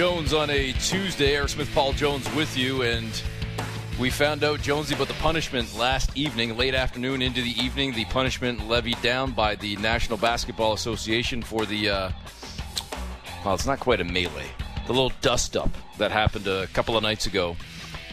Smith 0.00 0.12
Jones 0.14 0.32
on 0.32 0.48
a 0.48 0.72
Tuesday. 0.72 1.36
Eric 1.36 1.50
Smith 1.50 1.70
Paul 1.74 1.92
Jones 1.92 2.26
with 2.34 2.56
you, 2.56 2.80
and 2.80 3.22
we 4.00 4.08
found 4.08 4.42
out 4.42 4.62
Jonesy 4.62 4.94
about 4.94 5.08
the 5.08 5.14
punishment 5.14 5.76
last 5.76 6.16
evening, 6.16 6.56
late 6.56 6.74
afternoon 6.74 7.20
into 7.20 7.42
the 7.42 7.50
evening. 7.50 7.92
The 7.92 8.06
punishment 8.06 8.66
levied 8.66 9.02
down 9.02 9.32
by 9.32 9.56
the 9.56 9.76
National 9.76 10.16
Basketball 10.16 10.72
Association 10.72 11.42
for 11.42 11.66
the 11.66 11.90
uh, 11.90 12.10
well, 13.44 13.52
it's 13.52 13.66
not 13.66 13.78
quite 13.78 14.00
a 14.00 14.04
melee, 14.04 14.50
the 14.86 14.94
little 14.94 15.12
dust 15.20 15.54
up 15.54 15.68
that 15.98 16.10
happened 16.10 16.46
a 16.46 16.66
couple 16.68 16.96
of 16.96 17.02
nights 17.02 17.26
ago 17.26 17.54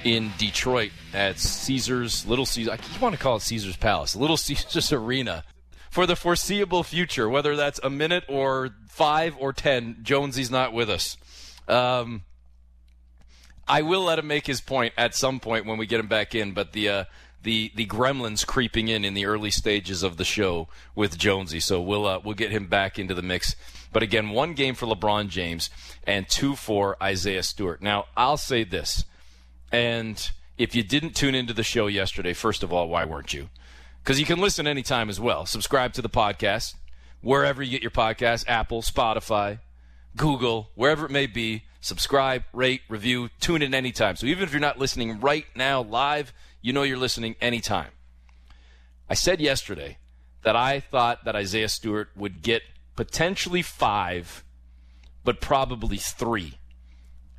in 0.03 0.29
Detroit 0.37 0.91
at 1.13 1.39
Caesars 1.39 2.25
Little 2.25 2.45
Caesars. 2.45 2.73
I 2.73 2.75
keep 2.75 3.01
want 3.01 3.15
to 3.15 3.21
call 3.21 3.37
it 3.37 3.43
Caesars 3.43 3.77
Palace, 3.77 4.13
Little 4.13 4.35
Caesars 4.47 4.91
Arena 4.91 5.45
for 5.89 6.05
the 6.05 6.17
foreseeable 6.17 6.83
future, 6.83 7.29
whether 7.29 7.55
that's 7.55 7.79
a 7.81 7.89
minute 7.89 8.25
or 8.27 8.71
five 8.89 9.37
or 9.39 9.53
ten. 9.53 9.99
Jonesy's 10.03 10.51
not 10.51 10.73
with 10.73 10.89
us. 10.89 11.15
Um, 11.67 12.23
I 13.67 13.81
will 13.81 14.03
let 14.03 14.19
him 14.19 14.27
make 14.27 14.47
his 14.47 14.61
point 14.61 14.93
at 14.97 15.13
some 15.13 15.39
point 15.39 15.65
when 15.65 15.77
we 15.77 15.85
get 15.85 15.99
him 15.99 16.07
back 16.07 16.33
in, 16.33 16.53
but 16.53 16.73
the 16.73 16.89
uh, 16.89 17.03
the 17.43 17.71
the 17.75 17.85
gremlins 17.85 18.45
creeping 18.45 18.87
in 18.87 19.03
in 19.03 19.13
the 19.13 19.25
early 19.25 19.51
stages 19.51 20.03
of 20.03 20.17
the 20.17 20.25
show 20.25 20.67
with 20.95 21.17
Jonesy, 21.17 21.59
so 21.59 21.81
we'll 21.81 22.05
uh, 22.05 22.19
we'll 22.23 22.33
get 22.35 22.51
him 22.51 22.67
back 22.67 22.97
into 22.97 23.13
the 23.13 23.21
mix. 23.21 23.55
But 23.91 24.03
again, 24.03 24.29
one 24.29 24.53
game 24.53 24.75
for 24.75 24.85
LeBron 24.85 25.29
James 25.29 25.69
and 26.05 26.27
two 26.29 26.55
for 26.55 27.01
Isaiah 27.01 27.43
Stewart. 27.43 27.81
Now 27.81 28.05
I'll 28.15 28.37
say 28.37 28.63
this, 28.63 29.03
and 29.71 30.29
if 30.57 30.75
you 30.75 30.83
didn't 30.83 31.15
tune 31.15 31.35
into 31.35 31.53
the 31.53 31.63
show 31.63 31.87
yesterday, 31.87 32.33
first 32.33 32.63
of 32.63 32.71
all, 32.71 32.89
why 32.89 33.05
weren't 33.05 33.33
you? 33.33 33.49
because 34.07 34.21
you 34.21 34.25
can 34.25 34.39
listen 34.39 34.65
anytime 34.65 35.09
as 35.09 35.19
well. 35.19 35.45
Subscribe 35.45 35.91
to 35.91 36.01
the 36.01 36.07
podcast 36.07 36.75
wherever 37.19 37.61
you 37.61 37.69
get 37.71 37.81
your 37.81 37.91
podcast 37.91 38.47
Apple, 38.47 38.81
Spotify, 38.81 39.59
Google, 40.17 40.71
wherever 40.75 41.05
it 41.05 41.11
may 41.11 41.27
be. 41.27 41.63
Subscribe, 41.79 42.43
rate, 42.51 42.81
review, 42.89 43.29
tune 43.39 43.61
in 43.61 43.73
anytime. 43.73 44.17
So 44.17 44.25
even 44.25 44.43
if 44.43 44.51
you're 44.51 44.59
not 44.59 44.79
listening 44.79 45.21
right 45.21 45.45
now 45.55 45.81
live, 45.81 46.33
you 46.61 46.73
know 46.73 46.83
you're 46.83 46.97
listening 46.97 47.35
anytime. 47.39 47.91
I 49.09 49.13
said 49.13 49.39
yesterday 49.39 49.97
that 50.43 50.55
I 50.55 50.81
thought 50.81 51.23
that 51.23 51.35
Isaiah 51.35 51.69
Stewart 51.69 52.09
would 52.15 52.41
get 52.41 52.63
potentially 52.95 53.61
five, 53.61 54.43
but 55.23 55.39
probably 55.39 55.97
three. 55.97 56.57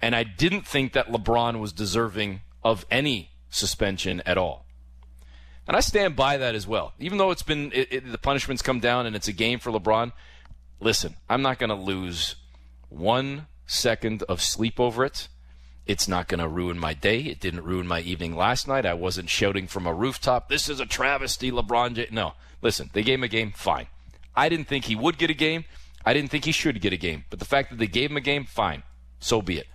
And 0.01 0.15
I 0.15 0.23
didn't 0.23 0.67
think 0.67 0.93
that 0.93 1.09
LeBron 1.09 1.59
was 1.59 1.73
deserving 1.73 2.41
of 2.63 2.87
any 2.91 3.33
suspension 3.51 4.23
at 4.25 4.39
all. 4.39 4.65
And 5.67 5.77
I 5.77 5.81
stand 5.81 6.17
by 6.17 6.39
that 6.39 6.55
as 6.55 6.67
well. 6.67 6.95
Even 6.99 7.19
though 7.19 7.31
it's 7.31 7.43
been 7.43 7.73
it, 7.75 7.93
it, 7.93 8.13
the 8.13 8.19
punishments 8.19 8.63
come 8.63 8.81
down 8.81 9.05
and 9.05 9.15
it's 9.15 9.29
a 9.29 9.33
game 9.33 9.59
for 9.59 9.71
LeBron. 9.71 10.13
Listen, 10.81 11.17
I'm 11.29 11.43
not 11.43 11.59
going 11.59 11.69
to 11.71 11.77
lose 11.77 12.37
one 12.89 13.47
second 13.67 14.23
of 14.25 14.43
sleep 14.43 14.79
over 14.81 15.05
it. 15.05 15.29
It's 15.87 16.09
not 16.09 16.29
going 16.29 16.41
to 16.41 16.49
ruin 16.49 16.79
my 16.79 16.93
day. 16.93 17.21
It 17.21 17.41
didn't 17.41 17.65
ruin 17.65 17.87
my 17.87 18.01
evening 18.01 18.37
last 18.37 18.69
night. 18.69 18.85
I 18.85 18.95
wasn't 18.95 19.31
shouting 19.31 19.67
from 19.67 19.87
a 19.87 19.95
rooftop, 19.95 20.49
"This 20.49 20.69
is 20.69 20.81
a 20.81 20.87
travesty, 20.87 21.51
LeBron." 21.51 21.95
J-. 21.95 22.09
No, 22.11 22.35
listen, 22.61 22.91
they 22.93 23.03
gave 23.03 23.19
him 23.19 23.25
a 23.25 23.29
game. 23.29 23.53
Fine. 23.53 23.87
I 24.37 24.49
didn't 24.49 24.69
think 24.69 24.85
he 24.85 24.97
would 24.97 25.19
get 25.19 25.31
a 25.31 25.35
game. 25.35 25.65
I 26.05 26.13
didn't 26.13 26.31
think 26.31 26.45
he 26.45 26.53
should 26.53 26.81
get 26.81 26.93
a 26.93 26.99
game. 26.99 27.25
But 27.31 27.39
the 27.39 27.45
fact 27.45 27.71
that 27.71 27.79
they 27.79 27.87
gave 27.87 28.11
him 28.11 28.17
a 28.17 28.21
game, 28.23 28.45
fine. 28.45 28.83
So 29.19 29.43
be 29.43 29.59
it. 29.59 29.67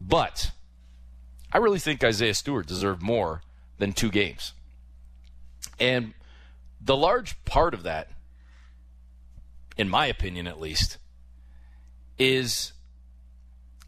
But 0.00 0.52
I 1.52 1.58
really 1.58 1.78
think 1.78 2.02
Isaiah 2.04 2.34
Stewart 2.34 2.66
deserved 2.66 3.02
more 3.02 3.42
than 3.78 3.92
two 3.92 4.10
games. 4.10 4.52
And 5.80 6.14
the 6.80 6.96
large 6.96 7.42
part 7.44 7.74
of 7.74 7.82
that, 7.82 8.10
in 9.76 9.88
my 9.88 10.06
opinion 10.06 10.46
at 10.46 10.60
least, 10.60 10.98
is 12.22 12.72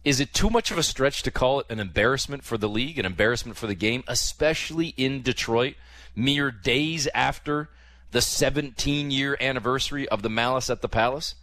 is 0.05 0.21
it 0.21 0.35
too 0.35 0.51
much 0.51 0.71
of 0.71 0.77
a 0.77 0.83
stretch 0.83 1.23
to 1.23 1.31
call 1.31 1.61
it 1.61 1.67
an 1.71 1.81
embarrassment 1.81 2.45
for 2.45 2.59
the 2.59 2.69
league, 2.69 2.99
an 2.99 3.07
embarrassment 3.07 3.57
for 3.57 3.67
the 3.67 3.75
game, 3.75 4.05
especially 4.07 4.89
in 4.99 5.23
Detroit, 5.23 5.77
mere 6.15 6.51
days 6.51 7.09
after 7.15 7.71
the 8.11 8.21
17 8.21 9.11
year 9.11 9.39
anniversary 9.41 10.07
of 10.09 10.21
the 10.21 10.29
Malice 10.29 10.69
at 10.69 10.83
the 10.83 10.91
Palace? 10.91 11.37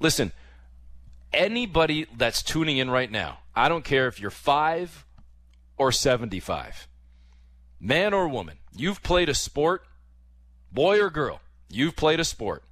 Listen, 0.00 0.32
anybody 1.32 2.06
that's 2.14 2.42
tuning 2.42 2.76
in 2.76 2.90
right 2.90 3.10
now, 3.10 3.38
I 3.54 3.70
don't 3.70 3.84
care 3.84 4.06
if 4.06 4.20
you're 4.20 4.30
5 4.30 5.06
or 5.78 5.92
75, 5.92 6.88
man 7.80 8.12
or 8.12 8.28
woman, 8.28 8.58
you've 8.76 9.02
played 9.02 9.30
a 9.30 9.34
sport, 9.34 9.86
boy 10.70 11.00
or 11.00 11.10
girl, 11.10 11.40
you've 11.70 11.96
played 11.96 12.20
a 12.20 12.24
sport 12.24 12.64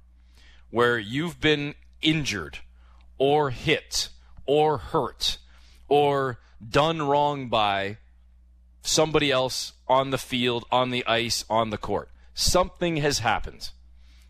where 0.69 0.99
you've 0.99 1.39
been 1.39 1.73
injured 2.01 2.59
or 3.23 3.51
hit 3.51 4.09
or 4.45 4.77
hurt 4.77 5.37
or 5.87 6.39
done 6.61 7.01
wrong 7.01 7.47
by 7.47 7.97
somebody 8.81 9.31
else 9.31 9.71
on 9.87 10.09
the 10.09 10.17
field, 10.17 10.65
on 10.69 10.91
the 10.91 11.05
ice, 11.07 11.45
on 11.49 11.69
the 11.69 11.77
court. 11.77 12.09
Something 12.33 12.97
has 12.97 13.19
happened 13.19 13.69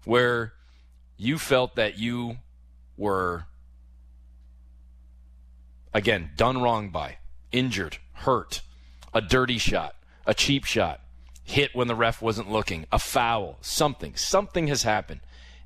where 0.05 0.53
you 1.17 1.39
felt 1.39 1.75
that 1.75 1.97
you 1.97 2.37
were, 2.95 3.45
again, 5.91 6.29
done 6.35 6.61
wrong 6.61 6.89
by, 6.91 7.17
injured, 7.51 7.97
hurt, 8.13 8.61
a 9.11 9.21
dirty 9.21 9.57
shot, 9.57 9.95
a 10.27 10.35
cheap 10.35 10.65
shot, 10.65 11.01
hit 11.43 11.73
when 11.73 11.87
the 11.87 11.95
ref 11.95 12.21
wasn't 12.21 12.51
looking, 12.51 12.85
a 12.91 12.99
foul, 12.99 13.57
something. 13.59 14.15
Something 14.15 14.67
has 14.67 14.83
happened. 14.83 15.21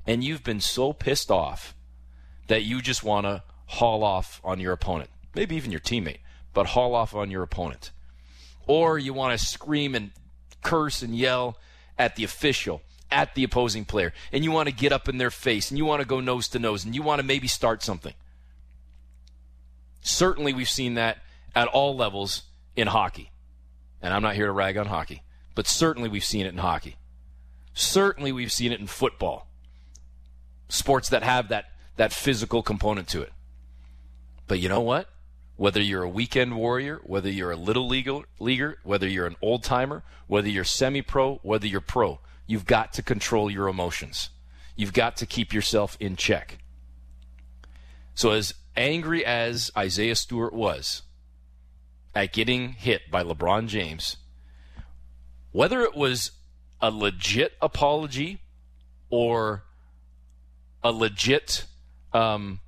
And 0.06 0.24
you've 0.24 0.44
been 0.44 0.60
so 0.60 0.94
pissed 0.94 1.30
off 1.30 1.74
that 2.48 2.64
you 2.64 2.82
just 2.82 3.02
want 3.02 3.24
to 3.24 3.42
haul 3.66 4.02
off 4.02 4.40
on 4.44 4.60
your 4.60 4.72
opponent. 4.72 5.10
Maybe 5.34 5.56
even 5.56 5.70
your 5.70 5.80
teammate, 5.80 6.18
but 6.52 6.66
haul 6.66 6.94
off 6.94 7.14
on 7.14 7.30
your 7.30 7.42
opponent. 7.42 7.92
Or 8.66 8.98
you 8.98 9.14
want 9.14 9.38
to 9.38 9.44
scream 9.44 9.94
and 9.94 10.10
curse 10.62 11.02
and 11.02 11.16
yell 11.16 11.56
at 11.98 12.16
the 12.16 12.24
official, 12.24 12.82
at 13.10 13.34
the 13.34 13.44
opposing 13.44 13.84
player, 13.84 14.12
and 14.32 14.44
you 14.44 14.50
want 14.50 14.68
to 14.68 14.74
get 14.74 14.92
up 14.92 15.08
in 15.08 15.18
their 15.18 15.30
face 15.30 15.70
and 15.70 15.78
you 15.78 15.84
want 15.84 16.00
to 16.00 16.08
go 16.08 16.20
nose 16.20 16.48
to 16.48 16.58
nose 16.58 16.84
and 16.84 16.94
you 16.94 17.02
want 17.02 17.20
to 17.20 17.26
maybe 17.26 17.48
start 17.48 17.82
something. 17.82 18.14
Certainly, 20.00 20.52
we've 20.54 20.68
seen 20.68 20.94
that 20.94 21.18
at 21.54 21.68
all 21.68 21.96
levels 21.96 22.44
in 22.76 22.86
hockey. 22.86 23.30
And 24.00 24.14
I'm 24.14 24.22
not 24.22 24.36
here 24.36 24.46
to 24.46 24.52
rag 24.52 24.76
on 24.76 24.86
hockey, 24.86 25.22
but 25.54 25.66
certainly 25.66 26.08
we've 26.08 26.24
seen 26.24 26.46
it 26.46 26.50
in 26.50 26.58
hockey. 26.58 26.96
Certainly 27.74 28.32
we've 28.32 28.52
seen 28.52 28.72
it 28.72 28.80
in 28.80 28.86
football. 28.86 29.48
Sports 30.68 31.08
that 31.08 31.22
have 31.22 31.48
that, 31.48 31.66
that 31.98 32.12
physical 32.12 32.62
component 32.62 33.08
to 33.08 33.20
it. 33.20 33.32
But 34.46 34.60
you 34.60 34.68
know 34.68 34.80
what? 34.80 35.10
Whether 35.56 35.82
you're 35.82 36.04
a 36.04 36.08
weekend 36.08 36.56
warrior, 36.56 37.00
whether 37.02 37.28
you're 37.28 37.50
a 37.50 37.56
little 37.56 37.88
leaguer, 37.88 38.78
whether 38.84 39.06
you're 39.06 39.26
an 39.26 39.36
old 39.42 39.64
timer, 39.64 40.04
whether 40.28 40.48
you're 40.48 40.64
semi 40.64 41.02
pro, 41.02 41.36
whether 41.42 41.66
you're 41.66 41.80
pro, 41.80 42.20
you've 42.46 42.64
got 42.66 42.92
to 42.94 43.02
control 43.02 43.50
your 43.50 43.68
emotions. 43.68 44.30
You've 44.76 44.92
got 44.92 45.16
to 45.18 45.26
keep 45.26 45.52
yourself 45.52 45.96
in 45.98 46.14
check. 46.14 46.58
So, 48.14 48.30
as 48.30 48.54
angry 48.76 49.24
as 49.24 49.72
Isaiah 49.76 50.14
Stewart 50.14 50.52
was, 50.52 51.02
at 52.14 52.32
getting 52.32 52.72
hit 52.72 53.10
by 53.10 53.24
LeBron 53.24 53.66
James, 53.66 54.16
whether 55.50 55.82
it 55.82 55.96
was 55.96 56.30
a 56.80 56.90
legit 56.90 57.54
apology 57.60 58.40
or 59.10 59.64
a 60.82 60.92
legit 60.92 61.64
um, 62.12 62.60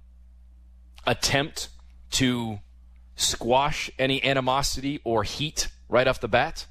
attempt 1.06 1.68
to 2.12 2.60
squash 3.16 3.90
any 3.98 4.22
animosity 4.24 5.00
or 5.04 5.24
heat 5.24 5.68
right 5.88 6.06
off 6.06 6.20
the 6.20 6.28
bat, 6.28 6.66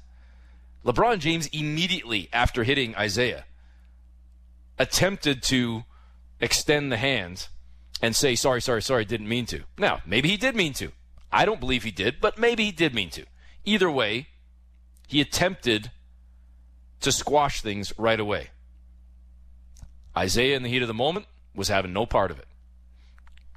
LeBron 0.84 1.18
James 1.18 1.46
immediately 1.48 2.28
after 2.32 2.64
hitting 2.64 2.94
Isaiah 2.96 3.44
attempted 4.78 5.42
to 5.42 5.84
extend 6.40 6.90
the 6.90 6.96
hand 6.96 7.48
and 8.02 8.16
say, 8.16 8.34
sorry, 8.34 8.62
sorry, 8.62 8.80
sorry, 8.80 9.04
didn't 9.04 9.28
mean 9.28 9.44
to. 9.46 9.62
Now, 9.78 10.00
maybe 10.06 10.30
he 10.30 10.38
did 10.38 10.56
mean 10.56 10.72
to. 10.74 10.92
I 11.30 11.44
don't 11.44 11.60
believe 11.60 11.84
he 11.84 11.90
did, 11.90 12.16
but 12.20 12.38
maybe 12.38 12.64
he 12.64 12.72
did 12.72 12.94
mean 12.94 13.10
to. 13.10 13.26
Either 13.64 13.90
way, 13.90 14.28
he 15.06 15.20
attempted 15.20 15.90
to 17.00 17.12
squash 17.12 17.60
things 17.60 17.92
right 17.98 18.18
away. 18.18 18.48
Isaiah, 20.16 20.56
in 20.56 20.62
the 20.62 20.68
heat 20.68 20.82
of 20.82 20.88
the 20.88 20.94
moment, 20.94 21.26
was 21.54 21.68
having 21.68 21.92
no 21.92 22.06
part 22.06 22.30
of 22.30 22.38
it. 22.38 22.46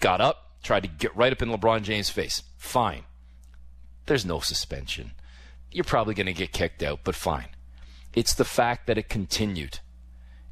Got 0.04 0.20
up, 0.20 0.58
tried 0.62 0.84
to 0.84 0.90
get 0.90 1.16
right 1.16 1.32
up 1.32 1.42
in 1.42 1.48
LeBron 1.48 1.84
James' 1.84 2.10
face. 2.10 2.44
Fine. 2.58 3.04
There's 4.06 4.26
no 4.26 4.42
suspension. 4.42 5.12
You're 5.72 5.86
probably 5.86 6.14
going 6.14 6.26
to 6.26 6.34
get 6.34 6.52
kicked 6.52 6.84
out, 6.84 7.06
but 7.06 7.16
fine. 7.16 7.48
It's 8.14 8.34
the 8.34 8.44
fact 8.44 8.86
that 8.88 8.98
it 8.98 9.08
continued, 9.08 9.80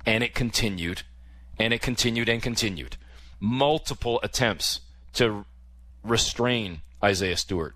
and 0.06 0.24
it 0.24 0.34
continued, 0.34 1.02
and 1.60 1.74
it 1.74 1.82
continued 1.82 2.30
and 2.30 2.42
continued. 2.42 2.96
Multiple 3.42 4.22
attempts 4.24 4.80
to 5.16 5.44
restrain 6.02 6.82
Isaiah 7.04 7.36
Stewart. 7.36 7.76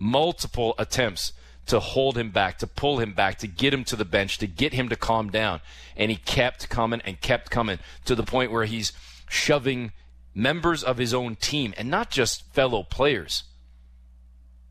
Multiple 0.00 0.74
attempts 0.80 1.32
to 1.66 1.78
hold 1.78 2.18
him 2.18 2.32
back, 2.32 2.58
to 2.58 2.66
pull 2.66 2.98
him 2.98 3.12
back, 3.12 3.38
to 3.38 3.46
get 3.46 3.72
him 3.72 3.84
to 3.84 3.94
the 3.94 4.04
bench, 4.04 4.36
to 4.38 4.48
get 4.48 4.72
him 4.72 4.88
to 4.88 4.96
calm 4.96 5.30
down. 5.30 5.60
And 5.96 6.10
he 6.10 6.16
kept 6.16 6.68
coming 6.68 7.00
and 7.04 7.20
kept 7.20 7.52
coming 7.52 7.78
to 8.04 8.16
the 8.16 8.24
point 8.24 8.50
where 8.50 8.64
he's 8.64 8.92
shoving 9.28 9.92
members 10.34 10.82
of 10.82 10.98
his 10.98 11.12
own 11.12 11.36
team, 11.36 11.74
and 11.76 11.90
not 11.90 12.10
just 12.10 12.52
fellow 12.52 12.82
players, 12.82 13.44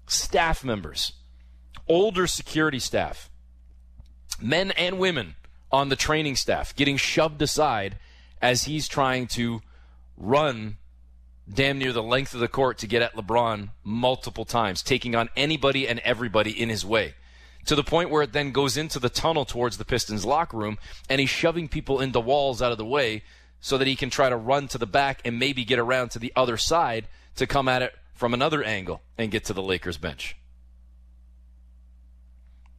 staff 0.08 0.64
members, 0.64 1.14
older 1.88 2.28
security 2.28 2.80
staff, 2.80 3.30
men 4.42 4.72
and 4.72 4.98
women 5.00 5.36
on 5.72 5.90
the 5.90 5.96
training 5.96 6.36
staff 6.36 6.76
getting 6.76 6.98
shoved 6.98 7.42
aside 7.42 7.98
as 8.42 8.64
he's 8.64 8.88
trying 8.88 9.28
to 9.28 9.62
run 10.18 10.78
damn 11.52 11.78
near 11.78 11.94
the 11.94 12.04
length 12.04 12.34
of 12.34 12.40
the 12.40 12.48
court 12.48 12.78
to 12.78 12.88
get 12.88 13.02
at 13.02 13.16
LeBron 13.16 13.70
multiple 13.84 14.46
times, 14.46 14.82
taking 14.82 15.16
on 15.16 15.30
anybody 15.36 15.88
and 15.88 16.00
everybody 16.00 16.52
in 16.52 16.70
his 16.70 16.86
way. 16.86 17.14
To 17.66 17.76
the 17.76 17.84
point 17.84 18.10
where 18.10 18.24
it 18.24 18.34
then 18.34 18.52
goes 18.52 18.78
into 18.78 19.00
the 19.00 19.10
tunnel 19.10 19.46
towards 19.46 19.78
the 19.78 19.86
Pistons 19.86 20.26
locker 20.26 20.58
room, 20.58 20.78
and 21.10 21.20
he's 21.20 21.30
shoving 21.30 21.68
people 21.68 22.00
into 22.00 22.20
walls 22.20 22.62
out 22.62 22.72
of 22.72 22.78
the 22.78 22.86
way 22.86 23.24
so 23.62 23.78
that 23.78 23.88
he 23.88 23.96
can 23.96 24.10
try 24.10 24.28
to 24.28 24.36
run 24.36 24.68
to 24.68 24.78
the 24.78 24.88
back 24.88 25.22
and 25.24 25.40
maybe 25.40 25.64
get 25.64 25.80
around 25.80 26.10
to 26.10 26.20
the 26.20 26.34
other 26.36 26.58
side 26.58 27.08
to 27.36 27.48
come 27.48 27.68
at 27.68 27.84
it 27.84 27.94
from 28.16 28.34
another 28.34 28.64
angle 28.64 29.02
and 29.18 29.32
get 29.32 29.46
to 29.46 29.54
the 29.54 29.62
Lakers 29.62 29.98
bench. 29.98 30.36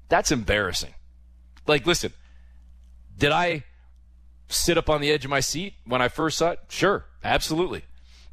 That's 0.08 0.30
embarrassing. 0.30 0.92
Like, 1.66 1.86
listen, 1.86 2.12
did 3.16 3.32
I 3.32 3.64
sit 4.48 4.76
up 4.76 4.90
on 4.90 5.00
the 5.00 5.10
edge 5.10 5.24
of 5.24 5.30
my 5.30 5.40
seat 5.40 5.74
when 5.86 6.02
I 6.02 6.08
first 6.08 6.38
saw 6.38 6.50
it? 6.50 6.60
Sure, 6.68 7.06
absolutely. 7.24 7.84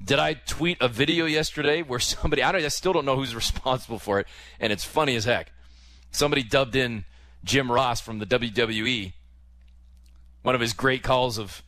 Did 0.03 0.19
I 0.19 0.33
tweet 0.33 0.77
a 0.81 0.87
video 0.87 1.25
yesterday 1.25 1.83
where 1.83 1.99
somebody 2.01 2.41
I, 2.41 2.51
I 2.51 2.67
still 2.69 2.93
don't 2.93 3.05
know 3.05 3.15
who's 3.15 3.35
responsible 3.35 3.99
for 3.99 4.19
it, 4.19 4.27
and 4.59 4.73
it's 4.73 4.83
funny 4.83 5.15
as 5.15 5.25
heck. 5.25 5.51
Somebody 6.11 6.43
dubbed 6.43 6.75
in 6.75 7.05
Jim 7.43 7.71
Ross 7.71 8.01
from 8.01 8.19
the 8.19 8.25
WWE, 8.25 9.13
one 10.41 10.55
of 10.55 10.61
his 10.61 10.73
great 10.73 11.03
calls 11.03 11.37
of 11.37 11.63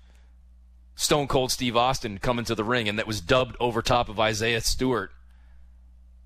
Stone 1.02 1.28
Cold 1.28 1.52
Steve 1.52 1.76
Austin 1.76 2.20
coming 2.20 2.46
to 2.46 2.54
the 2.54 2.64
ring, 2.64 2.88
and 2.88 3.00
that 3.00 3.08
was 3.08 3.22
dubbed 3.22 3.58
over 3.60 3.82
top 3.82 4.08
of 4.08 4.20
Isaiah 4.20 4.62
Stewart. 4.62 5.12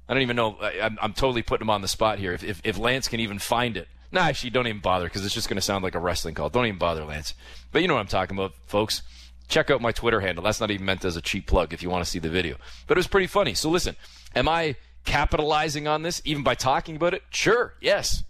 I 0.10 0.14
don't 0.14 0.22
even 0.22 0.36
know. 0.36 0.58
I, 0.60 0.92
am 1.02 1.14
totally 1.14 1.44
putting 1.44 1.64
him 1.64 1.70
on 1.70 1.82
the 1.82 1.88
spot 1.88 2.20
here. 2.20 2.34
If, 2.34 2.44
if, 2.44 2.62
if 2.66 2.78
Lance 2.78 3.08
can 3.08 3.22
even 3.22 3.40
find 3.40 3.78
it, 3.78 3.88
nah, 4.12 4.24
actually, 4.24 4.50
don't 4.50 4.68
even 4.68 4.82
bother 4.82 5.06
because 5.06 5.24
it's 5.24 5.34
just 5.34 5.48
going 5.48 5.56
to 5.56 5.62
sound 5.62 5.86
like 5.86 5.96
a 5.96 6.00
wrestling 6.00 6.36
call. 6.36 6.50
Don't 6.50 6.66
even 6.66 6.78
bother, 6.78 7.06
Lance. 7.06 7.34
But 7.72 7.84
you 7.84 7.88
know 7.88 7.94
what 7.94 8.02
I'm 8.02 8.08
talking 8.08 8.38
about, 8.38 8.52
folks. 8.68 9.02
Check 9.48 9.72
out 9.72 9.80
my 9.80 9.94
Twitter 9.94 10.20
handle. 10.20 10.44
That's 10.44 10.60
not 10.60 10.72
even 10.72 10.86
meant 10.86 11.06
as 11.06 11.16
a 11.16 11.22
cheap 11.22 11.48
plug 11.48 11.72
if 11.72 11.82
you 11.82 11.90
want 11.90 12.04
to 12.04 12.12
see 12.12 12.20
the 12.20 12.30
video. 12.30 12.58
But 12.86 12.98
it 12.98 13.00
was 13.00 13.08
pretty 13.08 13.28
funny. 13.28 13.54
So 13.54 13.70
listen, 13.70 13.96
am 14.36 14.50
I 14.50 14.76
capitalizing 15.06 15.88
on 15.88 16.02
this 16.02 16.22
even 16.26 16.44
by 16.44 16.56
talking 16.56 16.98
about 16.98 17.14
it? 17.14 17.24
Sure, 17.30 17.76
yes. 17.80 18.26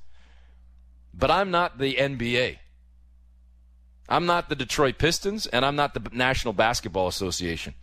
But 1.11 1.31
I'm 1.31 1.49
not 1.49 1.79
the 1.79 1.95
NBA. 1.95 2.59
I'm 4.07 4.25
not 4.25 4.49
the 4.49 4.55
Detroit 4.55 4.97
Pistons, 4.97 5.47
and 5.47 5.65
I'm 5.65 5.75
not 5.75 5.93
the 5.93 6.09
National 6.11 6.53
Basketball 6.53 7.07
Association. 7.07 7.73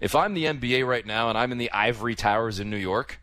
If 0.00 0.14
I'm 0.14 0.34
the 0.34 0.44
NBA 0.44 0.86
right 0.86 1.04
now 1.04 1.28
and 1.28 1.36
I'm 1.36 1.52
in 1.52 1.58
the 1.58 1.70
ivory 1.72 2.14
towers 2.14 2.60
in 2.60 2.70
New 2.70 2.76
York, 2.76 3.20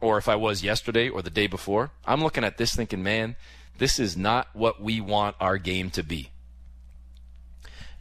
or 0.00 0.18
if 0.18 0.28
I 0.28 0.36
was 0.36 0.62
yesterday 0.62 1.08
or 1.08 1.22
the 1.22 1.30
day 1.30 1.46
before, 1.46 1.90
I'm 2.06 2.22
looking 2.22 2.44
at 2.44 2.56
this 2.56 2.74
thinking, 2.74 3.02
man, 3.02 3.36
this 3.78 3.98
is 3.98 4.16
not 4.16 4.48
what 4.52 4.82
we 4.82 5.00
want 5.00 5.36
our 5.40 5.58
game 5.58 5.90
to 5.90 6.02
be. 6.02 6.30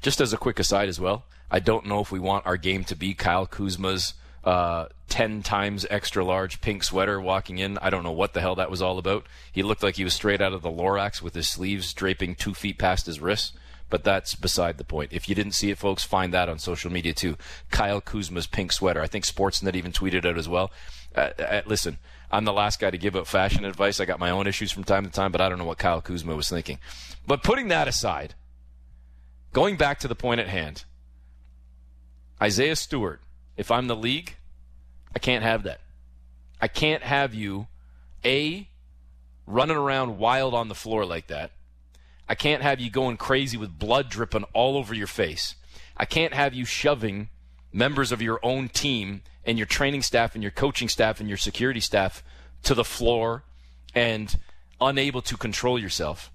Just 0.01 0.21
as 0.21 0.31
a 0.31 0.38
quick 0.38 0.59
aside 0.59 0.89
as 0.89 1.00
well, 1.00 1.25
I 1.50 1.59
don't 1.59 1.86
know 1.86 2.01
if 2.01 2.12
we 2.12 2.19
want 2.19 2.45
our 2.45 2.57
game 2.57 2.83
to 2.86 2.95
be 2.95 3.13
Kyle 3.13 3.48
Kuzma's 3.48 4.13
uh, 4.44 4.88
10 5.10 5.42
times 5.44 5.86
extra 5.89 6.24
large 6.24 6.62
pink 6.62 6.84
sweater 6.84 7.19
walking 7.19 7.57
in. 7.57 7.78
I 7.80 7.89
don't 7.89 8.04
know 8.04 8.12
what 8.12 8.34
the 8.34 8.42
hell 8.42 8.56
that 8.56 8.72
was 8.72 8.81
all 8.81 8.98
about. 8.98 9.25
He 9.51 9.63
looked 9.63 9.84
like 9.84 9.95
he 9.95 10.04
was 10.04 10.13
straight 10.13 10.42
out 10.42 10.54
of 10.54 10.62
the 10.62 10.69
Lorax 10.69 11.22
with 11.22 11.36
his 11.36 11.50
sleeves 11.50 11.94
draping 11.94 12.36
two 12.36 12.54
feet 12.54 12.78
past 12.78 13.06
his 13.06 13.19
wrists. 13.19 13.54
But 13.89 14.04
that's 14.04 14.36
beside 14.36 14.78
the 14.78 14.84
point. 14.84 15.13
If 15.13 15.30
you 15.30 15.36
didn't 15.36 15.54
see 15.54 15.69
it, 15.69 15.78
folks, 15.78 16.04
find 16.04 16.34
that 16.34 16.50
on 16.50 16.60
social 16.60 16.92
media 16.92 17.13
too. 17.13 17.38
Kyle 17.72 18.01
Kuzma's 18.01 18.48
pink 18.48 18.74
sweater. 18.74 19.01
I 19.01 19.07
think 19.07 19.25
Sportsnet 19.25 19.75
even 19.75 19.94
tweeted 19.94 20.25
out 20.25 20.38
as 20.38 20.50
well. 20.50 20.72
Uh, 21.16 21.30
uh, 21.40 21.62
listen, 21.66 21.98
I'm 22.30 22.44
the 22.44 22.54
last 22.54 22.80
guy 22.80 22.92
to 22.92 22.98
give 22.98 23.16
out 23.16 23.28
fashion 23.28 23.63
advice. 23.63 24.01
I 24.01 24.06
got 24.06 24.19
my 24.19 24.30
own 24.30 24.45
issues 24.45 24.72
from 24.74 24.83
time 24.83 25.06
to 25.06 25.12
time, 25.12 25.31
but 25.31 25.40
I 25.40 25.48
don't 25.48 25.57
know 25.57 25.66
what 25.66 25.78
Kyle 25.78 26.01
Kuzma 26.01 26.36
was 26.36 26.50
thinking. 26.50 26.80
But 27.25 27.44
putting 27.44 27.69
that 27.69 27.88
aside, 27.88 28.36
going 29.54 29.78
back 29.78 30.00
to 30.00 30.07
the 30.10 30.16
point 30.16 30.42
at 30.42 30.50
hand, 30.50 30.83
Isaiah 32.42 32.75
Stewart, 32.75 33.22
if 33.57 33.71
I'm 33.71 33.88
the 33.88 33.95
league, 33.95 34.36
I 35.15 35.19
can't 35.19 35.44
have 35.44 35.63
that. 35.63 35.81
I 36.62 36.68
can't 36.68 37.04
have 37.04 37.33
you, 37.33 37.68
A, 38.24 38.69
running 39.45 39.77
around 39.77 40.18
wild 40.18 40.54
on 40.54 40.69
the 40.69 40.75
floor 40.75 41.06
like 41.06 41.27
that. 41.27 41.51
I 42.30 42.36
can't 42.36 42.62
have 42.62 42.80
you 42.80 42.89
going 42.89 43.18
crazy 43.18 43.57
with 43.57 43.80
blood 43.80 44.09
dripping 44.09 44.44
all 44.54 44.77
over 44.77 44.94
your 44.94 45.07
face. 45.07 45.56
I 45.95 46.06
can't 46.06 46.33
have 46.33 46.54
you 46.54 46.65
shoving 46.65 47.30
members 47.71 48.12
of 48.12 48.21
your 48.21 48.39
own 48.44 48.69
team 48.69 49.21
and 49.45 49.57
your 49.57 49.68
training 49.68 50.01
staff 50.01 50.36
and 50.36 50.44
your 50.44 50.51
coaching 50.51 50.89
staff 50.89 51.19
and 51.19 51.30
your 51.30 51.38
security 51.38 51.80
staff 51.80 52.24
to 52.63 52.75
the 52.75 52.83
floor 52.83 53.44
and 53.95 54.36
unable 54.81 55.21
to 55.21 55.38
control 55.38 55.80
yourself. 55.80 56.31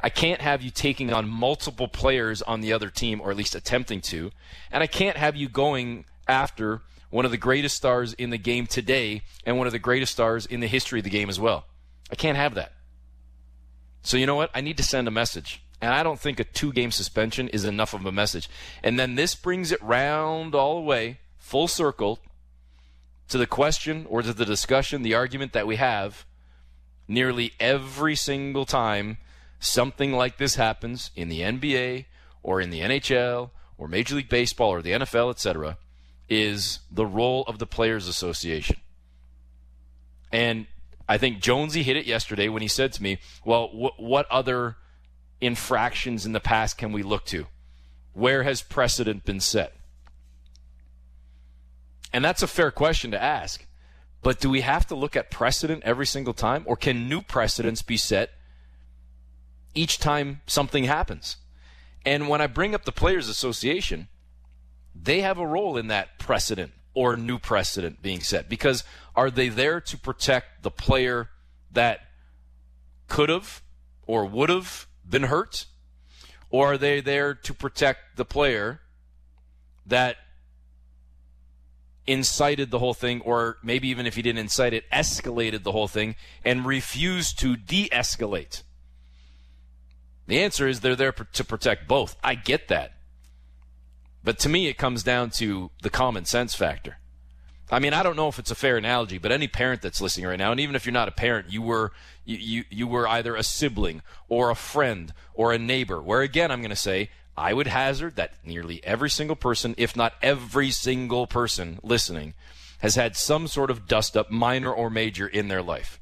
I 0.00 0.10
can't 0.10 0.40
have 0.40 0.62
you 0.62 0.70
taking 0.70 1.12
on 1.12 1.28
multiple 1.28 1.88
players 1.88 2.42
on 2.42 2.60
the 2.60 2.72
other 2.72 2.90
team, 2.90 3.20
or 3.20 3.30
at 3.30 3.36
least 3.36 3.54
attempting 3.54 4.00
to. 4.02 4.30
And 4.70 4.82
I 4.82 4.86
can't 4.86 5.16
have 5.16 5.36
you 5.36 5.48
going 5.48 6.04
after 6.28 6.82
one 7.10 7.24
of 7.24 7.30
the 7.30 7.36
greatest 7.36 7.76
stars 7.76 8.12
in 8.14 8.30
the 8.30 8.38
game 8.38 8.66
today 8.66 9.22
and 9.44 9.58
one 9.58 9.66
of 9.66 9.72
the 9.72 9.78
greatest 9.78 10.12
stars 10.12 10.46
in 10.46 10.60
the 10.60 10.66
history 10.66 11.00
of 11.00 11.04
the 11.04 11.10
game 11.10 11.28
as 11.28 11.40
well. 11.40 11.66
I 12.10 12.14
can't 12.14 12.36
have 12.36 12.54
that. 12.54 12.72
So, 14.02 14.16
you 14.16 14.26
know 14.26 14.34
what? 14.34 14.50
I 14.54 14.60
need 14.60 14.76
to 14.76 14.82
send 14.82 15.08
a 15.08 15.10
message. 15.12 15.62
And 15.80 15.92
I 15.92 16.02
don't 16.02 16.20
think 16.20 16.40
a 16.40 16.44
two 16.44 16.72
game 16.72 16.90
suspension 16.90 17.48
is 17.48 17.64
enough 17.64 17.94
of 17.94 18.06
a 18.06 18.12
message. 18.12 18.48
And 18.82 18.98
then 18.98 19.14
this 19.14 19.34
brings 19.34 19.72
it 19.72 19.82
round 19.82 20.54
all 20.54 20.76
the 20.76 20.86
way, 20.86 21.18
full 21.38 21.68
circle, 21.68 22.20
to 23.28 23.38
the 23.38 23.46
question 23.46 24.06
or 24.08 24.22
to 24.22 24.32
the 24.32 24.44
discussion, 24.44 25.02
the 25.02 25.14
argument 25.14 25.52
that 25.52 25.66
we 25.66 25.76
have 25.76 26.24
nearly 27.08 27.52
every 27.60 28.14
single 28.14 28.64
time 28.64 29.18
something 29.58 30.12
like 30.12 30.38
this 30.38 30.56
happens 30.56 31.10
in 31.16 31.28
the 31.28 31.40
NBA 31.40 32.06
or 32.42 32.60
in 32.60 32.70
the 32.70 32.80
NHL 32.80 33.50
or 33.78 33.88
Major 33.88 34.16
League 34.16 34.28
Baseball 34.28 34.70
or 34.70 34.82
the 34.82 34.92
NFL, 34.92 35.30
etc., 35.30 35.76
is 36.28 36.80
the 36.90 37.06
role 37.06 37.44
of 37.44 37.58
the 37.58 37.66
Players 37.66 38.08
Association. 38.08 38.76
And 40.32 40.66
I 41.08 41.18
think 41.18 41.40
Jonesy 41.40 41.82
hit 41.82 41.96
it 41.96 42.06
yesterday 42.06 42.48
when 42.48 42.62
he 42.62 42.68
said 42.68 42.92
to 42.94 43.02
me, 43.02 43.18
"Well, 43.44 43.68
wh- 43.68 44.00
what 44.00 44.28
other 44.30 44.76
infractions 45.40 46.26
in 46.26 46.32
the 46.32 46.40
past 46.40 46.78
can 46.78 46.92
we 46.92 47.02
look 47.02 47.24
to? 47.26 47.46
Where 48.12 48.42
has 48.42 48.62
precedent 48.62 49.24
been 49.24 49.40
set?" 49.40 49.76
And 52.12 52.24
that's 52.24 52.42
a 52.42 52.48
fair 52.48 52.70
question 52.70 53.10
to 53.12 53.22
ask. 53.22 53.66
But 54.22 54.40
do 54.40 54.50
we 54.50 54.62
have 54.62 54.86
to 54.88 54.96
look 54.96 55.14
at 55.14 55.30
precedent 55.30 55.84
every 55.84 56.06
single 56.06 56.34
time 56.34 56.64
or 56.66 56.76
can 56.76 57.08
new 57.08 57.22
precedents 57.22 57.82
be 57.82 57.96
set 57.96 58.32
each 59.74 59.98
time 59.98 60.40
something 60.46 60.84
happens? 60.84 61.36
And 62.04 62.28
when 62.28 62.40
I 62.40 62.46
bring 62.46 62.74
up 62.74 62.84
the 62.84 62.92
Players 62.92 63.28
Association, 63.28 64.08
they 65.02 65.20
have 65.20 65.38
a 65.38 65.46
role 65.46 65.76
in 65.76 65.88
that 65.88 66.18
precedent 66.18 66.72
or 66.94 67.16
new 67.16 67.38
precedent 67.38 68.02
being 68.02 68.20
set 68.20 68.48
because 68.48 68.84
are 69.14 69.30
they 69.30 69.48
there 69.48 69.80
to 69.80 69.98
protect 69.98 70.62
the 70.62 70.70
player 70.70 71.28
that 71.72 72.00
could 73.08 73.28
have 73.28 73.62
or 74.06 74.24
would 74.24 74.48
have 74.48 74.86
been 75.08 75.24
hurt? 75.24 75.66
Or 76.50 76.72
are 76.72 76.78
they 76.78 77.00
there 77.00 77.34
to 77.34 77.54
protect 77.54 78.16
the 78.16 78.24
player 78.24 78.80
that 79.84 80.16
incited 82.06 82.70
the 82.70 82.78
whole 82.78 82.94
thing, 82.94 83.20
or 83.22 83.58
maybe 83.62 83.88
even 83.88 84.06
if 84.06 84.14
he 84.14 84.22
didn't 84.22 84.38
incite 84.38 84.72
it, 84.72 84.88
escalated 84.90 85.64
the 85.64 85.72
whole 85.72 85.88
thing 85.88 86.14
and 86.44 86.64
refused 86.64 87.38
to 87.40 87.56
de 87.56 87.88
escalate? 87.90 88.62
The 90.26 90.38
answer 90.38 90.66
is 90.66 90.80
they're 90.80 90.96
there 90.96 91.12
to 91.12 91.44
protect 91.44 91.86
both. 91.86 92.16
I 92.22 92.34
get 92.36 92.68
that. 92.68 92.95
But 94.26 94.40
to 94.40 94.48
me, 94.48 94.66
it 94.66 94.76
comes 94.76 95.04
down 95.04 95.30
to 95.36 95.70
the 95.82 95.88
common 95.88 96.24
sense 96.24 96.52
factor. 96.52 96.98
I 97.70 97.78
mean, 97.78 97.94
I 97.94 98.02
don't 98.02 98.16
know 98.16 98.26
if 98.26 98.40
it's 98.40 98.50
a 98.50 98.56
fair 98.56 98.76
analogy, 98.76 99.18
but 99.18 99.30
any 99.30 99.46
parent 99.46 99.82
that's 99.82 100.00
listening 100.00 100.26
right 100.26 100.36
now, 100.36 100.50
and 100.50 100.58
even 100.58 100.74
if 100.74 100.84
you're 100.84 100.92
not 100.92 101.06
a 101.06 101.12
parent, 101.12 101.52
you 101.52 101.62
were 101.62 101.92
you, 102.24 102.36
you, 102.36 102.64
you 102.68 102.86
were 102.88 103.06
either 103.06 103.36
a 103.36 103.44
sibling 103.44 104.02
or 104.28 104.50
a 104.50 104.56
friend 104.56 105.12
or 105.32 105.52
a 105.52 105.58
neighbor. 105.58 106.02
Where 106.02 106.22
again, 106.22 106.50
I'm 106.50 106.60
going 106.60 106.70
to 106.70 106.76
say 106.76 107.10
I 107.36 107.52
would 107.52 107.68
hazard 107.68 108.16
that 108.16 108.44
nearly 108.44 108.82
every 108.82 109.10
single 109.10 109.36
person, 109.36 109.76
if 109.78 109.94
not 109.94 110.14
every 110.20 110.72
single 110.72 111.28
person 111.28 111.78
listening, 111.84 112.34
has 112.80 112.96
had 112.96 113.14
some 113.14 113.46
sort 113.46 113.70
of 113.70 113.86
dust 113.86 114.16
up, 114.16 114.28
minor 114.28 114.72
or 114.72 114.90
major, 114.90 115.28
in 115.28 115.46
their 115.46 115.62
life. 115.62 116.00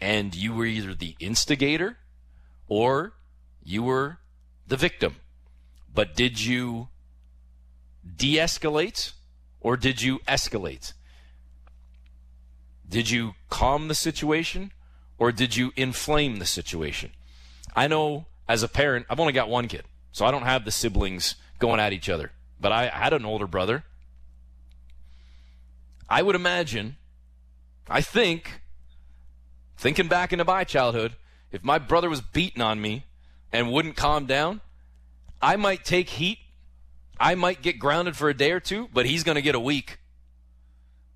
And 0.00 0.34
you 0.34 0.54
were 0.54 0.64
either 0.64 0.94
the 0.94 1.14
instigator 1.20 1.98
or 2.68 3.12
you 3.62 3.82
were 3.82 4.16
the 4.66 4.78
victim. 4.78 5.16
But 5.92 6.14
did 6.14 6.40
you 6.40 6.88
de 8.16 8.36
escalate 8.36 9.12
or 9.60 9.76
did 9.76 10.02
you 10.02 10.20
escalate? 10.20 10.92
Did 12.88 13.10
you 13.10 13.34
calm 13.48 13.88
the 13.88 13.94
situation 13.94 14.72
or 15.18 15.32
did 15.32 15.56
you 15.56 15.72
inflame 15.76 16.36
the 16.36 16.46
situation? 16.46 17.12
I 17.76 17.86
know 17.86 18.26
as 18.48 18.62
a 18.62 18.68
parent, 18.68 19.06
I've 19.08 19.20
only 19.20 19.32
got 19.32 19.48
one 19.48 19.68
kid, 19.68 19.84
so 20.10 20.24
I 20.24 20.30
don't 20.30 20.42
have 20.42 20.64
the 20.64 20.72
siblings 20.72 21.36
going 21.58 21.78
at 21.78 21.92
each 21.92 22.08
other. 22.08 22.32
but 22.60 22.72
I 22.72 22.88
had 22.88 23.12
an 23.12 23.24
older 23.24 23.46
brother. 23.46 23.84
I 26.08 26.22
would 26.22 26.34
imagine, 26.34 26.96
I 27.88 28.02
think, 28.02 28.60
thinking 29.76 30.08
back 30.08 30.32
into 30.32 30.44
my 30.44 30.64
childhood, 30.64 31.14
if 31.50 31.64
my 31.64 31.78
brother 31.78 32.10
was 32.10 32.20
beating 32.20 32.60
on 32.60 32.80
me 32.80 33.06
and 33.52 33.72
wouldn't 33.72 33.96
calm 33.96 34.26
down, 34.26 34.60
I 35.42 35.56
might 35.56 35.84
take 35.84 36.10
heat. 36.10 36.38
I 37.18 37.34
might 37.34 37.62
get 37.62 37.78
grounded 37.78 38.16
for 38.16 38.28
a 38.28 38.34
day 38.34 38.52
or 38.52 38.60
two, 38.60 38.88
but 38.92 39.06
he's 39.06 39.24
going 39.24 39.36
to 39.36 39.42
get 39.42 39.54
a 39.54 39.60
week. 39.60 39.98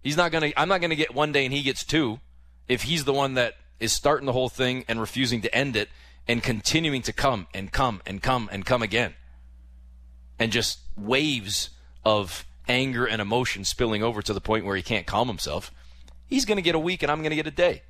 He's 0.02 0.16
not 0.16 0.32
going 0.32 0.50
to 0.50 0.60
I'm 0.60 0.68
not 0.68 0.80
going 0.80 0.90
to 0.90 0.96
get 0.96 1.14
one 1.14 1.32
day 1.32 1.44
and 1.44 1.52
he 1.52 1.62
gets 1.62 1.82
two 1.82 2.20
if 2.68 2.82
he's 2.82 3.04
the 3.04 3.12
one 3.12 3.34
that 3.34 3.54
is 3.80 3.92
starting 3.92 4.26
the 4.26 4.32
whole 4.32 4.48
thing 4.48 4.84
and 4.86 5.00
refusing 5.00 5.40
to 5.42 5.54
end 5.54 5.76
it 5.76 5.88
and 6.28 6.42
continuing 6.42 7.02
to 7.02 7.12
come 7.12 7.46
and 7.54 7.72
come 7.72 8.02
and 8.06 8.22
come 8.22 8.48
and 8.52 8.64
come 8.64 8.82
again. 8.82 9.14
And 10.38 10.52
just 10.52 10.80
waves 10.96 11.70
of 12.04 12.44
anger 12.68 13.06
and 13.06 13.20
emotion 13.20 13.64
spilling 13.64 14.02
over 14.02 14.22
to 14.22 14.32
the 14.32 14.40
point 14.40 14.64
where 14.64 14.76
he 14.76 14.82
can't 14.82 15.06
calm 15.06 15.28
himself. 15.28 15.70
He's 16.26 16.44
going 16.44 16.56
to 16.56 16.62
get 16.62 16.74
a 16.74 16.78
week 16.78 17.02
and 17.02 17.10
I'm 17.10 17.20
going 17.20 17.30
to 17.30 17.36
get 17.36 17.46
a 17.46 17.50
day. 17.50 17.82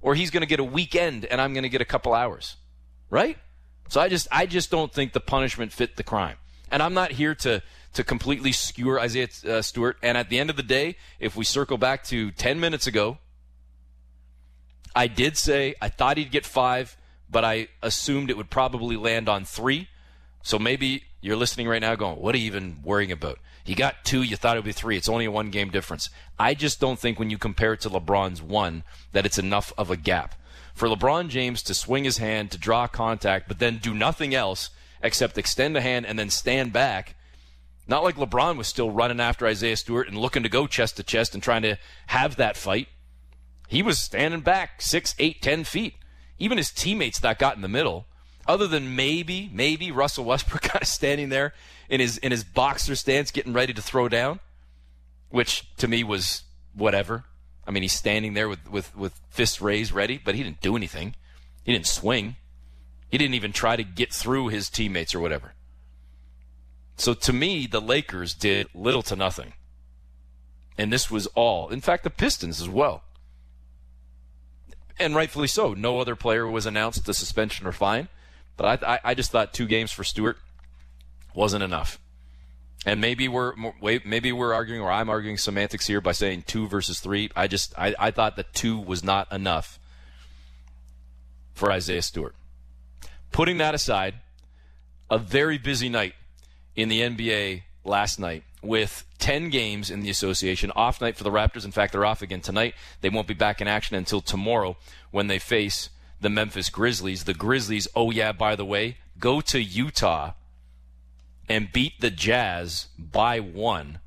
Or 0.00 0.14
he's 0.14 0.30
going 0.30 0.42
to 0.42 0.46
get 0.46 0.60
a 0.60 0.64
weekend 0.64 1.24
and 1.24 1.40
I'm 1.40 1.52
going 1.52 1.62
to 1.62 1.68
get 1.68 1.80
a 1.80 1.86
couple 1.86 2.12
hours. 2.12 2.56
Right? 3.08 3.38
So 3.88 4.00
I 4.00 4.08
just 4.08 4.28
I 4.30 4.46
just 4.46 4.70
don't 4.70 4.92
think 4.92 5.12
the 5.12 5.20
punishment 5.20 5.72
fit 5.72 5.96
the 5.96 6.02
crime. 6.02 6.36
And 6.70 6.82
I'm 6.82 6.94
not 6.94 7.12
here 7.12 7.34
to 7.36 7.62
to 7.94 8.04
completely 8.04 8.52
skewer 8.52 9.00
Isaiah 9.00 9.28
uh, 9.48 9.62
Stewart. 9.62 9.96
And 10.02 10.18
at 10.18 10.28
the 10.28 10.38
end 10.38 10.50
of 10.50 10.56
the 10.56 10.62
day, 10.62 10.96
if 11.18 11.34
we 11.34 11.44
circle 11.44 11.78
back 11.78 12.04
to 12.04 12.30
10 12.30 12.60
minutes 12.60 12.86
ago, 12.86 13.18
I 14.94 15.06
did 15.06 15.36
say 15.36 15.74
I 15.80 15.88
thought 15.88 16.18
he'd 16.18 16.30
get 16.30 16.44
five, 16.44 16.96
but 17.30 17.44
I 17.44 17.68
assumed 17.82 18.28
it 18.28 18.36
would 18.36 18.50
probably 18.50 18.96
land 18.96 19.28
on 19.28 19.44
three. 19.44 19.88
So 20.42 20.58
maybe 20.58 21.04
you're 21.22 21.36
listening 21.36 21.68
right 21.68 21.80
now 21.80 21.94
going, 21.96 22.20
what 22.20 22.34
are 22.34 22.38
you 22.38 22.46
even 22.46 22.80
worrying 22.84 23.12
about? 23.12 23.38
He 23.64 23.74
got 23.74 24.04
two, 24.04 24.22
you 24.22 24.36
thought 24.36 24.56
it 24.56 24.60
would 24.60 24.66
be 24.66 24.72
three. 24.72 24.96
It's 24.96 25.08
only 25.08 25.24
a 25.24 25.30
one 25.30 25.50
game 25.50 25.70
difference. 25.70 26.08
I 26.38 26.54
just 26.54 26.78
don't 26.80 26.98
think 26.98 27.18
when 27.18 27.30
you 27.30 27.38
compare 27.38 27.72
it 27.72 27.80
to 27.80 27.90
LeBron's 27.90 28.40
one 28.40 28.84
that 29.12 29.26
it's 29.26 29.38
enough 29.38 29.72
of 29.76 29.90
a 29.90 29.96
gap. 29.96 30.34
For 30.76 30.86
LeBron 30.88 31.28
James 31.28 31.62
to 31.64 31.74
swing 31.74 32.04
his 32.04 32.18
hand, 32.18 32.52
to 32.52 32.58
draw 32.58 32.86
contact, 32.86 33.48
but 33.48 33.58
then 33.58 33.78
do 33.78 33.92
nothing 33.92 34.32
else 34.32 34.70
except 35.02 35.36
extend 35.36 35.76
a 35.76 35.80
hand 35.80 36.06
and 36.06 36.16
then 36.16 36.30
stand 36.30 36.72
back 36.72 37.16
not 37.88 38.02
like 38.02 38.16
LeBron 38.16 38.56
was 38.56 38.66
still 38.66 38.90
running 38.90 39.20
after 39.20 39.46
Isaiah 39.46 39.76
Stewart 39.76 40.08
and 40.08 40.18
looking 40.18 40.42
to 40.42 40.48
go 40.48 40.66
chest 40.66 40.96
to 40.96 41.02
chest 41.02 41.34
and 41.34 41.42
trying 41.42 41.62
to 41.62 41.78
have 42.08 42.36
that 42.36 42.56
fight. 42.56 42.88
He 43.68 43.82
was 43.82 43.98
standing 43.98 44.40
back 44.40 44.82
six, 44.82 45.14
eight, 45.18 45.40
ten 45.40 45.64
feet. 45.64 45.94
Even 46.38 46.58
his 46.58 46.70
teammates 46.70 47.20
that 47.20 47.38
got 47.38 47.56
in 47.56 47.62
the 47.62 47.68
middle, 47.68 48.06
other 48.46 48.66
than 48.66 48.94
maybe, 48.96 49.50
maybe 49.52 49.90
Russell 49.90 50.24
Westbrook 50.24 50.62
kind 50.62 50.82
of 50.82 50.88
standing 50.88 51.28
there 51.28 51.54
in 51.88 52.00
his 52.00 52.18
in 52.18 52.32
his 52.32 52.44
boxer 52.44 52.96
stance, 52.96 53.30
getting 53.30 53.52
ready 53.52 53.72
to 53.72 53.82
throw 53.82 54.08
down, 54.08 54.40
which 55.30 55.64
to 55.76 55.88
me 55.88 56.04
was 56.04 56.42
whatever. 56.74 57.24
I 57.66 57.70
mean, 57.70 57.82
he's 57.82 57.92
standing 57.92 58.34
there 58.34 58.48
with, 58.48 58.70
with, 58.70 58.96
with 58.96 59.20
fists 59.28 59.60
raised, 59.60 59.92
ready, 59.92 60.20
but 60.22 60.34
he 60.34 60.42
didn't 60.42 60.60
do 60.60 60.76
anything. 60.76 61.14
He 61.64 61.72
didn't 61.72 61.86
swing. 61.86 62.36
He 63.10 63.18
didn't 63.18 63.34
even 63.34 63.52
try 63.52 63.76
to 63.76 63.82
get 63.82 64.12
through 64.12 64.48
his 64.48 64.70
teammates 64.70 65.14
or 65.14 65.20
whatever. 65.20 65.54
So 66.96 67.12
to 67.12 67.32
me, 67.32 67.66
the 67.66 67.80
Lakers 67.80 68.34
did 68.34 68.68
little 68.74 69.02
to 69.02 69.16
nothing. 69.16 69.54
And 70.78 70.92
this 70.92 71.10
was 71.10 71.26
all. 71.28 71.68
In 71.68 71.80
fact, 71.80 72.04
the 72.04 72.10
Pistons 72.10 72.60
as 72.60 72.68
well. 72.68 73.02
And 74.98 75.14
rightfully 75.14 75.48
so. 75.48 75.74
No 75.74 76.00
other 76.00 76.16
player 76.16 76.46
was 76.46 76.66
announced 76.66 77.04
the 77.04 77.14
suspension 77.14 77.66
or 77.66 77.72
fine. 77.72 78.08
But 78.56 78.82
I, 78.84 78.94
I, 78.94 79.00
I 79.04 79.14
just 79.14 79.30
thought 79.30 79.52
two 79.52 79.66
games 79.66 79.92
for 79.92 80.04
Stewart 80.04 80.38
wasn't 81.34 81.62
enough. 81.62 81.98
And 82.86 83.00
maybe 83.00 83.26
we're 83.26 83.52
maybe 84.04 84.30
we're 84.30 84.54
arguing, 84.54 84.80
or 84.80 84.90
I'm 84.90 85.10
arguing 85.10 85.36
semantics 85.36 85.88
here 85.88 86.00
by 86.00 86.12
saying 86.12 86.44
two 86.46 86.68
versus 86.68 87.00
three. 87.00 87.30
I 87.34 87.48
just 87.48 87.76
I, 87.76 87.94
I 87.98 88.10
thought 88.12 88.36
that 88.36 88.54
two 88.54 88.78
was 88.78 89.02
not 89.02 89.30
enough 89.32 89.78
for 91.52 91.72
Isaiah 91.72 92.02
Stewart. 92.02 92.36
Putting 93.32 93.58
that 93.58 93.74
aside, 93.74 94.14
a 95.10 95.18
very 95.18 95.58
busy 95.58 95.88
night 95.88 96.14
in 96.76 96.88
the 96.88 97.00
NBA 97.00 97.62
last 97.84 98.20
night 98.20 98.44
with 98.62 99.04
10 99.18 99.50
games 99.50 99.90
in 99.90 100.00
the 100.00 100.10
association. 100.10 100.70
Off 100.76 101.00
night 101.00 101.16
for 101.16 101.24
the 101.24 101.30
Raptors. 101.30 101.64
In 101.64 101.72
fact, 101.72 101.92
they're 101.92 102.04
off 102.04 102.22
again 102.22 102.40
tonight. 102.40 102.74
They 103.00 103.08
won't 103.08 103.26
be 103.26 103.34
back 103.34 103.60
in 103.60 103.68
action 103.68 103.96
until 103.96 104.20
tomorrow 104.20 104.76
when 105.10 105.26
they 105.26 105.38
face 105.38 105.90
the 106.20 106.30
Memphis 106.30 106.68
Grizzlies. 106.68 107.24
The 107.24 107.34
Grizzlies, 107.34 107.88
oh, 107.94 108.10
yeah, 108.10 108.32
by 108.32 108.56
the 108.56 108.64
way, 108.64 108.98
go 109.18 109.40
to 109.40 109.60
Utah 109.60 110.32
and 111.48 111.72
beat 111.72 112.00
the 112.00 112.10
Jazz 112.10 112.88
by 112.98 113.40
one. 113.40 114.00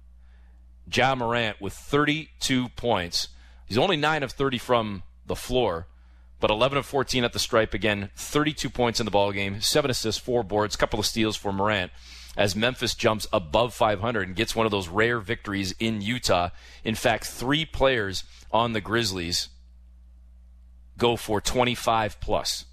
Ja 0.92 1.16
Morant 1.16 1.62
with 1.62 1.74
32 1.74 2.70
points. 2.70 3.30
He's 3.66 3.78
only 3.78 3.98
9 3.98 4.24
of 4.24 4.32
30 4.32 4.58
from 4.58 5.04
the 5.26 5.36
floor, 5.36 5.88
but 6.40 6.50
11 6.50 6.78
of 6.78 6.86
14 6.86 7.24
at 7.24 7.34
the 7.34 7.40
stripe 7.40 7.74
again. 7.74 8.10
32 8.16 8.70
points 8.70 9.00
in 9.00 9.06
the 9.06 9.12
ball 9.12 9.32
game, 9.32 9.62
7 9.62 9.92
assists, 9.92 10.22
4 10.22 10.44
boards, 10.44 10.76
couple 10.76 11.00
of 11.00 11.06
steals 11.06 11.36
for 11.36 11.54
Morant 11.54 11.92
as 12.40 12.56
Memphis 12.56 12.96
jumps 12.96 13.28
above 13.34 13.74
500 13.74 14.28
and 14.28 14.36
gets 14.36 14.56
one 14.56 14.66
of 14.66 14.72
those 14.72 14.88
rare 14.88 15.20
victories 15.20 15.74
in 15.78 16.02
Utah. 16.02 16.50
In 16.86 16.96
fact, 16.96 17.26
three 17.26 17.66
players 17.66 18.24
on 18.50 18.72
the 18.72 18.80
Grizzlies 18.80 19.50
go 20.98 21.18
for 21.18 21.42
25 21.42 22.20
plus. 22.22 22.66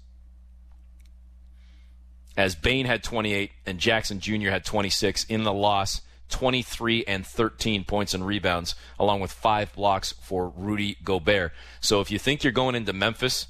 As 2.37 2.55
Bane 2.55 2.85
had 2.85 3.03
28 3.03 3.51
and 3.65 3.79
Jackson 3.79 4.19
Jr. 4.19 4.51
had 4.51 4.63
26 4.63 5.23
in 5.25 5.43
the 5.43 5.51
loss, 5.51 6.01
23 6.29 7.03
and 7.05 7.25
13 7.25 7.83
points 7.83 8.13
and 8.13 8.25
rebounds, 8.25 8.75
along 8.99 9.21
with 9.21 9.31
five 9.31 9.73
blocks 9.73 10.13
for 10.21 10.53
Rudy 10.55 10.97
Gobert. 11.03 11.51
So 11.81 11.99
if 11.99 12.11
you 12.11 12.19
think 12.19 12.43
you're 12.43 12.53
going 12.53 12.75
into 12.75 12.93
Memphis 12.93 13.47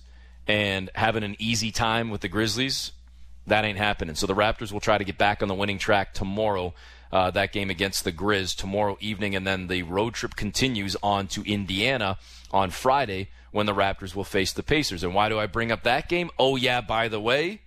and 0.47 0.89
having 0.95 1.23
an 1.23 1.35
easy 1.37 1.69
time 1.69 2.09
with 2.09 2.21
the 2.21 2.29
Grizzlies, 2.29 2.93
that 3.45 3.65
ain't 3.65 3.77
happening. 3.77 4.15
So 4.15 4.25
the 4.25 4.35
Raptors 4.35 4.71
will 4.71 4.79
try 4.79 4.97
to 4.97 5.03
get 5.03 5.17
back 5.17 5.41
on 5.41 5.49
the 5.49 5.53
winning 5.53 5.79
track 5.79 6.13
tomorrow. 6.13 6.73
Uh, 7.11 7.31
that 7.31 7.53
game 7.53 7.69
against 7.69 8.03
the 8.03 8.11
Grizz 8.11 8.55
tomorrow 8.55 8.97
evening, 8.99 9.33
and 9.33 9.47
then 9.47 9.67
the 9.67 9.83
road 9.83 10.13
trip 10.13 10.35
continues 10.35 10.97
on 11.01 11.27
to 11.27 11.41
Indiana 11.43 12.17
on 12.51 12.69
Friday 12.69 13.29
when 13.51 13.65
the 13.65 13.73
Raptors 13.73 14.13
will 14.13 14.25
face 14.25 14.51
the 14.51 14.61
Pacers. 14.61 15.03
And 15.03 15.13
why 15.15 15.29
do 15.29 15.39
I 15.39 15.47
bring 15.47 15.71
up 15.71 15.83
that 15.83 16.09
game? 16.09 16.29
Oh 16.37 16.57
yeah, 16.57 16.81
by 16.81 17.07
the 17.07 17.21
way, 17.21 17.61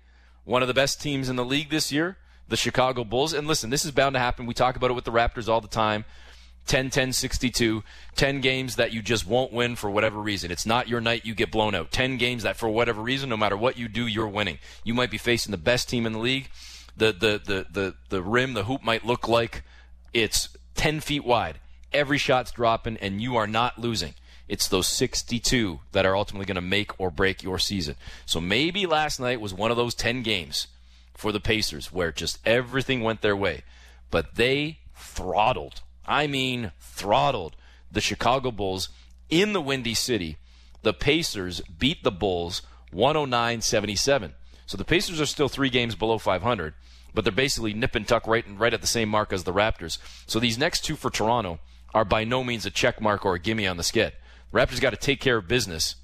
one 0.44 0.62
of 0.62 0.68
the 0.68 0.74
best 0.74 1.00
teams 1.00 1.28
in 1.28 1.36
the 1.36 1.44
league 1.44 1.70
this 1.70 1.92
year, 1.92 2.16
the 2.48 2.56
Chicago 2.56 3.04
Bulls. 3.04 3.32
And 3.32 3.46
listen, 3.46 3.70
this 3.70 3.84
is 3.84 3.90
bound 3.90 4.14
to 4.14 4.18
happen. 4.18 4.46
We 4.46 4.54
talk 4.54 4.76
about 4.76 4.90
it 4.90 4.94
with 4.94 5.04
the 5.04 5.12
Raptors 5.12 5.48
all 5.48 5.60
the 5.60 5.68
time. 5.68 6.04
10 6.66 6.90
10 6.90 7.12
62 7.12 7.82
10 8.14 8.40
games 8.40 8.76
that 8.76 8.92
you 8.92 9.02
just 9.02 9.26
won't 9.26 9.52
win 9.52 9.76
for 9.76 9.90
whatever 9.90 10.20
reason. 10.20 10.50
It's 10.50 10.66
not 10.66 10.88
your 10.88 11.00
night 11.00 11.24
you 11.24 11.34
get 11.34 11.50
blown 11.50 11.74
out. 11.74 11.90
10 11.90 12.16
games 12.18 12.42
that 12.42 12.56
for 12.56 12.68
whatever 12.68 13.00
reason 13.00 13.28
no 13.28 13.36
matter 13.36 13.56
what 13.56 13.78
you 13.78 13.88
do 13.88 14.06
you're 14.06 14.28
winning. 14.28 14.58
You 14.84 14.94
might 14.94 15.10
be 15.10 15.18
facing 15.18 15.50
the 15.50 15.58
best 15.58 15.88
team 15.88 16.06
in 16.06 16.12
the 16.12 16.18
league. 16.18 16.48
The 16.96 17.12
the 17.12 17.40
the 17.44 17.66
the, 17.70 17.94
the 18.10 18.22
rim 18.22 18.52
the 18.52 18.64
hoop 18.64 18.84
might 18.84 19.06
look 19.06 19.26
like 19.26 19.64
it's 20.12 20.50
10 20.74 21.00
feet 21.00 21.24
wide. 21.24 21.58
Every 21.92 22.18
shot's 22.18 22.52
dropping 22.52 22.98
and 22.98 23.20
you 23.20 23.36
are 23.36 23.46
not 23.46 23.78
losing 23.78 24.14
it's 24.50 24.68
those 24.68 24.88
62 24.88 25.80
that 25.92 26.04
are 26.04 26.16
ultimately 26.16 26.46
going 26.46 26.56
to 26.56 26.60
make 26.60 26.98
or 26.98 27.10
break 27.10 27.42
your 27.42 27.58
season 27.58 27.94
so 28.26 28.40
maybe 28.40 28.86
last 28.86 29.18
night 29.20 29.40
was 29.40 29.54
one 29.54 29.70
of 29.70 29.76
those 29.76 29.94
10 29.94 30.22
games 30.22 30.66
for 31.14 31.32
the 31.32 31.40
Pacers 31.40 31.92
where 31.92 32.12
just 32.12 32.38
everything 32.44 33.02
went 33.02 33.22
their 33.22 33.36
way 33.36 33.62
but 34.10 34.34
they 34.34 34.78
throttled 34.94 35.82
I 36.06 36.26
mean 36.26 36.72
throttled 36.80 37.56
the 37.90 38.00
Chicago 38.00 38.50
Bulls 38.50 38.88
in 39.28 39.52
the 39.52 39.60
Windy 39.60 39.94
City. 39.94 40.36
The 40.82 40.92
Pacers 40.92 41.60
beat 41.78 42.02
the 42.02 42.10
Bulls 42.10 42.62
109 42.92 43.60
77. 43.60 44.34
So 44.66 44.76
the 44.76 44.84
Pacers 44.84 45.20
are 45.20 45.26
still 45.26 45.48
three 45.48 45.70
games 45.70 45.94
below 45.94 46.18
500, 46.18 46.74
but 47.14 47.24
they're 47.24 47.32
basically 47.32 47.74
nip 47.74 47.94
and 47.94 48.06
tuck 48.06 48.26
right, 48.26 48.44
right 48.56 48.74
at 48.74 48.80
the 48.80 48.86
same 48.86 49.08
mark 49.08 49.32
as 49.32 49.44
the 49.44 49.52
Raptors. 49.52 49.98
So 50.26 50.38
these 50.38 50.58
next 50.58 50.84
two 50.84 50.96
for 50.96 51.10
Toronto 51.10 51.58
are 51.92 52.04
by 52.04 52.24
no 52.24 52.44
means 52.44 52.66
a 52.66 52.70
check 52.70 53.00
mark 53.00 53.24
or 53.24 53.34
a 53.34 53.40
gimme 53.40 53.66
on 53.66 53.76
the 53.76 53.82
skid. 53.82 54.12
Raptors 54.52 54.80
got 54.80 54.90
to 54.90 54.96
take 54.96 55.20
care 55.20 55.36
of 55.36 55.46
business 55.46 55.96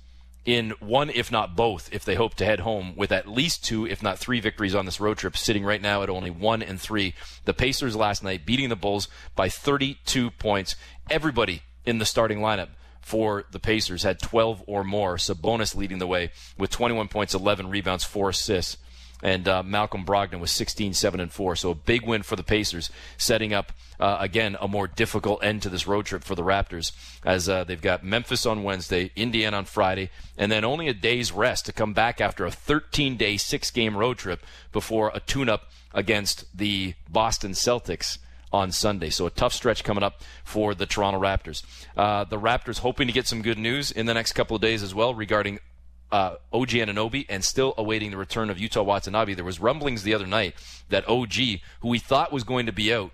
in 0.44 0.70
one, 0.78 1.10
if 1.10 1.32
not 1.32 1.56
both, 1.56 1.92
if 1.92 2.04
they 2.04 2.14
hope 2.14 2.34
to 2.34 2.44
head 2.44 2.60
home 2.60 2.94
with 2.94 3.10
at 3.10 3.26
least 3.26 3.64
two, 3.64 3.84
if 3.84 4.02
not 4.02 4.18
three 4.18 4.38
victories 4.38 4.76
on 4.76 4.86
this 4.86 5.00
road 5.00 5.18
trip, 5.18 5.36
sitting 5.36 5.64
right 5.64 5.82
now 5.82 6.02
at 6.02 6.08
only 6.08 6.30
one 6.30 6.62
and 6.62 6.80
three. 6.80 7.14
The 7.44 7.52
Pacers 7.52 7.96
last 7.96 8.22
night 8.22 8.46
beating 8.46 8.68
the 8.68 8.76
Bulls 8.76 9.08
by 9.34 9.48
32 9.48 10.30
points. 10.30 10.76
Everybody 11.10 11.62
in 11.84 11.98
the 11.98 12.04
starting 12.04 12.38
lineup 12.38 12.68
for 13.00 13.44
the 13.50 13.58
Pacers 13.58 14.04
had 14.04 14.20
12 14.20 14.62
or 14.68 14.84
more. 14.84 15.16
Sabonis 15.16 15.74
leading 15.74 15.98
the 15.98 16.06
way 16.06 16.30
with 16.56 16.70
21 16.70 17.08
points, 17.08 17.34
11 17.34 17.68
rebounds, 17.68 18.04
4 18.04 18.30
assists 18.30 18.76
and 19.22 19.48
uh, 19.48 19.62
Malcolm 19.62 20.04
Brogdon 20.04 20.40
was 20.40 20.50
16, 20.50 20.94
7, 20.94 21.20
and 21.20 21.32
4. 21.32 21.56
So 21.56 21.70
a 21.70 21.74
big 21.74 22.06
win 22.06 22.22
for 22.22 22.36
the 22.36 22.42
Pacers, 22.42 22.90
setting 23.16 23.54
up, 23.54 23.72
uh, 23.98 24.18
again, 24.20 24.56
a 24.60 24.68
more 24.68 24.86
difficult 24.86 25.42
end 25.42 25.62
to 25.62 25.68
this 25.68 25.86
road 25.86 26.06
trip 26.06 26.22
for 26.22 26.34
the 26.34 26.42
Raptors 26.42 26.92
as 27.24 27.48
uh, 27.48 27.64
they've 27.64 27.80
got 27.80 28.04
Memphis 28.04 28.44
on 28.46 28.62
Wednesday, 28.62 29.10
Indiana 29.16 29.56
on 29.56 29.64
Friday, 29.64 30.10
and 30.36 30.52
then 30.52 30.64
only 30.64 30.88
a 30.88 30.94
day's 30.94 31.32
rest 31.32 31.66
to 31.66 31.72
come 31.72 31.94
back 31.94 32.20
after 32.20 32.44
a 32.44 32.50
13 32.50 33.16
day, 33.16 33.36
six 33.36 33.70
game 33.70 33.96
road 33.96 34.18
trip 34.18 34.44
before 34.72 35.10
a 35.14 35.20
tune 35.20 35.48
up 35.48 35.70
against 35.94 36.44
the 36.56 36.94
Boston 37.08 37.52
Celtics 37.52 38.18
on 38.52 38.70
Sunday. 38.70 39.10
So 39.10 39.26
a 39.26 39.30
tough 39.30 39.52
stretch 39.52 39.82
coming 39.82 40.04
up 40.04 40.20
for 40.44 40.74
the 40.74 40.86
Toronto 40.86 41.20
Raptors. 41.20 41.62
Uh, 41.96 42.24
the 42.24 42.38
Raptors 42.38 42.78
hoping 42.78 43.06
to 43.06 43.12
get 43.12 43.26
some 43.26 43.42
good 43.42 43.58
news 43.58 43.90
in 43.90 44.06
the 44.06 44.14
next 44.14 44.32
couple 44.32 44.54
of 44.54 44.62
days 44.62 44.82
as 44.82 44.94
well 44.94 45.14
regarding 45.14 45.58
uh, 46.12 46.36
OG 46.52 46.68
Anunoby 46.68 47.26
and 47.28 47.44
still 47.44 47.74
awaiting 47.76 48.10
the 48.10 48.16
return 48.16 48.50
of 48.50 48.58
Yuta 48.58 48.84
Watanabe. 48.84 49.34
There 49.34 49.44
was 49.44 49.60
rumblings 49.60 50.02
the 50.02 50.14
other 50.14 50.26
night 50.26 50.54
that 50.88 51.08
OG, 51.08 51.34
who 51.80 51.88
we 51.88 51.98
thought 51.98 52.32
was 52.32 52.44
going 52.44 52.66
to 52.66 52.72
be 52.72 52.92
out 52.92 53.10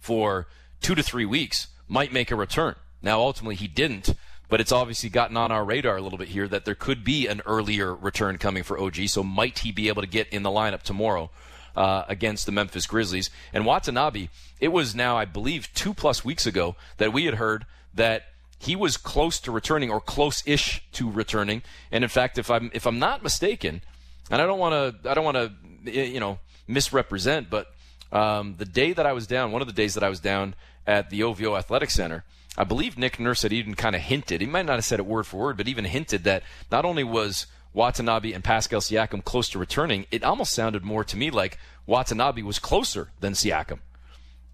for 0.00 0.46
two 0.80 0.94
to 0.94 1.02
three 1.02 1.26
weeks, 1.26 1.68
might 1.88 2.12
make 2.12 2.30
a 2.30 2.36
return. 2.36 2.76
Now, 3.02 3.20
ultimately, 3.20 3.56
he 3.56 3.68
didn't, 3.68 4.14
but 4.48 4.60
it's 4.60 4.72
obviously 4.72 5.08
gotten 5.08 5.36
on 5.36 5.52
our 5.52 5.64
radar 5.64 5.96
a 5.96 6.00
little 6.00 6.18
bit 6.18 6.28
here 6.28 6.48
that 6.48 6.64
there 6.64 6.74
could 6.74 7.04
be 7.04 7.26
an 7.26 7.42
earlier 7.46 7.94
return 7.94 8.38
coming 8.38 8.62
for 8.62 8.78
OG. 8.78 9.08
So, 9.08 9.22
might 9.22 9.60
he 9.60 9.72
be 9.72 9.88
able 9.88 10.02
to 10.02 10.08
get 10.08 10.28
in 10.28 10.42
the 10.42 10.50
lineup 10.50 10.82
tomorrow? 10.82 11.30
Uh, 11.76 12.04
against 12.08 12.44
the 12.44 12.50
Memphis 12.50 12.86
Grizzlies. 12.86 13.30
And 13.52 13.64
Watanabe, 13.64 14.30
it 14.58 14.68
was 14.68 14.96
now, 14.96 15.16
I 15.16 15.26
believe, 15.26 15.72
two 15.74 15.94
plus 15.94 16.24
weeks 16.24 16.44
ago 16.44 16.74
that 16.96 17.12
we 17.12 17.26
had 17.26 17.34
heard 17.34 17.66
that 17.94 18.24
he 18.58 18.74
was 18.74 18.96
close 18.96 19.38
to 19.40 19.52
returning 19.52 19.90
or 19.90 20.00
close-ish 20.00 20.82
to 20.92 21.10
returning. 21.10 21.62
And 21.92 22.02
in 22.02 22.10
fact, 22.10 22.38
if 22.38 22.50
I'm 22.50 22.70
if 22.74 22.86
I'm 22.86 22.98
not 22.98 23.22
mistaken, 23.22 23.82
and 24.30 24.42
I 24.42 24.46
don't 24.46 24.58
want 24.58 25.02
to 25.02 25.10
I 25.10 25.14
don't 25.14 25.24
want 25.24 25.36
to 25.36 25.90
you 25.90 26.20
know 26.20 26.38
misrepresent, 26.66 27.48
but 27.50 27.72
um, 28.12 28.56
the 28.58 28.64
day 28.64 28.92
that 28.92 29.06
I 29.06 29.12
was 29.12 29.26
down, 29.26 29.52
one 29.52 29.62
of 29.62 29.68
the 29.68 29.74
days 29.74 29.94
that 29.94 30.02
I 30.02 30.08
was 30.08 30.20
down 30.20 30.54
at 30.86 31.10
the 31.10 31.22
OVO 31.22 31.56
Athletic 31.56 31.90
Center, 31.90 32.24
I 32.56 32.64
believe 32.64 32.98
Nick 32.98 33.20
Nurse 33.20 33.42
had 33.42 33.52
even 33.52 33.74
kind 33.74 33.94
of 33.94 34.02
hinted. 34.02 34.40
He 34.40 34.46
might 34.46 34.66
not 34.66 34.76
have 34.76 34.84
said 34.84 34.98
it 34.98 35.06
word 35.06 35.26
for 35.26 35.36
word, 35.36 35.56
but 35.56 35.68
even 35.68 35.84
hinted 35.84 36.24
that 36.24 36.42
not 36.70 36.84
only 36.84 37.04
was 37.04 37.46
Watanabe 37.72 38.32
and 38.32 38.42
Pascal 38.42 38.80
Siakam 38.80 39.22
close 39.22 39.48
to 39.50 39.58
returning, 39.58 40.06
it 40.10 40.24
almost 40.24 40.52
sounded 40.52 40.82
more 40.82 41.04
to 41.04 41.16
me 41.16 41.30
like 41.30 41.58
Watanabe 41.86 42.42
was 42.42 42.58
closer 42.58 43.10
than 43.20 43.34
Siakam. 43.34 43.78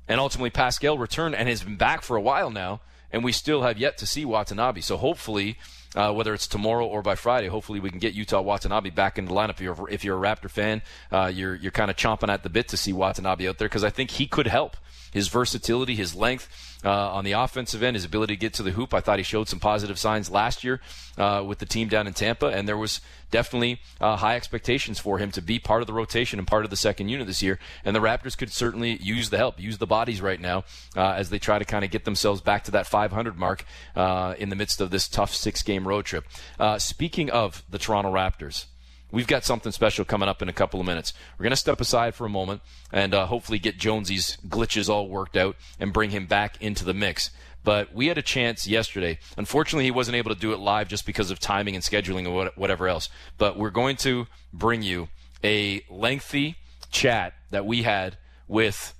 And 0.06 0.20
ultimately, 0.20 0.50
Pascal 0.50 0.98
returned 0.98 1.34
and 1.34 1.48
has 1.48 1.62
been 1.62 1.76
back 1.76 2.02
for 2.02 2.16
a 2.16 2.20
while 2.20 2.50
now 2.50 2.80
and 3.14 3.22
we 3.22 3.30
still 3.30 3.62
have 3.62 3.78
yet 3.78 3.96
to 3.98 4.06
see 4.06 4.24
Watanabe. 4.24 4.80
So 4.80 4.96
hopefully, 4.96 5.56
uh, 5.94 6.12
whether 6.12 6.34
it's 6.34 6.48
tomorrow 6.48 6.84
or 6.84 7.00
by 7.00 7.14
Friday, 7.14 7.46
hopefully 7.46 7.78
we 7.78 7.88
can 7.88 8.00
get 8.00 8.12
Yuta 8.16 8.42
Watanabe 8.42 8.90
back 8.90 9.18
in 9.18 9.26
the 9.26 9.30
lineup. 9.30 9.50
If 9.50 9.60
you're, 9.60 9.88
if 9.88 10.04
you're 10.04 10.22
a 10.22 10.28
Raptor 10.28 10.50
fan, 10.50 10.82
uh, 11.12 11.30
you're 11.32 11.54
you're 11.54 11.70
kind 11.70 11.92
of 11.92 11.96
chomping 11.96 12.28
at 12.28 12.42
the 12.42 12.50
bit 12.50 12.66
to 12.68 12.76
see 12.76 12.92
Watanabe 12.92 13.48
out 13.48 13.58
there 13.58 13.68
because 13.68 13.84
I 13.84 13.90
think 13.90 14.10
he 14.10 14.26
could 14.26 14.48
help. 14.48 14.76
His 15.14 15.28
versatility, 15.28 15.94
his 15.94 16.14
length 16.14 16.48
uh, 16.84 17.12
on 17.12 17.24
the 17.24 17.32
offensive 17.32 17.82
end, 17.82 17.94
his 17.94 18.04
ability 18.04 18.34
to 18.34 18.40
get 18.40 18.52
to 18.54 18.62
the 18.62 18.72
hoop. 18.72 18.92
I 18.92 19.00
thought 19.00 19.18
he 19.18 19.22
showed 19.22 19.48
some 19.48 19.60
positive 19.60 19.98
signs 19.98 20.30
last 20.30 20.64
year 20.64 20.80
uh, 21.16 21.42
with 21.46 21.60
the 21.60 21.66
team 21.66 21.88
down 21.88 22.06
in 22.06 22.12
Tampa, 22.12 22.48
and 22.48 22.68
there 22.68 22.76
was 22.76 23.00
definitely 23.30 23.80
uh, 24.00 24.16
high 24.16 24.36
expectations 24.36 24.98
for 24.98 25.18
him 25.18 25.30
to 25.30 25.40
be 25.40 25.58
part 25.58 25.80
of 25.80 25.86
the 25.86 25.92
rotation 25.92 26.38
and 26.38 26.46
part 26.46 26.64
of 26.64 26.70
the 26.70 26.76
second 26.76 27.08
unit 27.08 27.26
this 27.26 27.42
year. 27.42 27.58
And 27.84 27.96
the 27.96 28.00
Raptors 28.00 28.36
could 28.36 28.52
certainly 28.52 28.96
use 29.02 29.30
the 29.30 29.38
help, 29.38 29.58
use 29.58 29.78
the 29.78 29.86
bodies 29.86 30.20
right 30.20 30.40
now 30.40 30.64
uh, 30.96 31.12
as 31.12 31.30
they 31.30 31.38
try 31.38 31.58
to 31.58 31.64
kind 31.64 31.84
of 31.84 31.90
get 31.90 32.04
themselves 32.04 32.40
back 32.40 32.64
to 32.64 32.70
that 32.72 32.86
500 32.86 33.38
mark 33.38 33.64
uh, 33.96 34.34
in 34.38 34.50
the 34.50 34.56
midst 34.56 34.80
of 34.80 34.90
this 34.90 35.08
tough 35.08 35.34
six 35.34 35.62
game 35.62 35.88
road 35.88 36.04
trip. 36.04 36.24
Uh, 36.58 36.78
speaking 36.78 37.30
of 37.30 37.64
the 37.70 37.78
Toronto 37.78 38.12
Raptors, 38.12 38.66
we've 39.14 39.26
got 39.28 39.44
something 39.44 39.70
special 39.70 40.04
coming 40.04 40.28
up 40.28 40.42
in 40.42 40.48
a 40.48 40.52
couple 40.52 40.80
of 40.80 40.86
minutes. 40.86 41.14
We're 41.38 41.44
going 41.44 41.50
to 41.50 41.56
step 41.56 41.80
aside 41.80 42.14
for 42.16 42.26
a 42.26 42.30
moment 42.30 42.62
and 42.92 43.14
uh, 43.14 43.26
hopefully 43.26 43.60
get 43.60 43.78
Jonesy's 43.78 44.36
glitches 44.46 44.88
all 44.88 45.08
worked 45.08 45.36
out 45.36 45.56
and 45.78 45.92
bring 45.92 46.10
him 46.10 46.26
back 46.26 46.60
into 46.60 46.84
the 46.84 46.92
mix. 46.92 47.30
But 47.62 47.94
we 47.94 48.08
had 48.08 48.18
a 48.18 48.22
chance 48.22 48.66
yesterday. 48.66 49.18
Unfortunately, 49.38 49.84
he 49.84 49.90
wasn't 49.90 50.16
able 50.16 50.34
to 50.34 50.40
do 50.40 50.52
it 50.52 50.58
live 50.58 50.88
just 50.88 51.06
because 51.06 51.30
of 51.30 51.38
timing 51.38 51.76
and 51.76 51.84
scheduling 51.84 52.28
or 52.28 52.50
whatever 52.56 52.88
else. 52.88 53.08
But 53.38 53.56
we're 53.56 53.70
going 53.70 53.96
to 53.98 54.26
bring 54.52 54.82
you 54.82 55.08
a 55.42 55.82
lengthy 55.88 56.56
chat 56.90 57.34
that 57.50 57.64
we 57.64 57.84
had 57.84 58.18
with 58.48 58.94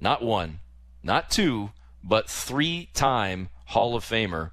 not 0.00 0.22
one, 0.22 0.58
not 1.02 1.30
two, 1.30 1.70
but 2.02 2.28
three 2.28 2.90
time 2.92 3.48
Hall 3.66 3.94
of 3.94 4.04
Famer 4.04 4.50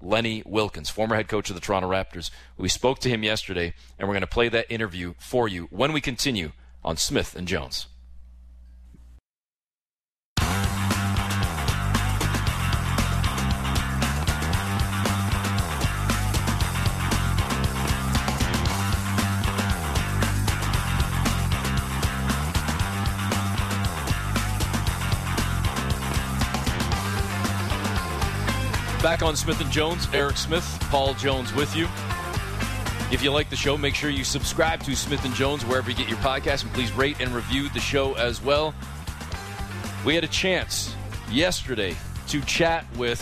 Lenny 0.00 0.42
Wilkens, 0.44 0.90
former 0.90 1.16
head 1.16 1.28
coach 1.28 1.48
of 1.50 1.54
the 1.54 1.60
Toronto 1.60 1.90
Raptors. 1.90 2.30
We 2.56 2.68
spoke 2.68 2.98
to 3.00 3.08
him 3.08 3.22
yesterday, 3.22 3.74
and 3.98 4.08
we're 4.08 4.14
going 4.14 4.20
to 4.22 4.26
play 4.26 4.48
that 4.48 4.70
interview 4.70 5.14
for 5.18 5.48
you 5.48 5.68
when 5.70 5.92
we 5.92 6.00
continue 6.00 6.52
on 6.84 6.96
Smith 6.96 7.34
and 7.34 7.48
Jones. 7.48 7.86
Back 29.04 29.20
on 29.20 29.36
Smith 29.36 29.60
and 29.60 29.70
Jones, 29.70 30.08
Eric 30.14 30.38
Smith, 30.38 30.78
Paul 30.84 31.12
Jones 31.12 31.52
with 31.52 31.76
you. 31.76 31.84
If 33.12 33.20
you 33.22 33.30
like 33.30 33.50
the 33.50 33.54
show, 33.54 33.76
make 33.76 33.94
sure 33.94 34.08
you 34.08 34.24
subscribe 34.24 34.82
to 34.84 34.96
Smith 34.96 35.26
and 35.26 35.34
Jones 35.34 35.62
wherever 35.66 35.90
you 35.90 35.96
get 35.96 36.08
your 36.08 36.16
podcast, 36.20 36.62
and 36.62 36.72
please 36.72 36.90
rate 36.92 37.20
and 37.20 37.30
review 37.34 37.68
the 37.68 37.80
show 37.80 38.14
as 38.14 38.42
well. 38.42 38.74
We 40.06 40.14
had 40.14 40.24
a 40.24 40.28
chance 40.28 40.96
yesterday 41.30 41.94
to 42.28 42.40
chat 42.40 42.86
with 42.96 43.20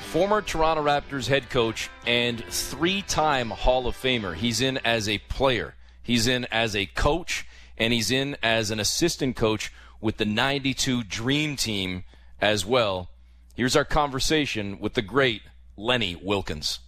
former 0.00 0.40
Toronto 0.40 0.82
Raptors 0.82 1.28
head 1.28 1.50
coach 1.50 1.90
and 2.06 2.42
three-time 2.42 3.50
Hall 3.50 3.86
of 3.86 3.94
Famer. 3.94 4.34
He's 4.34 4.62
in 4.62 4.78
as 4.78 5.10
a 5.10 5.18
player, 5.18 5.74
he's 6.02 6.26
in 6.26 6.46
as 6.46 6.74
a 6.74 6.86
coach, 6.86 7.46
and 7.76 7.92
he's 7.92 8.10
in 8.10 8.34
as 8.42 8.70
an 8.70 8.80
assistant 8.80 9.36
coach 9.36 9.70
with 10.00 10.16
the 10.16 10.24
92 10.24 11.04
Dream 11.04 11.54
Team 11.56 12.04
as 12.40 12.64
well. 12.64 13.10
Here's 13.54 13.76
our 13.76 13.84
conversation 13.84 14.78
with 14.78 14.94
the 14.94 15.02
great 15.02 15.42
Lenny 15.76 16.14
Wilkens. 16.14 16.78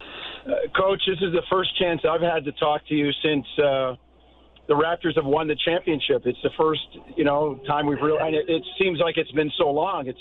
Uh, 0.00 0.52
Coach, 0.76 1.02
this 1.06 1.18
is 1.20 1.32
the 1.32 1.42
first 1.50 1.76
chance 1.78 2.00
I've 2.08 2.20
had 2.20 2.44
to 2.44 2.52
talk 2.52 2.86
to 2.88 2.94
you 2.94 3.10
since 3.22 3.46
uh, 3.58 3.94
the 4.68 4.74
Raptors 4.74 5.16
have 5.16 5.24
won 5.24 5.48
the 5.48 5.56
championship. 5.64 6.22
It's 6.24 6.38
the 6.42 6.50
first, 6.56 6.86
you 7.16 7.24
know, 7.24 7.60
time 7.66 7.86
we've 7.86 8.00
really. 8.00 8.18
It, 8.34 8.48
it 8.48 8.62
seems 8.80 8.98
like 8.98 9.16
it's 9.16 9.30
been 9.32 9.50
so 9.58 9.70
long. 9.70 10.06
It's 10.06 10.18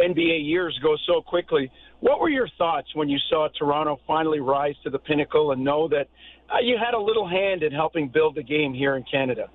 NBA 0.00 0.46
years 0.46 0.78
go 0.82 0.96
so 1.06 1.22
quickly. 1.22 1.70
What 2.00 2.20
were 2.20 2.28
your 2.28 2.48
thoughts 2.58 2.88
when 2.94 3.08
you 3.08 3.18
saw 3.28 3.48
Toronto 3.58 3.98
finally 4.06 4.40
rise 4.40 4.74
to 4.84 4.90
the 4.90 4.98
pinnacle 4.98 5.52
and 5.52 5.64
know 5.64 5.88
that 5.88 6.08
uh, 6.52 6.58
you 6.62 6.76
had 6.78 6.94
a 6.94 7.00
little 7.00 7.28
hand 7.28 7.62
in 7.62 7.72
helping 7.72 8.08
build 8.08 8.36
the 8.36 8.42
game 8.42 8.72
here 8.74 8.96
in 8.96 9.04
Canada? 9.10 9.48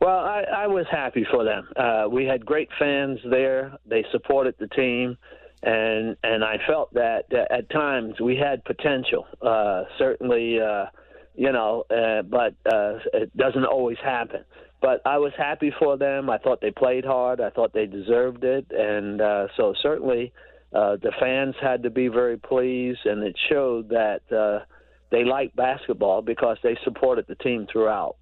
Well, 0.00 0.18
I, 0.18 0.44
I 0.56 0.66
was 0.66 0.86
happy 0.90 1.26
for 1.30 1.44
them. 1.44 1.68
Uh, 1.76 2.06
we 2.10 2.24
had 2.24 2.44
great 2.44 2.68
fans 2.78 3.18
there. 3.30 3.78
They 3.86 4.04
supported 4.12 4.54
the 4.58 4.68
team, 4.68 5.16
and 5.62 6.16
and 6.22 6.44
I 6.44 6.58
felt 6.66 6.92
that, 6.94 7.26
that 7.30 7.50
at 7.50 7.70
times 7.70 8.20
we 8.20 8.36
had 8.36 8.64
potential. 8.64 9.26
Uh, 9.40 9.84
certainly, 9.98 10.60
uh, 10.60 10.86
you 11.34 11.52
know, 11.52 11.84
uh, 11.90 12.22
but 12.22 12.54
uh, 12.70 12.98
it 13.12 13.36
doesn't 13.36 13.64
always 13.64 13.98
happen. 14.02 14.44
But 14.80 15.00
I 15.06 15.16
was 15.18 15.32
happy 15.38 15.72
for 15.78 15.96
them. 15.96 16.28
I 16.28 16.36
thought 16.38 16.60
they 16.60 16.70
played 16.70 17.06
hard. 17.06 17.40
I 17.40 17.48
thought 17.50 17.72
they 17.72 17.86
deserved 17.86 18.44
it, 18.44 18.66
and 18.70 19.20
uh, 19.20 19.46
so 19.56 19.72
certainly 19.82 20.32
uh, 20.74 20.96
the 20.96 21.12
fans 21.18 21.54
had 21.62 21.84
to 21.84 21.90
be 21.90 22.08
very 22.08 22.36
pleased, 22.36 23.06
and 23.06 23.22
it 23.22 23.36
showed 23.48 23.88
that 23.90 24.20
uh, 24.30 24.64
they 25.10 25.24
liked 25.24 25.56
basketball 25.56 26.20
because 26.20 26.58
they 26.62 26.76
supported 26.84 27.26
the 27.28 27.36
team 27.36 27.66
throughout. 27.72 28.16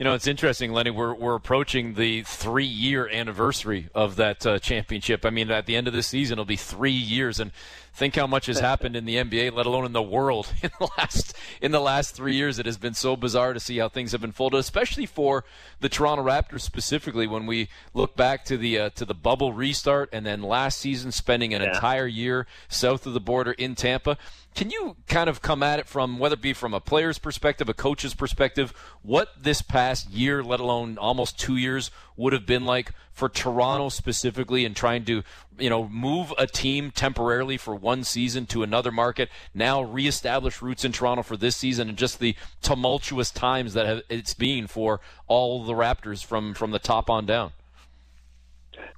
You 0.00 0.04
know, 0.04 0.14
it's 0.14 0.26
interesting, 0.26 0.72
Lenny. 0.72 0.88
We're 0.88 1.12
we're 1.12 1.34
approaching 1.34 1.92
the 1.92 2.22
three 2.22 2.64
year 2.64 3.06
anniversary 3.06 3.90
of 3.94 4.16
that 4.16 4.46
uh, 4.46 4.58
championship. 4.58 5.26
I 5.26 5.30
mean, 5.30 5.50
at 5.50 5.66
the 5.66 5.76
end 5.76 5.88
of 5.88 5.92
the 5.92 6.02
season, 6.02 6.36
it'll 6.36 6.46
be 6.46 6.56
three 6.56 6.90
years, 6.90 7.38
and 7.38 7.52
think 7.92 8.16
how 8.16 8.26
much 8.26 8.46
has 8.46 8.60
happened 8.60 8.96
in 8.96 9.04
the 9.04 9.16
NBA, 9.16 9.52
let 9.52 9.66
alone 9.66 9.84
in 9.84 9.92
the 9.92 10.00
world, 10.00 10.54
in 10.62 10.70
the 10.80 10.88
last 10.96 11.36
in 11.60 11.70
the 11.70 11.80
last 11.80 12.14
three 12.14 12.34
years. 12.34 12.58
It 12.58 12.64
has 12.64 12.78
been 12.78 12.94
so 12.94 13.14
bizarre 13.14 13.52
to 13.52 13.60
see 13.60 13.76
how 13.76 13.90
things 13.90 14.12
have 14.12 14.24
unfolded, 14.24 14.58
especially 14.60 15.04
for 15.04 15.44
the 15.80 15.90
Toronto 15.90 16.24
Raptors 16.24 16.62
specifically. 16.62 17.26
When 17.26 17.44
we 17.44 17.68
look 17.92 18.16
back 18.16 18.46
to 18.46 18.56
the 18.56 18.78
uh, 18.78 18.90
to 18.94 19.04
the 19.04 19.12
bubble 19.12 19.52
restart, 19.52 20.08
and 20.14 20.24
then 20.24 20.40
last 20.40 20.78
season 20.78 21.12
spending 21.12 21.52
an 21.52 21.60
yeah. 21.60 21.74
entire 21.74 22.06
year 22.06 22.46
south 22.70 23.04
of 23.04 23.12
the 23.12 23.20
border 23.20 23.52
in 23.52 23.74
Tampa. 23.74 24.16
Can 24.54 24.70
you 24.70 24.96
kind 25.06 25.30
of 25.30 25.40
come 25.40 25.62
at 25.62 25.78
it 25.78 25.86
from 25.86 26.18
whether 26.18 26.34
it 26.34 26.42
be 26.42 26.52
from 26.52 26.74
a 26.74 26.80
player's 26.80 27.18
perspective, 27.18 27.68
a 27.68 27.74
coach's 27.74 28.14
perspective, 28.14 28.74
what 29.02 29.28
this 29.40 29.62
past 29.62 30.10
year, 30.10 30.42
let 30.42 30.60
alone 30.60 30.98
almost 30.98 31.38
two 31.38 31.56
years, 31.56 31.90
would 32.16 32.32
have 32.32 32.46
been 32.46 32.66
like 32.66 32.92
for 33.12 33.28
Toronto 33.28 33.88
specifically 33.88 34.64
and 34.64 34.76
trying 34.76 35.04
to, 35.04 35.22
you 35.58 35.70
know, 35.70 35.88
move 35.88 36.34
a 36.36 36.46
team 36.46 36.90
temporarily 36.90 37.56
for 37.56 37.74
one 37.74 38.04
season 38.04 38.44
to 38.46 38.62
another 38.62 38.90
market, 38.90 39.30
now 39.54 39.82
reestablish 39.82 40.60
roots 40.60 40.84
in 40.84 40.92
Toronto 40.92 41.22
for 41.22 41.36
this 41.36 41.56
season 41.56 41.88
and 41.88 41.96
just 41.96 42.18
the 42.18 42.34
tumultuous 42.60 43.30
times 43.30 43.72
that 43.74 44.04
it's 44.10 44.34
been 44.34 44.66
for 44.66 45.00
all 45.26 45.64
the 45.64 45.72
Raptors 45.74 46.24
from 46.24 46.54
from 46.54 46.72
the 46.72 46.78
top 46.78 47.08
on 47.08 47.24
down? 47.24 47.52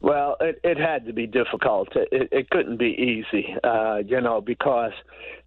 Well, 0.00 0.36
it, 0.40 0.60
it 0.64 0.78
had 0.78 1.06
to 1.06 1.12
be 1.12 1.26
difficult. 1.26 1.88
It, 1.94 2.28
it 2.32 2.50
couldn't 2.50 2.78
be 2.78 2.90
easy, 2.90 3.54
uh, 3.62 3.98
you 4.04 4.20
know, 4.20 4.40
because 4.40 4.92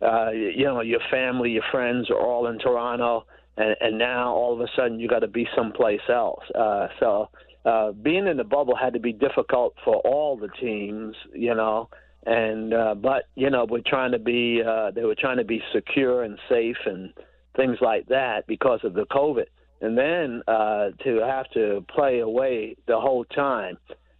uh, 0.01 0.31
you 0.31 0.65
know 0.65 0.81
your 0.81 1.01
family, 1.11 1.51
your 1.51 1.63
friends 1.71 2.09
are 2.09 2.19
all 2.19 2.47
in 2.47 2.59
Toronto, 2.59 3.25
and, 3.57 3.75
and 3.81 3.97
now 3.97 4.33
all 4.33 4.53
of 4.53 4.61
a 4.61 4.67
sudden 4.75 4.99
you 4.99 5.07
got 5.07 5.19
to 5.19 5.27
be 5.27 5.47
someplace 5.55 6.01
else. 6.09 6.43
Uh, 6.53 6.87
so 6.99 7.29
uh, 7.65 7.91
being 7.91 8.27
in 8.27 8.37
the 8.37 8.43
bubble 8.43 8.75
had 8.75 8.93
to 8.93 8.99
be 8.99 9.11
difficult 9.11 9.75
for 9.83 9.95
all 9.97 10.37
the 10.37 10.49
teams, 10.59 11.15
you 11.33 11.53
know. 11.53 11.89
And 12.25 12.73
uh, 12.73 12.95
but 12.95 13.25
you 13.35 13.49
know 13.49 13.65
we're 13.69 13.81
trying 13.85 14.13
to 14.13 14.19
be 14.19 14.61
uh, 14.65 14.91
they 14.91 15.03
were 15.03 15.15
trying 15.15 15.37
to 15.37 15.43
be 15.43 15.61
secure 15.73 16.23
and 16.23 16.39
safe 16.49 16.77
and 16.85 17.13
things 17.55 17.77
like 17.81 18.07
that 18.07 18.47
because 18.47 18.79
of 18.83 18.93
the 18.93 19.05
COVID. 19.05 19.45
And 19.81 19.97
then 19.97 20.41
uh, 20.47 20.89
to 21.03 21.21
have 21.23 21.49
to 21.51 21.85
play 21.93 22.19
away 22.19 22.77
the 22.87 22.99
whole 22.99 23.25
time, 23.25 23.77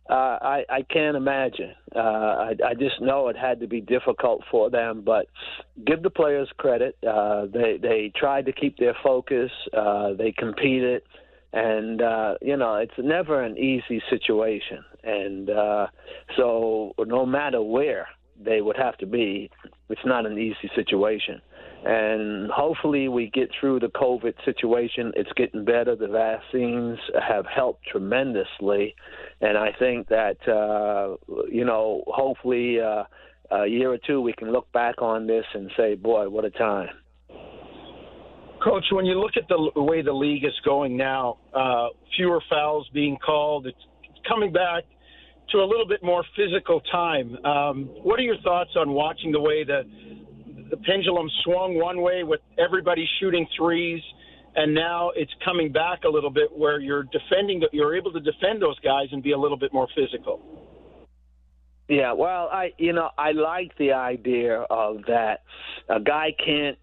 uh, 0.10 0.38
I, 0.42 0.66
I 0.70 0.82
can't 0.84 1.18
imagine. 1.18 1.74
Uh, 1.96 2.00
I, 2.00 2.54
I 2.66 2.74
just 2.74 3.02
know 3.02 3.30
it 3.30 3.38
had 3.38 3.60
to 3.62 3.68
be 3.68 3.82
difficult 3.82 4.42
for 4.52 4.70
them, 4.70 5.02
but 5.06 5.28
give 5.86 6.04
the 6.04 6.10
players 6.10 6.50
credit. 6.58 6.98
Uh, 7.08 7.48
they 7.52 7.80
they 7.82 8.12
tried 8.16 8.46
to 8.46 8.52
keep 8.52 8.78
their 8.78 8.96
focus. 9.04 9.52
Uh, 9.76 10.14
they 10.14 10.32
competed 10.32 11.02
and 11.56 12.02
uh, 12.02 12.36
you 12.42 12.58
know 12.58 12.76
it's 12.76 12.94
never 12.98 13.42
an 13.42 13.58
easy 13.58 14.02
situation, 14.10 14.84
and 15.04 15.50
uh, 15.50 15.88
so 16.36 16.94
no 17.00 17.26
matter 17.26 17.62
where 17.62 18.08
they 18.44 18.62
would 18.62 18.76
have 18.76 18.98
to 18.98 19.06
be, 19.06 19.50
it's 19.90 20.06
not 20.06 20.26
an 20.26 20.38
easy 20.38 20.70
situation. 20.76 21.42
And 21.88 22.50
hopefully 22.52 23.08
we 23.08 23.30
get 23.30 23.50
through 23.60 23.80
the 23.80 23.88
COVID 23.88 24.34
situation. 24.44 25.14
It's 25.16 25.32
getting 25.38 25.64
better. 25.64 25.96
The 25.96 26.08
vaccines 26.08 26.98
have 27.28 27.46
helped 27.46 27.86
tremendously, 27.86 28.96
and 29.42 29.58
I 29.58 29.70
think 29.78 30.08
that 30.10 30.38
uh, 30.48 31.16
you 31.50 31.66
know 31.66 32.04
hopefully 32.08 32.80
uh, 32.80 33.04
a 33.52 33.68
year 33.68 33.92
or 33.92 33.98
two 33.98 34.22
we 34.22 34.34
can 34.34 34.52
look 34.52 34.72
back 34.72 35.02
on 35.02 35.28
this 35.28 35.46
and 35.54 35.72
say, 35.78 35.96
boy, 35.96 36.30
what 36.30 36.46
a 36.46 36.50
time. 36.52 36.90
Coach, 38.64 38.86
when 38.92 39.06
you 39.06 39.20
look 39.20 39.34
at 39.38 39.48
the 39.48 39.82
way 39.82 40.02
the 40.02 40.14
league 40.14 40.44
is 40.44 40.60
going 40.64 40.98
now, 40.98 41.38
uh, 41.54 41.90
fewer 42.16 42.42
fouls 42.50 42.90
being 42.94 43.18
called, 43.24 43.68
it's 43.68 43.78
coming 44.28 44.52
back 44.52 44.84
to 45.52 45.58
a 45.60 45.66
little 45.66 45.88
bit 45.88 46.02
more 46.04 46.24
physical 46.36 46.82
time. 46.92 47.36
Um, 47.46 47.86
what 48.02 48.20
are 48.20 48.24
your 48.24 48.38
thoughts 48.44 48.72
on 48.76 48.92
watching 48.92 49.32
the 49.32 49.40
way 49.40 49.64
the 49.64 49.84
the 50.72 50.78
pendulum 50.78 51.30
swung 51.44 51.76
one 51.76 52.02
way 52.02 52.24
with 52.24 52.40
everybody 52.58 53.08
shooting 53.20 53.46
threes, 53.56 54.02
and 54.56 54.74
now 54.74 55.12
it's 55.16 55.34
coming 55.44 55.72
back 55.72 56.04
a 56.04 56.10
little 56.10 56.30
bit 56.30 56.56
where 56.56 56.80
you're 56.80 57.04
defending, 57.04 57.62
you're 57.72 57.96
able 57.96 58.12
to 58.14 58.20
defend 58.20 58.62
those 58.62 58.80
guys 58.80 59.08
and 59.12 59.22
be 59.22 59.32
a 59.32 59.38
little 59.38 59.58
bit 59.58 59.74
more 59.74 59.88
physical. 59.96 60.42
Yeah, 61.88 62.14
well, 62.14 62.50
I 62.52 62.74
you 62.78 62.94
know 62.94 63.10
I 63.18 63.32
like 63.32 63.78
the 63.78 63.94
idea 63.94 64.62
of 64.70 65.06
that 65.08 65.44
a 65.88 66.00
guy 66.00 66.34
can't 66.44 66.78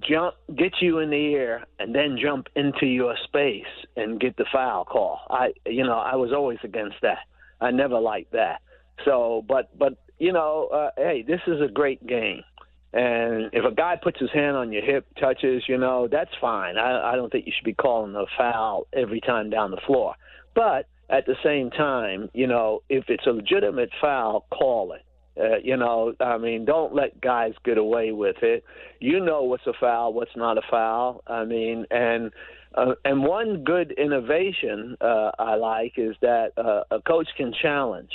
jump, 0.00 0.34
get 0.56 0.74
you 0.80 0.98
in 0.98 1.10
the 1.10 1.34
air, 1.34 1.64
and 1.78 1.94
then 1.94 2.18
jump 2.20 2.48
into 2.54 2.86
your 2.86 3.14
space 3.24 3.64
and 3.96 4.20
get 4.20 4.36
the 4.36 4.46
foul 4.52 4.84
call. 4.84 5.20
I, 5.30 5.52
you 5.66 5.84
know, 5.84 5.98
I 5.98 6.16
was 6.16 6.32
always 6.32 6.58
against 6.62 6.96
that. 7.02 7.18
I 7.60 7.70
never 7.70 7.98
liked 7.98 8.32
that. 8.32 8.60
So, 9.04 9.44
but, 9.48 9.76
but, 9.78 9.94
you 10.18 10.32
know, 10.32 10.68
uh, 10.72 10.90
hey, 10.96 11.24
this 11.26 11.40
is 11.46 11.60
a 11.60 11.68
great 11.68 12.06
game. 12.06 12.42
And 12.96 13.50
if 13.52 13.62
a 13.70 13.74
guy 13.74 13.96
puts 14.02 14.18
his 14.18 14.30
hand 14.32 14.56
on 14.56 14.72
your 14.72 14.82
hip, 14.82 15.06
touches, 15.20 15.64
you 15.68 15.76
know, 15.76 16.08
that's 16.10 16.30
fine. 16.40 16.78
I, 16.78 17.12
I 17.12 17.16
don't 17.16 17.30
think 17.30 17.46
you 17.46 17.52
should 17.54 17.66
be 17.66 17.74
calling 17.74 18.14
a 18.14 18.24
foul 18.38 18.86
every 18.94 19.20
time 19.20 19.50
down 19.50 19.70
the 19.70 19.80
floor. 19.86 20.14
But 20.54 20.88
at 21.10 21.26
the 21.26 21.34
same 21.44 21.68
time, 21.70 22.30
you 22.32 22.46
know, 22.46 22.80
if 22.88 23.04
it's 23.08 23.26
a 23.26 23.32
legitimate 23.32 23.90
foul, 24.00 24.46
call 24.50 24.92
it. 24.92 25.02
Uh, 25.38 25.58
you 25.62 25.76
know, 25.76 26.14
I 26.20 26.38
mean, 26.38 26.64
don't 26.64 26.94
let 26.94 27.20
guys 27.20 27.52
get 27.66 27.76
away 27.76 28.12
with 28.12 28.36
it. 28.40 28.64
You 28.98 29.20
know 29.20 29.42
what's 29.42 29.66
a 29.66 29.74
foul, 29.78 30.14
what's 30.14 30.34
not 30.34 30.56
a 30.56 30.62
foul. 30.70 31.22
I 31.26 31.44
mean, 31.44 31.84
and 31.90 32.32
uh, 32.74 32.94
and 33.04 33.22
one 33.22 33.62
good 33.62 33.92
innovation 33.92 34.96
uh, 35.02 35.32
I 35.38 35.56
like 35.56 35.94
is 35.98 36.16
that 36.22 36.52
uh, 36.56 36.84
a 36.90 37.02
coach 37.02 37.28
can 37.36 37.52
challenge, 37.60 38.12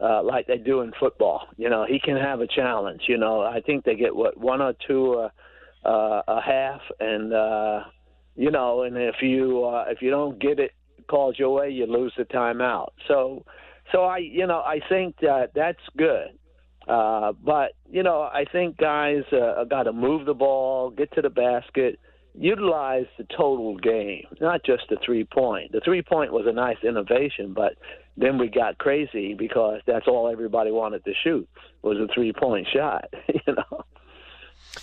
uh, 0.00 0.22
like 0.22 0.46
they 0.46 0.58
do 0.58 0.80
in 0.80 0.92
football. 0.98 1.48
You 1.56 1.68
know, 1.68 1.84
he 1.88 1.98
can 1.98 2.16
have 2.16 2.40
a 2.40 2.46
challenge. 2.46 3.02
You 3.08 3.18
know, 3.18 3.42
I 3.42 3.60
think 3.60 3.84
they 3.84 3.94
get 3.94 4.14
what 4.14 4.36
one 4.38 4.60
or 4.60 4.74
two 4.86 5.14
uh, 5.14 5.88
uh, 5.88 6.22
a 6.28 6.40
half, 6.40 6.80
and 7.00 7.32
uh, 7.32 7.84
you 8.36 8.50
know, 8.50 8.82
and 8.82 8.96
if 8.96 9.16
you 9.22 9.64
uh, 9.64 9.84
if 9.88 10.02
you 10.02 10.10
don't 10.10 10.38
get 10.38 10.58
it 10.58 10.72
called 11.08 11.38
your 11.38 11.54
way, 11.54 11.70
you 11.70 11.86
lose 11.86 12.12
the 12.16 12.24
timeout. 12.24 12.88
So. 13.06 13.44
So 13.90 14.02
I, 14.02 14.18
you 14.18 14.46
know, 14.46 14.58
I 14.58 14.80
think 14.86 15.16
that 15.22 15.52
that's 15.54 15.80
good. 15.96 16.38
Uh, 16.86 17.32
but 17.32 17.72
you 17.90 18.02
know, 18.02 18.20
I 18.22 18.44
think 18.50 18.76
guys 18.76 19.22
uh, 19.32 19.64
got 19.64 19.84
to 19.84 19.92
move 19.92 20.26
the 20.26 20.34
ball, 20.34 20.90
get 20.90 21.12
to 21.14 21.22
the 21.22 21.30
basket, 21.30 21.98
utilize 22.34 23.06
the 23.18 23.24
total 23.24 23.76
game, 23.76 24.24
not 24.40 24.64
just 24.64 24.84
the 24.88 24.96
three 25.04 25.24
point. 25.24 25.72
The 25.72 25.80
three 25.80 26.02
point 26.02 26.32
was 26.32 26.46
a 26.46 26.52
nice 26.52 26.78
innovation, 26.82 27.52
but 27.54 27.74
then 28.18 28.38
we 28.38 28.48
got 28.48 28.78
crazy 28.78 29.34
because 29.34 29.80
that's 29.86 30.06
all 30.08 30.28
everybody 30.28 30.70
wanted 30.70 31.04
to 31.04 31.14
shoot 31.22 31.48
was 31.82 31.98
a 31.98 32.12
three 32.12 32.32
point 32.32 32.66
shot. 32.72 33.12
You 33.46 33.54
know 33.54 33.84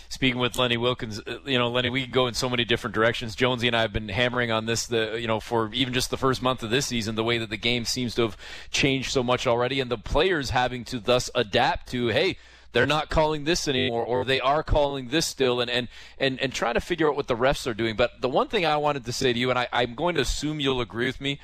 speaking 0.09 0.39
with 0.39 0.57
Lenny 0.57 0.77
Wilkens, 0.77 1.19
uh, 1.27 1.39
you 1.45 1.57
know, 1.57 1.69
Lenny, 1.69 1.89
we 1.89 2.01
could 2.01 2.11
go 2.11 2.27
in 2.27 2.33
so 2.33 2.49
many 2.49 2.65
different 2.65 2.93
directions. 2.93 3.35
Jonesy 3.35 3.67
and 3.67 3.75
I 3.75 3.81
have 3.81 3.93
been 3.93 4.09
hammering 4.09 4.51
on 4.51 4.65
this, 4.65 4.87
the 4.87 5.17
you 5.19 5.27
know, 5.27 5.39
for 5.39 5.71
even 5.73 5.93
just 5.93 6.09
the 6.09 6.17
first 6.17 6.41
month 6.41 6.63
of 6.63 6.69
this 6.69 6.87
season, 6.87 7.15
the 7.15 7.23
way 7.23 7.37
that 7.37 7.49
the 7.49 7.57
game 7.57 7.85
seems 7.85 8.15
to 8.15 8.23
have 8.23 8.37
changed 8.71 9.11
so 9.11 9.23
much 9.23 9.45
already, 9.45 9.79
and 9.79 9.91
the 9.91 9.97
players 9.97 10.51
having 10.51 10.83
to 10.85 10.99
thus 10.99 11.29
adapt 11.35 11.89
to, 11.89 12.07
hey, 12.07 12.37
they're 12.71 12.85
not 12.85 13.09
calling 13.09 13.43
this 13.43 13.67
anymore, 13.67 14.03
or 14.05 14.25
they 14.25 14.39
are 14.41 14.63
calling 14.63 15.09
this 15.09 15.25
still, 15.25 15.61
and 15.61 15.69
and 15.69 15.87
and, 16.17 16.39
and 16.39 16.53
trying 16.53 16.73
to 16.75 16.81
figure 16.81 17.09
out 17.09 17.15
what 17.15 17.27
the 17.27 17.35
refs 17.35 17.67
are 17.67 17.73
doing. 17.73 17.95
But 17.95 18.21
the 18.21 18.29
one 18.29 18.47
thing 18.47 18.65
I 18.65 18.77
wanted 18.77 19.05
to 19.05 19.13
say 19.13 19.33
to 19.33 19.39
you, 19.39 19.49
and 19.49 19.59
I, 19.59 19.67
I'm 19.71 19.95
going 19.95 20.15
to 20.15 20.21
assume 20.21 20.59
you'll 20.59 20.81
agree 20.81 21.05
with 21.05 21.21
me 21.21 21.39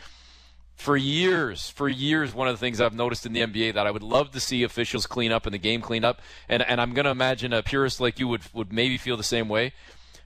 for 0.75 0.97
years, 0.97 1.69
for 1.69 1.87
years, 1.87 2.33
one 2.33 2.47
of 2.47 2.55
the 2.55 2.57
things 2.57 2.81
I've 2.81 2.95
noticed 2.95 3.25
in 3.25 3.33
the 3.33 3.41
NBA 3.41 3.75
that 3.75 3.85
I 3.85 3.91
would 3.91 4.01
love 4.03 4.31
to 4.31 4.39
see 4.39 4.63
officials 4.63 5.05
clean 5.05 5.31
up 5.31 5.45
and 5.45 5.53
the 5.53 5.59
game 5.59 5.81
clean 5.81 6.03
up, 6.03 6.21
and, 6.49 6.63
and 6.63 6.81
I'm 6.81 6.93
going 6.93 7.05
to 7.05 7.11
imagine 7.11 7.53
a 7.53 7.61
purist 7.61 8.01
like 8.01 8.19
you 8.19 8.27
would, 8.27 8.41
would 8.53 8.73
maybe 8.73 8.97
feel 8.97 9.15
the 9.15 9.23
same 9.23 9.47
way. 9.47 9.73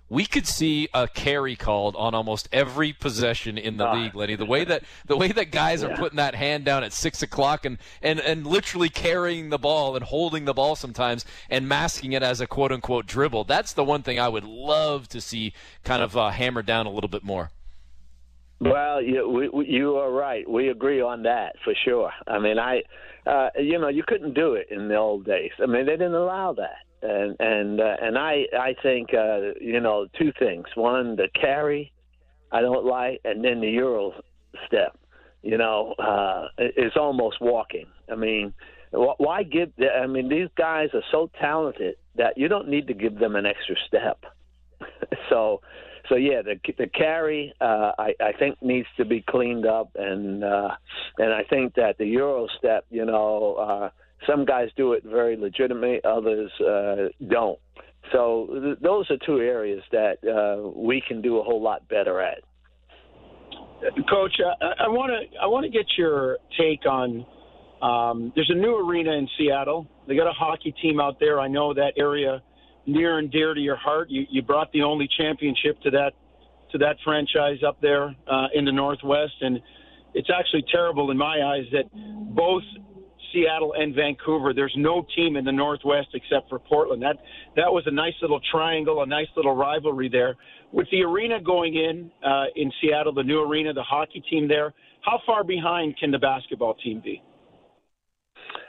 We 0.08 0.26
could 0.28 0.46
see 0.46 0.88
a 0.94 1.08
carry 1.08 1.56
called 1.56 1.96
on 1.96 2.14
almost 2.14 2.48
every 2.52 2.94
possession 2.94 3.58
in 3.58 3.78
the 3.78 3.92
league, 3.92 4.14
Lenny. 4.14 4.36
The 4.36 4.46
way 4.46 4.64
that 4.64 4.84
the 5.08 5.18
way 5.18 5.32
that 5.32 5.50
guys 5.50 5.82
yeah. 5.82 5.90
are 5.90 5.98
putting 5.98 6.18
that 6.18 6.36
hand 6.36 6.64
down 6.64 6.84
at 6.84 6.94
six 6.94 7.24
o'clock 7.24 7.66
and, 7.66 7.80
and, 8.04 8.20
and 8.20 8.46
literally 8.46 8.90
carrying 8.90 9.50
the 9.50 9.58
ball 9.58 9.96
and 9.96 10.06
holding 10.06 10.46
the 10.46 10.54
ball 10.54 10.76
sometimes 10.76 11.26
and 11.50 11.68
masking 11.68 12.14
it 12.14 12.22
as 12.22 12.40
a 12.40 12.46
quote 12.46 12.72
unquote 12.72 13.08
dribble. 13.08 13.46
That's 13.46 13.74
the 13.74 13.84
one 13.84 14.04
thing 14.04 14.20
I 14.20 14.30
would 14.30 14.44
love 14.44 15.10
to 15.10 15.20
see 15.20 15.54
kind 15.84 16.04
of 16.04 16.16
uh, 16.16 16.30
hammered 16.30 16.68
down 16.68 16.86
a 16.86 16.92
little 16.92 17.10
bit 17.10 17.24
more. 17.24 17.50
Well, 18.60 19.02
you 19.02 19.50
we, 19.54 19.68
you 19.68 19.96
are 19.96 20.12
right. 20.12 20.50
We 20.50 20.70
agree 20.70 21.02
on 21.02 21.24
that 21.24 21.56
for 21.64 21.74
sure. 21.84 22.12
I 22.28 22.40
mean, 22.40 22.58
I, 22.58 22.82
uh, 23.28 23.50
you 23.58 23.78
know, 23.80 23.90
you 23.90 24.04
couldn't 24.08 24.34
do 24.34 24.54
it 24.54 24.68
in 24.72 24.88
the 24.88 24.96
old 24.96 25.26
days. 25.26 25.52
I 25.62 25.66
mean, 25.66 25.86
they 25.86 25.94
didn't 25.94 26.16
allow 26.16 26.54
that, 26.54 27.08
and 27.08 27.36
and 27.40 27.82
uh, 27.82 27.96
and 28.02 28.18
I 28.18 28.46
I 28.58 28.76
think 28.82 29.10
uh, 29.14 29.54
you 29.60 29.82
know 29.82 30.08
two 30.18 30.32
things. 30.40 30.66
One, 30.76 31.18
the 31.18 31.28
carry, 31.40 31.92
I 32.52 32.62
don't 32.62 32.86
like, 32.86 33.20
and 33.26 33.44
then 33.44 33.60
the 33.60 33.70
Euro 33.72 34.14
step. 34.68 34.98
You 35.42 35.58
know, 35.58 35.94
uh, 36.00 36.48
it's 36.58 36.96
almost 36.96 37.42
walking. 37.42 37.86
I 38.10 38.16
mean, 38.16 38.54
why 38.92 39.44
give? 39.44 39.74
I 40.02 40.08
mean, 40.08 40.30
these 40.30 40.48
guys 40.58 40.90
are 40.94 41.04
so 41.12 41.30
talented 41.42 41.96
that 42.16 42.38
you 42.38 42.48
don't 42.48 42.70
need 42.70 42.88
to 42.88 42.94
give 42.94 43.20
them 43.20 43.36
an 43.36 43.46
extra 43.46 43.76
step. 43.86 44.24
so 45.30 45.60
so 46.10 46.16
yeah, 46.16 46.42
the 46.42 46.60
the 46.78 46.88
carry 46.88 47.54
uh, 47.60 47.92
I, 47.98 48.14
I 48.20 48.32
think 48.38 48.62
needs 48.62 48.88
to 48.98 49.06
be 49.06 49.24
cleaned 49.28 49.66
up, 49.66 49.92
and 49.96 50.44
uh, 50.44 50.70
and 51.18 51.34
I 51.34 51.44
think 51.50 51.76
that 51.76 51.98
the 51.98 52.06
Euro 52.06 52.48
step, 52.58 52.86
you 52.90 53.06
know, 53.06 53.56
uh, 53.56 53.90
some 54.28 54.46
guys 54.46 54.70
do 54.78 54.94
it 54.94 55.04
very 55.04 55.36
legitimately, 55.38 56.02
others 56.04 56.52
uh, 56.62 57.10
don't. 57.30 57.60
So 58.12 58.48
th- 58.52 58.78
those 58.82 59.10
are 59.10 59.18
two 59.26 59.40
areas 59.40 59.82
that 59.92 60.18
uh, 60.24 60.70
we 60.70 61.02
can 61.08 61.22
do 61.22 61.40
a 61.40 61.44
whole 61.44 61.62
lot 61.62 61.88
better 61.88 62.22
at. 62.22 62.40
Coach, 64.10 64.34
I 64.62 64.88
want 64.88 65.12
to 65.12 65.40
I 65.40 65.48
want 65.48 65.64
to 65.66 65.70
get 65.70 65.86
your 65.98 66.38
take 66.58 66.86
on. 66.86 67.26
Um, 67.82 68.32
there's 68.36 68.50
a 68.50 68.58
new 68.58 68.78
arena 68.78 69.12
in 69.12 69.28
Seattle. 69.38 69.88
They 70.08 70.16
got 70.16 70.28
a 70.28 70.34
hockey 70.34 70.74
team 70.82 71.00
out 71.00 71.20
there. 71.20 71.40
I 71.40 71.48
know 71.48 71.74
that 71.74 71.94
area 71.98 72.42
near 72.86 73.20
and 73.20 73.32
dear 73.32 73.54
to 73.54 73.60
your 73.60 73.76
heart. 73.76 74.10
You 74.10 74.26
you 74.30 74.42
brought 74.42 74.72
the 74.72 74.84
only 74.84 75.08
championship 75.18 75.82
to 75.82 75.92
that 75.92 76.14
to 76.72 76.78
that 76.80 76.98
franchise 77.04 77.60
up 77.66 77.80
there 77.82 78.16
uh, 78.28 78.48
in 78.54 78.66
the 78.66 78.72
Northwest, 78.72 79.34
and 79.42 79.60
it's 80.14 80.30
actually 80.36 80.66
terrible 80.72 81.12
in 81.12 81.18
my 81.18 81.42
eyes 81.44 81.66
that 81.72 81.86
both 82.36 82.64
Seattle 83.36 83.74
and 83.78 83.94
Vancouver. 83.94 84.54
There's 84.54 84.74
no 84.78 85.06
team 85.16 85.36
in 85.36 85.46
the 85.46 85.52
Northwest 85.52 86.10
except 86.14 86.50
for 86.50 86.60
Portland. 86.60 87.02
That 87.02 87.18
that 87.56 87.72
was 87.72 87.84
a 87.86 87.92
nice 87.92 88.14
little 88.22 88.40
triangle, 88.52 89.04
a 89.04 89.06
nice 89.06 89.28
little 89.36 89.56
rivalry 89.56 90.10
there. 90.10 90.36
With 90.72 90.88
the 90.92 91.04
arena 91.04 91.42
going 91.42 91.76
in 91.76 92.12
uh, 92.26 92.46
in 92.56 92.72
Seattle, 92.82 93.14
the 93.14 93.24
new 93.24 93.42
arena, 93.42 93.74
the 93.74 93.84
hockey 93.84 94.24
team 94.30 94.48
there. 94.48 94.74
How 95.02 95.20
far 95.26 95.44
behind 95.44 95.98
can 95.98 96.10
the 96.10 96.18
basketball 96.18 96.74
team 96.76 97.00
be? 97.04 97.22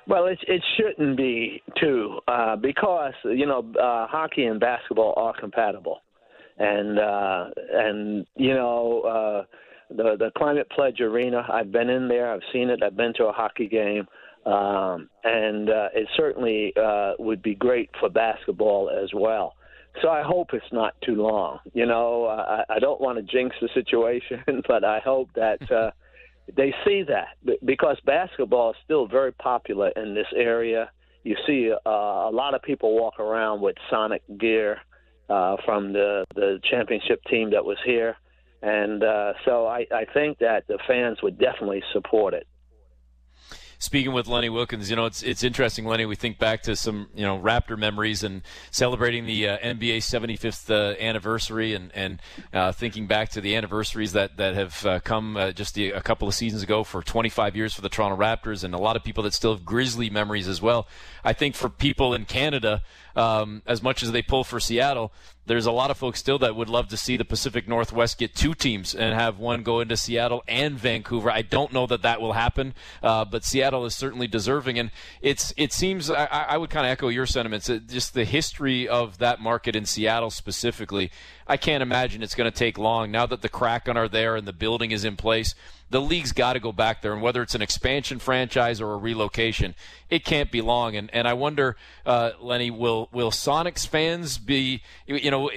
Well, 0.08 0.26
it 0.26 0.38
it 0.46 0.62
shouldn't 0.76 1.16
be 1.16 1.62
too, 1.80 2.20
uh, 2.28 2.56
because 2.56 3.14
you 3.24 3.46
know 3.46 3.60
uh, 3.80 4.06
hockey 4.06 4.44
and 4.44 4.60
basketball 4.60 5.14
are 5.16 5.34
compatible, 5.38 6.00
and 6.58 6.98
uh, 6.98 7.46
and 7.72 8.26
you 8.36 8.54
know 8.54 9.46
the 9.90 10.16
the 10.18 10.30
Climate 10.36 10.68
Pledge 10.70 11.00
Arena. 11.00 11.46
I've 11.52 11.72
been 11.72 11.88
in 11.88 12.08
there. 12.08 12.32
I've 12.32 12.42
seen 12.52 12.70
it. 12.70 12.82
I've 12.82 12.96
been 12.96 13.12
to 13.14 13.26
a 13.26 13.32
hockey 13.32 13.68
game, 13.68 14.06
um, 14.44 15.08
and 15.24 15.70
uh, 15.70 15.88
it 15.94 16.08
certainly 16.16 16.72
uh, 16.80 17.12
would 17.18 17.42
be 17.42 17.54
great 17.54 17.90
for 18.00 18.08
basketball 18.08 18.90
as 18.90 19.10
well. 19.14 19.54
So 20.02 20.08
I 20.08 20.22
hope 20.22 20.48
it's 20.52 20.72
not 20.72 20.94
too 21.04 21.14
long. 21.14 21.60
You 21.72 21.86
know, 21.86 22.26
I, 22.26 22.64
I 22.68 22.78
don't 22.78 23.00
want 23.00 23.18
to 23.18 23.22
jinx 23.22 23.56
the 23.60 23.68
situation, 23.72 24.42
but 24.68 24.84
I 24.84 25.00
hope 25.00 25.30
that 25.34 25.70
uh, 25.70 25.90
they 26.54 26.74
see 26.84 27.02
that 27.08 27.36
because 27.64 27.98
basketball 28.04 28.70
is 28.70 28.76
still 28.84 29.06
very 29.06 29.32
popular 29.32 29.88
in 29.96 30.14
this 30.14 30.26
area. 30.34 30.90
You 31.24 31.36
see 31.46 31.72
uh, 31.72 31.90
a 31.90 32.30
lot 32.32 32.54
of 32.54 32.62
people 32.62 32.94
walk 32.94 33.18
around 33.18 33.60
with 33.60 33.76
Sonic 33.90 34.22
gear 34.38 34.78
uh, 35.28 35.56
from 35.64 35.92
the 35.92 36.24
the 36.34 36.60
championship 36.70 37.20
team 37.24 37.50
that 37.50 37.64
was 37.64 37.78
here, 37.84 38.16
and 38.62 39.02
uh, 39.02 39.32
so 39.44 39.66
I, 39.66 39.86
I 39.92 40.04
think 40.14 40.38
that 40.38 40.66
the 40.68 40.78
fans 40.86 41.18
would 41.22 41.38
definitely 41.38 41.82
support 41.92 42.34
it 42.34 42.46
speaking 43.78 44.12
with 44.12 44.26
Lenny 44.26 44.48
Wilkens, 44.48 44.90
you 44.90 44.96
know, 44.96 45.06
it's 45.06 45.22
it's 45.22 45.42
interesting, 45.42 45.84
Lenny. 45.84 46.06
We 46.06 46.16
think 46.16 46.38
back 46.38 46.62
to 46.62 46.76
some 46.76 47.08
you 47.14 47.24
know 47.24 47.38
Raptor 47.38 47.78
memories 47.78 48.22
and 48.22 48.42
celebrating 48.70 49.26
the 49.26 49.48
uh, 49.48 49.58
NBA 49.58 49.98
75th 49.98 50.70
uh, 50.70 50.98
anniversary, 51.00 51.74
and 51.74 51.90
and 51.94 52.20
uh, 52.52 52.72
thinking 52.72 53.06
back 53.06 53.30
to 53.30 53.40
the 53.40 53.56
anniversaries 53.56 54.12
that 54.12 54.36
that 54.36 54.54
have 54.54 54.86
uh, 54.86 55.00
come 55.00 55.36
uh, 55.36 55.52
just 55.52 55.74
the, 55.74 55.90
a 55.90 56.00
couple 56.00 56.28
of 56.28 56.34
seasons 56.34 56.62
ago 56.62 56.84
for 56.84 57.02
25 57.02 57.56
years 57.56 57.74
for 57.74 57.82
the 57.82 57.88
Toronto 57.88 58.16
Raptors, 58.16 58.64
and 58.64 58.74
a 58.74 58.78
lot 58.78 58.96
of 58.96 59.04
people 59.04 59.22
that 59.24 59.34
still 59.34 59.54
have 59.54 59.64
Grizzly 59.64 60.10
memories 60.10 60.48
as 60.48 60.60
well. 60.62 60.86
I 61.24 61.32
think 61.32 61.54
for 61.54 61.68
people 61.68 62.14
in 62.14 62.24
Canada, 62.24 62.82
um, 63.16 63.62
as 63.66 63.82
much 63.82 64.02
as 64.02 64.12
they 64.12 64.22
pull 64.22 64.44
for 64.44 64.60
Seattle, 64.60 65.12
there's 65.46 65.66
a 65.66 65.72
lot 65.72 65.90
of 65.90 65.96
folks 65.96 66.18
still 66.18 66.38
that 66.40 66.56
would 66.56 66.68
love 66.68 66.88
to 66.88 66.96
see 66.96 67.16
the 67.16 67.24
Pacific 67.24 67.68
Northwest 67.68 68.18
get 68.18 68.34
two 68.34 68.52
teams 68.52 68.94
and 68.94 69.14
have 69.14 69.38
one 69.38 69.62
go 69.62 69.80
into 69.80 69.96
Seattle 69.96 70.42
and 70.48 70.78
Vancouver. 70.78 71.30
I 71.30 71.42
don't 71.42 71.72
know 71.72 71.86
that 71.86 72.02
that 72.02 72.20
will 72.20 72.32
happen, 72.32 72.74
uh, 73.02 73.24
but 73.24 73.44
Seattle 73.44 73.84
is 73.84 73.94
certainly 73.94 74.26
deserving, 74.26 74.78
and 74.78 74.90
it's 75.22 75.54
it 75.56 75.72
seems 75.72 76.10
I, 76.10 76.26
I 76.26 76.56
would 76.56 76.70
kind 76.70 76.84
of 76.84 76.90
echo 76.90 77.08
your 77.08 77.26
sentiments. 77.26 77.70
Just 77.86 78.14
the 78.14 78.24
history 78.24 78.88
of 78.88 79.18
that 79.18 79.40
market 79.40 79.76
in 79.76 79.86
Seattle 79.86 80.30
specifically, 80.30 81.10
I 81.46 81.56
can't 81.56 81.82
imagine 81.82 82.22
it's 82.22 82.34
going 82.34 82.50
to 82.50 82.56
take 82.56 82.78
long 82.78 83.10
now 83.10 83.26
that 83.26 83.42
the 83.42 83.48
Kraken 83.48 83.96
are 83.96 84.08
there 84.08 84.36
and 84.36 84.46
the 84.46 84.52
building 84.52 84.90
is 84.90 85.04
in 85.04 85.16
place 85.16 85.54
the 85.88 86.00
league's 86.00 86.32
got 86.32 86.54
to 86.54 86.60
go 86.60 86.72
back 86.72 87.00
there, 87.02 87.12
and 87.12 87.22
whether 87.22 87.42
it's 87.42 87.54
an 87.54 87.62
expansion 87.62 88.18
franchise 88.18 88.80
or 88.80 88.92
a 88.92 88.96
relocation, 88.96 89.74
it 90.10 90.24
can't 90.24 90.50
be 90.50 90.60
long. 90.60 90.96
And 90.96 91.10
and 91.14 91.28
I 91.28 91.34
wonder, 91.34 91.76
uh, 92.04 92.32
Lenny, 92.40 92.70
will 92.70 93.08
will 93.12 93.30
Sonics 93.30 93.86
fans 93.86 94.38
be? 94.38 94.82
You 95.06 95.30
know, 95.30 95.50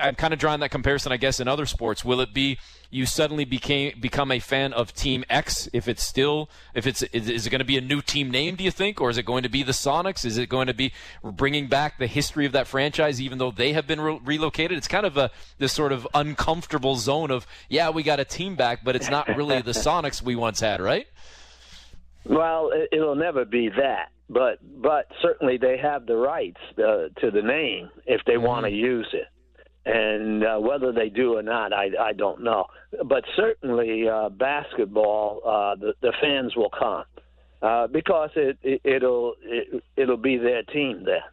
I'm 0.00 0.16
kind 0.16 0.34
of 0.34 0.38
drawing 0.38 0.60
that 0.60 0.70
comparison, 0.70 1.12
I 1.12 1.16
guess, 1.16 1.40
in 1.40 1.48
other 1.48 1.64
sports. 1.64 2.04
Will 2.04 2.20
it 2.20 2.34
be 2.34 2.58
you 2.90 3.04
suddenly 3.04 3.44
became 3.44 3.98
become 4.00 4.30
a 4.30 4.38
fan 4.38 4.72
of 4.72 4.94
Team 4.94 5.24
X 5.28 5.68
if 5.72 5.88
it's 5.88 6.02
still 6.02 6.48
if 6.74 6.86
it's 6.86 7.02
is, 7.04 7.28
is 7.28 7.46
it 7.46 7.50
going 7.50 7.58
to 7.58 7.64
be 7.64 7.76
a 7.76 7.82
new 7.82 8.00
team 8.00 8.30
name 8.30 8.56
do 8.56 8.64
you 8.64 8.70
think? 8.70 9.00
Or 9.00 9.10
is 9.10 9.18
it 9.18 9.24
going 9.24 9.42
to 9.42 9.48
be 9.48 9.62
the 9.62 9.72
Sonics? 9.72 10.24
Is 10.24 10.38
it 10.38 10.48
going 10.48 10.68
to 10.68 10.74
be 10.74 10.92
bringing 11.22 11.66
back 11.66 11.98
the 11.98 12.06
history 12.06 12.46
of 12.46 12.52
that 12.52 12.66
franchise 12.66 13.20
even 13.20 13.38
though 13.38 13.50
they 13.50 13.72
have 13.72 13.86
been 13.86 14.00
re- 14.00 14.20
relocated? 14.24 14.78
It's 14.78 14.88
kind 14.88 15.06
of 15.06 15.16
a 15.16 15.30
this 15.58 15.72
sort 15.72 15.92
of 15.92 16.06
uncomfortable 16.14 16.96
zone 16.96 17.30
of 17.30 17.46
yeah 17.68 17.90
we 17.90 18.02
got 18.02 18.20
a 18.20 18.24
team 18.24 18.56
back 18.56 18.84
but 18.84 18.96
it's 18.96 19.10
not 19.10 19.28
really 19.28 19.60
the 19.60 19.72
Sonics 19.78 20.22
we 20.22 20.34
once 20.34 20.60
had 20.60 20.80
right? 20.80 21.06
Well 22.24 22.70
it'll 22.90 23.16
never 23.16 23.44
be 23.44 23.68
that 23.68 24.10
but 24.30 24.58
but 24.80 25.10
certainly 25.20 25.58
they 25.58 25.76
have 25.78 26.06
the 26.06 26.16
rights 26.16 26.60
uh, 26.78 27.08
to 27.20 27.30
the 27.30 27.42
name 27.42 27.90
if 28.06 28.22
they 28.24 28.34
mm-hmm. 28.34 28.44
want 28.44 28.66
to 28.66 28.72
use 28.72 29.08
it 29.12 29.26
and 29.84 30.44
uh, 30.44 30.58
whether 30.58 30.92
they 30.92 31.08
do 31.08 31.36
or 31.36 31.42
not, 31.42 31.72
I, 31.72 31.90
I 32.00 32.12
don't 32.12 32.42
know. 32.42 32.66
But 33.04 33.24
certainly, 33.36 34.08
uh, 34.08 34.28
basketball, 34.28 35.40
uh, 35.44 35.76
the, 35.76 35.94
the 36.02 36.12
fans 36.20 36.54
will 36.56 36.70
come 36.70 37.04
uh, 37.62 37.86
because 37.86 38.30
it, 38.36 38.58
it 38.62 38.80
it'll 38.84 39.34
it, 39.42 39.82
it'll 39.96 40.16
be 40.16 40.36
their 40.36 40.62
team 40.62 41.04
there, 41.04 41.24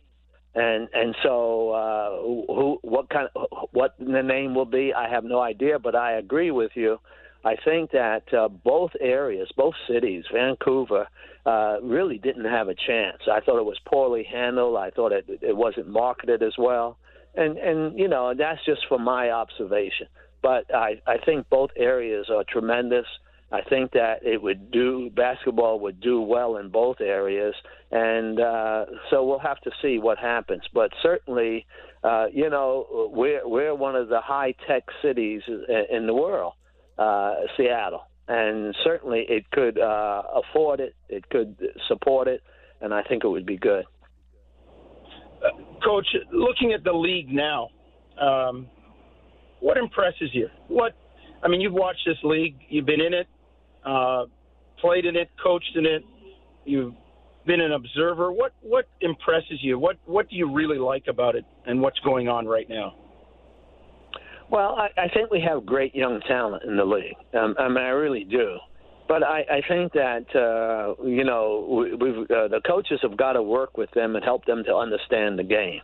and 0.56 0.88
and 0.94 1.16
so 1.22 1.72
uh, 1.72 2.10
who 2.22 2.80
what 2.82 3.10
kind 3.10 3.30
of, 3.36 3.48
what 3.72 3.96
the 4.00 4.24
name 4.24 4.56
will 4.56 4.66
be, 4.66 4.94
I 4.94 5.10
have 5.10 5.24
no 5.24 5.40
idea. 5.40 5.78
But 5.80 5.96
I 5.96 6.14
agree 6.14 6.52
with 6.52 6.72
you. 6.76 7.00
I 7.44 7.56
think 7.64 7.92
that 7.92 8.34
uh, 8.34 8.48
both 8.48 8.92
areas, 9.00 9.48
both 9.56 9.76
cities, 9.88 10.24
Vancouver, 10.34 11.08
uh, 11.46 11.78
really 11.84 12.18
didn't 12.18 12.46
have 12.46 12.70
a 12.70 12.74
chance. 12.74 13.22
I 13.32 13.40
thought 13.40 13.60
it 13.60 13.66
was 13.66 13.78
poorly 13.86 14.24
handled. 14.24 14.78
I 14.78 14.90
thought 14.90 15.12
it, 15.12 15.26
it 15.44 15.56
wasn't 15.56 15.88
marketed 15.88 16.42
as 16.42 16.54
well 16.58 16.98
and 17.38 17.58
and 17.58 17.98
you 17.98 18.08
know 18.08 18.34
that's 18.38 18.64
just 18.66 18.82
from 18.88 19.04
my 19.04 19.32
observation. 19.32 20.08
But 20.42 20.74
I 20.74 21.02
I 21.08 21.18
think 21.18 21.50
both 21.50 21.72
areas 21.76 22.28
are 22.30 22.44
tremendous. 22.48 23.06
I 23.52 23.62
think 23.62 23.92
that 23.92 24.24
it 24.24 24.42
would 24.42 24.72
do 24.72 25.10
basketball 25.16 25.80
would 25.82 26.02
do 26.02 26.20
well 26.20 26.58
in 26.58 26.70
both 26.70 27.00
areas, 27.00 27.54
and 27.92 28.40
uh, 28.40 28.86
so 29.10 29.24
we'll 29.24 29.40
have 29.40 29.62
to 29.62 29.72
see 29.82 30.00
what 30.00 30.18
happens. 30.18 30.64
But 30.74 30.92
certainly, 31.02 31.66
uh, 32.04 32.28
you 32.34 32.50
know, 32.50 33.10
we're 33.14 33.48
we're 33.48 33.76
one 33.76 33.96
of 33.96 34.10
the 34.10 34.20
high 34.20 34.56
tech 34.68 34.84
cities 35.02 35.44
in 35.48 36.08
the 36.08 36.14
world, 36.14 36.54
uh, 36.98 37.36
Seattle, 37.56 38.04
and 38.28 38.76
certainly 38.84 39.26
it 39.30 39.50
could 39.52 39.80
uh, 39.80 40.24
afford 40.34 40.80
it, 40.80 40.96
it 41.08 41.30
could 41.30 41.56
support 41.88 42.28
it, 42.28 42.42
and 42.82 42.94
I 42.94 43.04
think 43.04 43.24
it 43.24 43.28
would 43.28 43.46
be 43.46 43.58
good. 43.58 43.86
Coach, 45.84 46.08
looking 46.32 46.74
at 46.74 46.84
the 46.84 46.92
league 46.92 47.30
now, 47.30 47.70
um, 48.20 48.68
what 49.60 49.78
impresses 49.78 50.30
you? 50.34 50.48
What 50.68 50.94
I 51.44 51.48
mean, 51.48 51.62
you've 51.62 51.74
watched 51.74 52.02
this 52.06 52.18
league, 52.24 52.56
you've 52.70 52.86
been 52.86 53.02
in 53.02 53.14
it, 53.14 53.28
uh, 53.86 54.26
played 54.80 55.06
in 55.06 55.16
it, 55.16 55.30
coached 55.44 55.72
in 55.76 55.86
it, 55.86 56.04
you've 56.66 56.94
been 57.46 57.62
an 57.62 57.72
observer. 57.72 58.32
What 58.32 58.54
what 58.62 58.86
impresses 59.02 59.60
you? 59.62 59.78
What 59.78 59.98
what 60.06 60.30
do 60.30 60.36
you 60.36 60.52
really 60.52 60.80
like 60.80 61.06
about 61.08 61.36
it, 61.36 61.46
and 61.66 61.82
what's 61.82 62.00
going 62.00 62.28
on 62.28 62.48
right 62.48 62.68
now? 62.68 62.96
Well, 64.50 64.76
I, 64.76 64.90
I 65.02 65.08
think 65.10 65.32
we 65.32 65.42
have 65.48 65.66
great 65.66 65.96
young 65.96 66.20
talent 66.28 66.64
in 66.64 66.78
the 66.78 66.86
league. 66.86 67.16
Um, 67.34 67.56
I 67.58 67.68
mean, 67.68 67.78
I 67.78 67.90
really 67.90 68.24
do. 68.24 68.58
But 69.08 69.24
I, 69.24 69.46
I 69.50 69.62
think 69.68 69.94
that 69.94 70.26
uh, 70.36 71.02
you 71.04 71.24
know 71.24 71.86
we, 72.00 72.10
uh, 72.12 72.48
the 72.48 72.62
coaches 72.66 73.00
have 73.04 73.18
got 73.18 73.34
to 73.34 73.44
work 73.44 73.78
with 73.78 73.92
them 73.92 74.16
and 74.16 74.24
help 74.24 74.46
them 74.46 74.64
to 74.66 74.76
understand 74.76 75.38
the 75.38 75.44
game. 75.44 75.82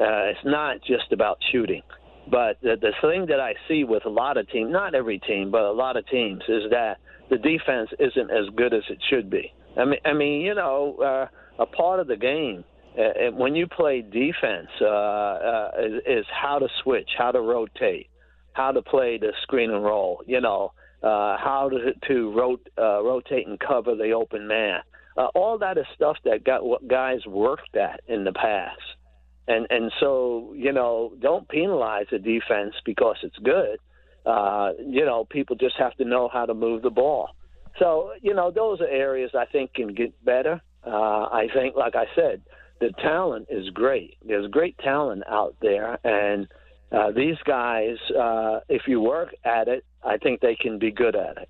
Uh, 0.00 0.30
it's 0.30 0.44
not 0.44 0.76
just 0.86 1.12
about 1.12 1.38
shooting, 1.52 1.82
but 2.30 2.58
the, 2.62 2.76
the 2.80 2.92
thing 3.02 3.26
that 3.26 3.40
I 3.40 3.54
see 3.68 3.84
with 3.84 4.06
a 4.06 4.08
lot 4.08 4.36
of 4.36 4.48
teams, 4.50 4.72
not 4.72 4.94
every 4.94 5.18
team, 5.18 5.50
but 5.50 5.62
a 5.62 5.72
lot 5.72 5.96
of 5.96 6.06
teams, 6.06 6.42
is 6.48 6.70
that 6.70 6.98
the 7.28 7.38
defense 7.38 7.90
isn't 7.98 8.30
as 8.30 8.48
good 8.56 8.72
as 8.72 8.82
it 8.88 8.98
should 9.10 9.28
be. 9.28 9.52
I 9.76 9.84
mean, 9.84 10.00
I 10.04 10.12
mean, 10.12 10.40
you 10.40 10.54
know, 10.54 10.96
uh, 11.02 11.62
a 11.62 11.66
part 11.66 12.00
of 12.00 12.06
the 12.06 12.16
game 12.16 12.64
uh, 12.98 13.30
when 13.32 13.54
you 13.54 13.66
play 13.66 14.02
defense 14.02 14.68
uh, 14.80 14.86
uh, 14.86 15.70
is, 15.78 16.02
is 16.06 16.26
how 16.30 16.58
to 16.58 16.68
switch, 16.82 17.08
how 17.16 17.30
to 17.30 17.40
rotate, 17.40 18.08
how 18.52 18.72
to 18.72 18.82
play 18.82 19.18
the 19.18 19.32
screen 19.42 19.70
and 19.70 19.84
roll. 19.84 20.22
You 20.26 20.40
know, 20.40 20.72
uh, 21.02 21.36
how 21.38 21.70
to, 21.70 21.92
to 22.08 22.32
rot, 22.32 22.60
uh, 22.78 23.02
rotate 23.02 23.46
and 23.46 23.58
cover 23.58 23.94
the 23.94 24.10
open 24.12 24.46
man. 24.46 24.80
Uh, 25.16 25.26
all 25.34 25.58
that 25.58 25.78
is 25.78 25.84
stuff 25.94 26.16
that 26.24 26.44
got 26.44 26.64
what 26.64 26.86
guys 26.86 27.24
worked 27.26 27.76
at 27.76 28.00
in 28.06 28.24
the 28.24 28.32
past. 28.32 28.80
And 29.48 29.66
and 29.70 29.90
so 29.98 30.52
you 30.56 30.72
know, 30.72 31.12
don't 31.20 31.48
penalize 31.48 32.06
the 32.10 32.18
defense 32.18 32.74
because 32.84 33.16
it's 33.22 33.38
good. 33.38 33.78
Uh, 34.24 34.72
you 34.78 35.04
know, 35.04 35.24
people 35.24 35.56
just 35.56 35.76
have 35.78 35.94
to 35.96 36.04
know 36.04 36.28
how 36.32 36.46
to 36.46 36.54
move 36.54 36.82
the 36.82 36.90
ball. 36.90 37.30
So 37.78 38.12
you 38.20 38.34
know, 38.34 38.50
those 38.50 38.80
are 38.80 38.88
areas 38.88 39.30
I 39.34 39.46
think 39.46 39.74
can 39.74 39.94
get 39.94 40.24
better. 40.24 40.60
Uh, 40.86 40.90
I 40.90 41.48
think, 41.52 41.76
like 41.76 41.94
I 41.94 42.04
said, 42.14 42.42
the 42.80 42.90
talent 43.02 43.48
is 43.50 43.68
great. 43.70 44.16
There's 44.24 44.50
great 44.50 44.78
talent 44.78 45.24
out 45.28 45.56
there, 45.60 45.98
and 46.04 46.46
uh, 46.92 47.10
these 47.12 47.36
guys, 47.44 47.96
uh, 48.18 48.60
if 48.68 48.82
you 48.86 49.00
work 49.00 49.34
at 49.44 49.68
it, 49.68 49.84
I 50.04 50.16
think 50.16 50.40
they 50.40 50.56
can 50.56 50.78
be 50.78 50.90
good 50.90 51.14
at 51.14 51.36
it. 51.38 51.48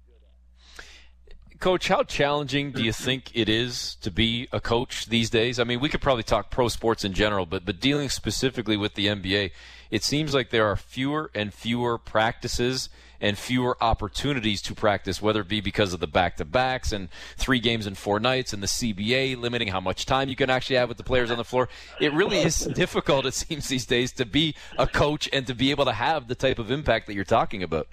Coach, 1.61 1.89
how 1.89 2.03
challenging 2.03 2.73
do 2.73 2.83
you 2.83 2.93
think 2.93 3.31
it 3.35 3.49
is 3.49 3.97
to 3.97 4.11
be 4.11 4.49
a 4.51 4.61
coach 4.61 5.07
these 5.07 5.29
days? 5.29 5.61
I 5.61 5.65
mean, 5.65 5.79
we 5.79 5.91
could 5.91 6.01
probably 6.01 6.23
talk 6.23 6.51
pro 6.51 6.69
sports 6.69 7.05
in 7.05 7.13
general, 7.13 7.45
but 7.45 7.67
but 7.67 7.81
dealing 7.81 8.09
specifically 8.09 8.79
with 8.79 8.95
the 8.95 9.09
NBA, 9.09 9.51
it 9.91 10.05
seems 10.05 10.35
like 10.35 10.51
there 10.51 10.67
are 10.67 10.77
fewer 10.77 11.31
and 11.35 11.53
fewer 11.53 11.99
practices 11.99 12.89
and 13.21 13.37
fewer 13.37 13.77
opportunities 13.83 14.63
to 14.63 14.75
practice, 14.75 15.21
whether 15.21 15.43
it 15.43 15.49
be 15.49 15.61
because 15.61 15.93
of 15.93 16.01
the 16.01 16.07
back 16.07 16.37
to 16.37 16.45
backs 16.45 16.91
and 16.91 17.09
three 17.37 17.61
games 17.61 17.87
in 17.87 17.95
four 17.95 18.19
nights 18.19 18.53
and 18.53 18.63
the 18.63 18.67
CBA 18.67 19.37
limiting 19.37 19.69
how 19.69 19.81
much 19.81 20.07
time 20.07 20.29
you 20.29 20.37
can 20.37 20.49
actually 20.49 20.77
have 20.77 20.89
with 20.89 20.97
the 20.97 21.05
players 21.05 21.31
on 21.31 21.37
the 21.37 21.45
floor. 21.45 21.69
It 22.01 22.13
really 22.15 22.39
is 22.39 22.59
difficult, 22.75 23.27
it 23.27 23.35
seems, 23.35 23.69
these 23.69 23.87
days 23.87 24.13
to 24.13 24.25
be 24.25 24.55
a 24.79 24.87
coach 24.87 25.29
and 25.33 25.47
to 25.47 25.55
be 25.55 25.71
able 25.71 25.85
to 25.85 25.93
have 25.93 26.29
the 26.29 26.35
type 26.35 26.59
of 26.59 26.71
impact 26.71 27.07
that 27.09 27.15
you're 27.15 27.25
talking 27.25 27.63
about. 27.63 27.89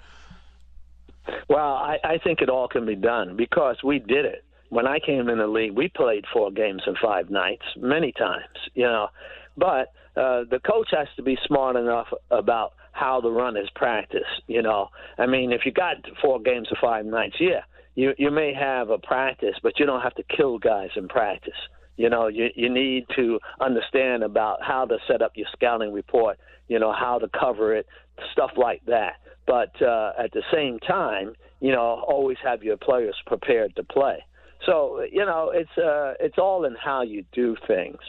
Well, 1.48 1.74
I, 1.74 1.98
I 2.04 2.18
think 2.18 2.40
it 2.40 2.48
all 2.48 2.68
can 2.68 2.86
be 2.86 2.96
done 2.96 3.36
because 3.36 3.76
we 3.84 3.98
did 3.98 4.24
it. 4.24 4.44
When 4.70 4.86
I 4.86 4.98
came 4.98 5.28
in 5.28 5.38
the 5.38 5.46
league, 5.46 5.72
we 5.72 5.88
played 5.88 6.24
four 6.32 6.50
games 6.50 6.82
in 6.86 6.94
five 7.02 7.30
nights 7.30 7.64
many 7.76 8.12
times, 8.12 8.44
you 8.74 8.84
know. 8.84 9.08
But 9.56 9.92
uh, 10.18 10.44
the 10.50 10.58
coach 10.58 10.88
has 10.90 11.06
to 11.16 11.22
be 11.22 11.38
smart 11.46 11.76
enough 11.76 12.08
about 12.30 12.72
how 12.92 13.20
the 13.20 13.30
run 13.30 13.54
his 13.54 13.70
practice. 13.74 14.28
You 14.48 14.62
know, 14.62 14.88
I 15.16 15.26
mean, 15.26 15.52
if 15.52 15.62
you 15.64 15.72
got 15.72 15.96
four 16.20 16.40
games 16.40 16.68
or 16.70 16.76
five 16.80 17.06
nights, 17.06 17.36
yeah, 17.38 17.60
you 17.94 18.12
you 18.18 18.30
may 18.30 18.52
have 18.52 18.90
a 18.90 18.98
practice, 18.98 19.54
but 19.62 19.78
you 19.78 19.86
don't 19.86 20.00
have 20.00 20.14
to 20.16 20.24
kill 20.24 20.58
guys 20.58 20.90
in 20.96 21.06
practice. 21.08 21.60
You 21.96 22.10
know, 22.10 22.26
you 22.26 22.48
you 22.56 22.68
need 22.68 23.04
to 23.14 23.38
understand 23.60 24.24
about 24.24 24.58
how 24.62 24.86
to 24.86 24.98
set 25.06 25.22
up 25.22 25.32
your 25.36 25.46
scouting 25.52 25.92
report. 25.92 26.38
You 26.66 26.78
know, 26.80 26.92
how 26.92 27.18
to 27.18 27.28
cover 27.28 27.74
it, 27.74 27.86
stuff 28.32 28.50
like 28.56 28.82
that. 28.86 29.14
But 29.46 29.80
uh, 29.80 30.12
at 30.18 30.32
the 30.32 30.42
same 30.52 30.80
time, 30.80 31.34
you 31.60 31.72
know, 31.72 32.04
always 32.06 32.36
have 32.42 32.62
your 32.62 32.76
players 32.76 33.16
prepared 33.26 33.76
to 33.76 33.84
play. 33.84 34.24
So 34.66 35.06
you 35.10 35.24
know, 35.24 35.52
it's 35.54 35.78
uh, 35.78 36.14
it's 36.18 36.38
all 36.38 36.64
in 36.64 36.74
how 36.74 37.02
you 37.02 37.24
do 37.32 37.56
things 37.68 38.00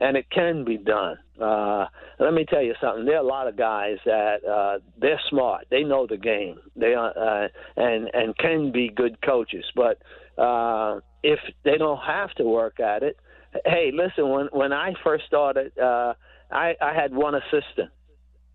and 0.00 0.16
it 0.16 0.30
can 0.30 0.64
be 0.64 0.76
done. 0.76 1.16
Uh, 1.40 1.86
let 2.18 2.34
me 2.34 2.44
tell 2.48 2.62
you 2.62 2.74
something. 2.80 3.04
There 3.04 3.16
are 3.16 3.24
a 3.24 3.26
lot 3.26 3.48
of 3.48 3.56
guys 3.56 3.98
that 4.04 4.44
uh, 4.44 4.78
they're 5.00 5.20
smart. 5.28 5.66
They 5.70 5.82
know 5.82 6.06
the 6.06 6.16
game. 6.16 6.58
They 6.76 6.94
are, 6.94 7.44
uh, 7.44 7.48
and 7.76 8.10
and 8.12 8.36
can 8.36 8.72
be 8.72 8.88
good 8.88 9.20
coaches. 9.22 9.64
But 9.74 9.98
uh, 10.40 11.00
if 11.22 11.38
they 11.64 11.78
don't 11.78 12.00
have 12.00 12.32
to 12.34 12.44
work 12.44 12.80
at 12.80 13.02
it, 13.02 13.16
hey, 13.64 13.90
listen. 13.92 14.28
When 14.30 14.48
when 14.52 14.72
I 14.72 14.94
first 15.04 15.26
started, 15.26 15.76
uh, 15.78 16.14
I, 16.50 16.74
I 16.80 16.94
had 16.94 17.14
one 17.14 17.34
assistant. 17.34 17.90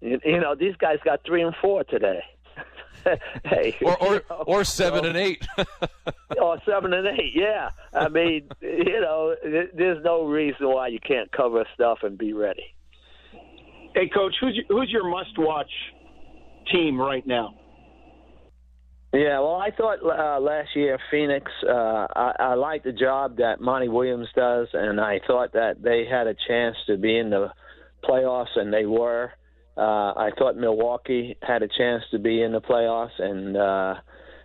You, 0.01 0.19
you 0.25 0.39
know, 0.39 0.55
these 0.55 0.75
guys 0.77 0.97
got 1.05 1.21
three 1.25 1.41
and 1.41 1.55
four 1.61 1.83
today. 1.83 2.21
hey, 3.45 3.77
or 3.81 4.01
or, 4.01 4.23
know, 4.29 4.43
or 4.45 4.63
seven 4.63 5.03
so, 5.03 5.09
and 5.09 5.17
eight. 5.17 5.45
or 6.41 6.57
seven 6.65 6.93
and 6.93 7.07
eight, 7.07 7.33
yeah. 7.33 7.69
I 7.93 8.09
mean, 8.09 8.49
you 8.61 9.01
know, 9.01 9.35
there's 9.43 10.03
no 10.03 10.25
reason 10.25 10.67
why 10.69 10.87
you 10.87 10.99
can't 10.99 11.31
cover 11.31 11.65
stuff 11.73 11.99
and 12.03 12.17
be 12.17 12.33
ready. 12.33 12.75
Hey, 13.93 14.09
coach, 14.09 14.35
who's 14.39 14.55
your, 14.55 14.65
who's 14.69 14.89
your 14.89 15.07
must-watch 15.07 15.69
team 16.71 16.99
right 16.99 17.25
now? 17.27 17.55
Yeah, 19.13 19.39
well, 19.41 19.55
I 19.57 19.69
thought 19.69 19.99
uh, 20.01 20.39
last 20.39 20.69
year 20.75 20.97
Phoenix. 21.11 21.51
Uh, 21.63 22.07
I, 22.15 22.33
I 22.39 22.53
like 22.55 22.83
the 22.83 22.91
job 22.91 23.37
that 23.37 23.61
Monty 23.61 23.87
Williams 23.87 24.27
does, 24.35 24.69
and 24.73 24.99
I 24.99 25.19
thought 25.27 25.53
that 25.53 25.83
they 25.83 26.05
had 26.09 26.25
a 26.25 26.33
chance 26.47 26.75
to 26.87 26.97
be 26.97 27.19
in 27.19 27.29
the 27.29 27.51
playoffs, 28.03 28.55
and 28.57 28.73
they 28.73 28.87
were. 28.87 29.31
Uh, 29.75 30.13
I 30.15 30.29
thought 30.37 30.55
Milwaukee 30.55 31.35
had 31.41 31.63
a 31.63 31.67
chance 31.67 32.03
to 32.11 32.19
be 32.19 32.41
in 32.41 32.51
the 32.51 32.61
playoffs, 32.61 33.19
and 33.19 33.57
uh, 33.57 33.95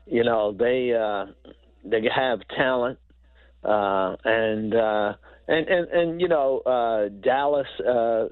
you 0.06 0.24
know 0.24 0.52
they 0.52 0.92
uh, 0.94 1.26
they 1.84 2.08
have 2.14 2.40
talent, 2.56 2.98
uh, 3.62 4.16
and 4.24 4.74
uh, 4.74 5.12
and 5.46 5.68
and 5.68 5.88
and 5.88 6.20
you 6.20 6.28
know 6.28 6.60
uh, 6.60 7.08
Dallas 7.22 7.66
uh, 7.80 8.26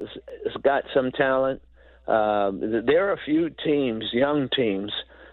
has 0.44 0.62
got 0.62 0.84
some 0.94 1.10
talent. 1.12 1.60
Uh, 2.08 2.52
there 2.86 3.08
are 3.08 3.12
a 3.12 3.24
few 3.24 3.50
teams, 3.64 4.04
young 4.12 4.48
teams, 4.54 4.92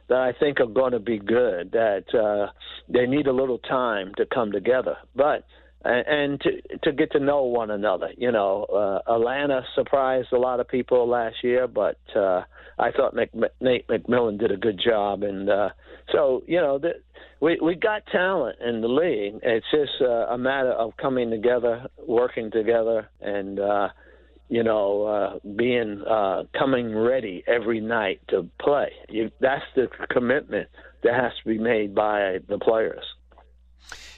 that 0.09 0.17
I 0.17 0.33
think 0.37 0.59
are 0.59 0.65
going 0.65 0.91
to 0.91 0.99
be 0.99 1.19
good. 1.19 1.71
That 1.71 2.13
uh, 2.13 2.51
they 2.89 3.05
need 3.05 3.27
a 3.27 3.33
little 3.33 3.59
time 3.59 4.11
to 4.17 4.25
come 4.25 4.51
together, 4.51 4.97
but 5.15 5.45
and 5.83 6.39
to 6.41 6.77
to 6.83 6.91
get 6.91 7.11
to 7.11 7.19
know 7.19 7.43
one 7.43 7.71
another. 7.71 8.09
You 8.17 8.31
know, 8.31 8.63
uh, 8.63 9.11
Atlanta 9.13 9.63
surprised 9.75 10.31
a 10.31 10.37
lot 10.37 10.59
of 10.59 10.67
people 10.67 11.07
last 11.07 11.43
year, 11.43 11.67
but 11.67 11.97
uh, 12.15 12.43
I 12.79 12.91
thought 12.91 13.15
Mc, 13.15 13.31
Nate 13.59 13.87
McMillan 13.87 14.39
did 14.39 14.51
a 14.51 14.57
good 14.57 14.79
job, 14.83 15.23
and 15.23 15.49
uh, 15.49 15.69
so 16.11 16.43
you 16.47 16.59
know 16.61 16.79
the, 16.79 16.93
we 17.41 17.59
we 17.61 17.75
got 17.75 18.05
talent 18.07 18.59
in 18.65 18.81
the 18.81 18.87
league. 18.87 19.39
It's 19.43 19.65
just 19.71 20.01
uh, 20.01 20.27
a 20.33 20.37
matter 20.37 20.71
of 20.71 20.95
coming 20.97 21.29
together, 21.29 21.87
working 22.07 22.51
together, 22.51 23.09
and 23.19 23.59
uh, 23.59 23.89
you 24.47 24.63
know 24.63 25.03
uh, 25.03 25.39
being 25.55 26.01
uh, 26.09 26.43
coming 26.57 26.95
ready 26.95 27.43
every 27.45 27.81
night 27.81 28.21
to 28.29 28.47
play. 28.59 28.93
You, 29.09 29.31
that's 29.41 29.65
the 29.75 29.87
commitment 30.09 30.69
that 31.03 31.13
has 31.13 31.33
to 31.43 31.49
be 31.49 31.57
made 31.57 31.93
by 31.93 32.39
the 32.47 32.57
players. 32.57 33.03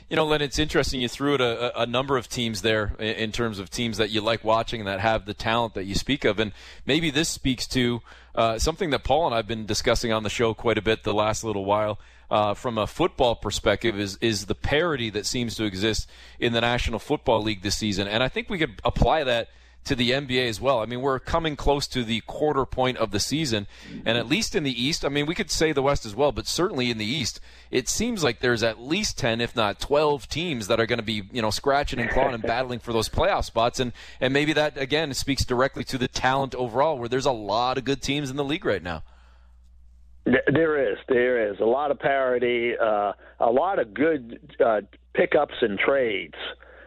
You 0.09 0.15
know, 0.15 0.25
Len, 0.25 0.41
it's 0.41 0.59
interesting. 0.59 1.01
You 1.01 1.07
threw 1.07 1.33
at 1.33 1.41
a, 1.41 1.81
a, 1.81 1.85
number 1.87 2.15
of 2.15 2.29
teams 2.29 2.61
there 2.61 2.95
in 2.99 3.31
terms 3.31 3.57
of 3.57 3.71
teams 3.71 3.97
that 3.97 4.11
you 4.11 4.21
like 4.21 4.43
watching 4.43 4.81
and 4.81 4.87
that 4.87 4.99
have 4.99 5.25
the 5.25 5.33
talent 5.33 5.73
that 5.73 5.85
you 5.85 5.95
speak 5.95 6.25
of. 6.25 6.39
And 6.39 6.51
maybe 6.85 7.09
this 7.09 7.27
speaks 7.27 7.65
to 7.67 8.01
uh, 8.35 8.59
something 8.59 8.91
that 8.91 9.03
Paul 9.03 9.25
and 9.25 9.33
I 9.33 9.37
have 9.37 9.47
been 9.47 9.65
discussing 9.65 10.11
on 10.11 10.21
the 10.21 10.29
show 10.29 10.53
quite 10.53 10.77
a 10.77 10.81
bit 10.81 11.03
the 11.03 11.13
last 11.13 11.43
little 11.43 11.65
while. 11.65 11.99
Uh, 12.29 12.55
from 12.55 12.77
a 12.79 12.87
football 12.87 13.35
perspective, 13.35 13.99
is 13.99 14.17
is 14.19 14.47
the 14.47 14.55
parity 14.55 15.11
that 15.11 15.27
seems 15.27 15.53
to 15.53 15.63
exist 15.63 16.09
in 16.39 16.53
the 16.53 16.61
National 16.61 16.97
Football 16.97 17.43
League 17.43 17.61
this 17.61 17.75
season, 17.75 18.07
and 18.07 18.23
I 18.23 18.29
think 18.29 18.49
we 18.49 18.57
could 18.57 18.81
apply 18.83 19.23
that 19.25 19.49
to 19.85 19.95
the 19.95 20.11
NBA 20.11 20.47
as 20.47 20.59
well. 20.59 20.79
I 20.79 20.85
mean, 20.85 21.01
we're 21.01 21.19
coming 21.19 21.55
close 21.55 21.87
to 21.87 22.03
the 22.03 22.21
quarter 22.21 22.65
point 22.65 22.97
of 22.97 23.11
the 23.11 23.19
season, 23.19 23.67
and 24.05 24.17
at 24.17 24.27
least 24.27 24.55
in 24.55 24.63
the 24.63 24.83
East, 24.83 25.05
I 25.05 25.09
mean, 25.09 25.25
we 25.25 25.35
could 25.35 25.51
say 25.51 25.71
the 25.71 25.81
West 25.81 26.05
as 26.05 26.15
well, 26.15 26.31
but 26.31 26.47
certainly 26.47 26.89
in 26.89 26.97
the 26.97 27.05
East, 27.05 27.39
it 27.71 27.87
seems 27.87 28.23
like 28.23 28.39
there's 28.39 28.63
at 28.63 28.81
least 28.81 29.17
10, 29.17 29.41
if 29.41 29.55
not 29.55 29.79
12 29.79 30.27
teams 30.27 30.67
that 30.67 30.79
are 30.79 30.85
going 30.85 30.99
to 30.99 31.03
be, 31.03 31.23
you 31.31 31.41
know, 31.41 31.51
scratching 31.51 31.99
and 31.99 32.09
clawing 32.09 32.33
and 32.33 32.43
battling 32.43 32.79
for 32.79 32.93
those 32.93 33.09
playoff 33.09 33.45
spots. 33.45 33.79
And, 33.79 33.93
and 34.19 34.33
maybe 34.33 34.53
that, 34.53 34.77
again, 34.77 35.13
speaks 35.13 35.45
directly 35.45 35.83
to 35.85 35.97
the 35.97 36.07
talent 36.07 36.55
overall, 36.55 36.97
where 36.97 37.09
there's 37.09 37.25
a 37.25 37.31
lot 37.31 37.77
of 37.77 37.85
good 37.85 38.01
teams 38.01 38.29
in 38.29 38.37
the 38.37 38.43
league 38.43 38.65
right 38.65 38.83
now. 38.83 39.03
There 40.25 40.91
is, 40.91 40.97
there 41.07 41.51
is 41.51 41.59
a 41.59 41.65
lot 41.65 41.91
of 41.91 41.99
parity, 41.99 42.73
uh, 42.75 43.13
a 43.39 43.51
lot 43.51 43.77
of 43.77 43.93
good 43.93 44.55
uh, 44.63 44.81
pickups 45.13 45.53
and 45.61 45.77
trades 45.77 46.35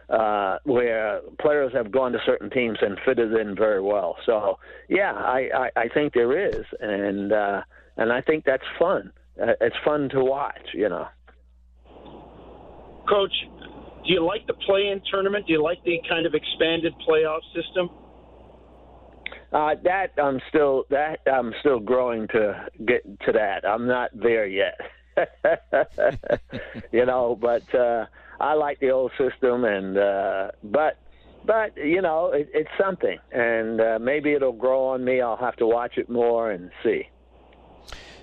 uh, 0.09 0.57
where 0.63 1.21
players 1.39 1.71
have 1.73 1.91
gone 1.91 2.11
to 2.11 2.19
certain 2.25 2.49
teams 2.49 2.77
and 2.81 2.97
fitted 3.05 3.33
in 3.33 3.55
very 3.55 3.81
well. 3.81 4.17
So 4.25 4.57
yeah, 4.87 5.13
I, 5.13 5.49
I, 5.55 5.81
I 5.81 5.87
think 5.93 6.13
there 6.13 6.47
is, 6.47 6.65
and 6.79 7.31
uh, 7.31 7.61
and 7.97 8.11
I 8.11 8.21
think 8.21 8.45
that's 8.45 8.63
fun. 8.77 9.11
Uh, 9.41 9.53
it's 9.61 9.75
fun 9.85 10.09
to 10.09 10.23
watch, 10.23 10.73
you 10.73 10.89
know. 10.89 11.07
Coach, 13.07 13.33
do 14.05 14.13
you 14.13 14.25
like 14.25 14.45
the 14.47 14.53
play-in 14.53 15.01
tournament? 15.11 15.47
Do 15.47 15.53
you 15.53 15.63
like 15.63 15.83
the 15.83 15.99
kind 16.07 16.25
of 16.25 16.33
expanded 16.33 16.93
playoff 17.07 17.41
system? 17.55 17.89
Uh, 19.51 19.75
that 19.83 20.11
I'm 20.21 20.39
still 20.49 20.83
that 20.89 21.19
I'm 21.31 21.53
still 21.59 21.79
growing 21.79 22.27
to 22.29 22.67
get 22.85 23.03
to 23.21 23.31
that. 23.31 23.67
I'm 23.67 23.87
not 23.87 24.11
there 24.13 24.45
yet. 24.45 24.79
you 26.91 27.05
know, 27.05 27.37
but 27.39 27.75
uh, 27.75 28.05
I 28.39 28.53
like 28.53 28.79
the 28.79 28.91
old 28.91 29.11
system, 29.17 29.65
and 29.65 29.97
uh, 29.97 30.51
but 30.63 30.97
but 31.45 31.75
you 31.77 32.01
know 32.01 32.31
it, 32.31 32.49
it's 32.53 32.69
something, 32.79 33.17
and 33.31 33.81
uh, 33.81 33.99
maybe 33.99 34.33
it'll 34.33 34.53
grow 34.53 34.87
on 34.87 35.03
me. 35.03 35.21
I'll 35.21 35.37
have 35.37 35.55
to 35.57 35.67
watch 35.67 35.97
it 35.97 36.09
more 36.09 36.51
and 36.51 36.71
see. 36.83 37.09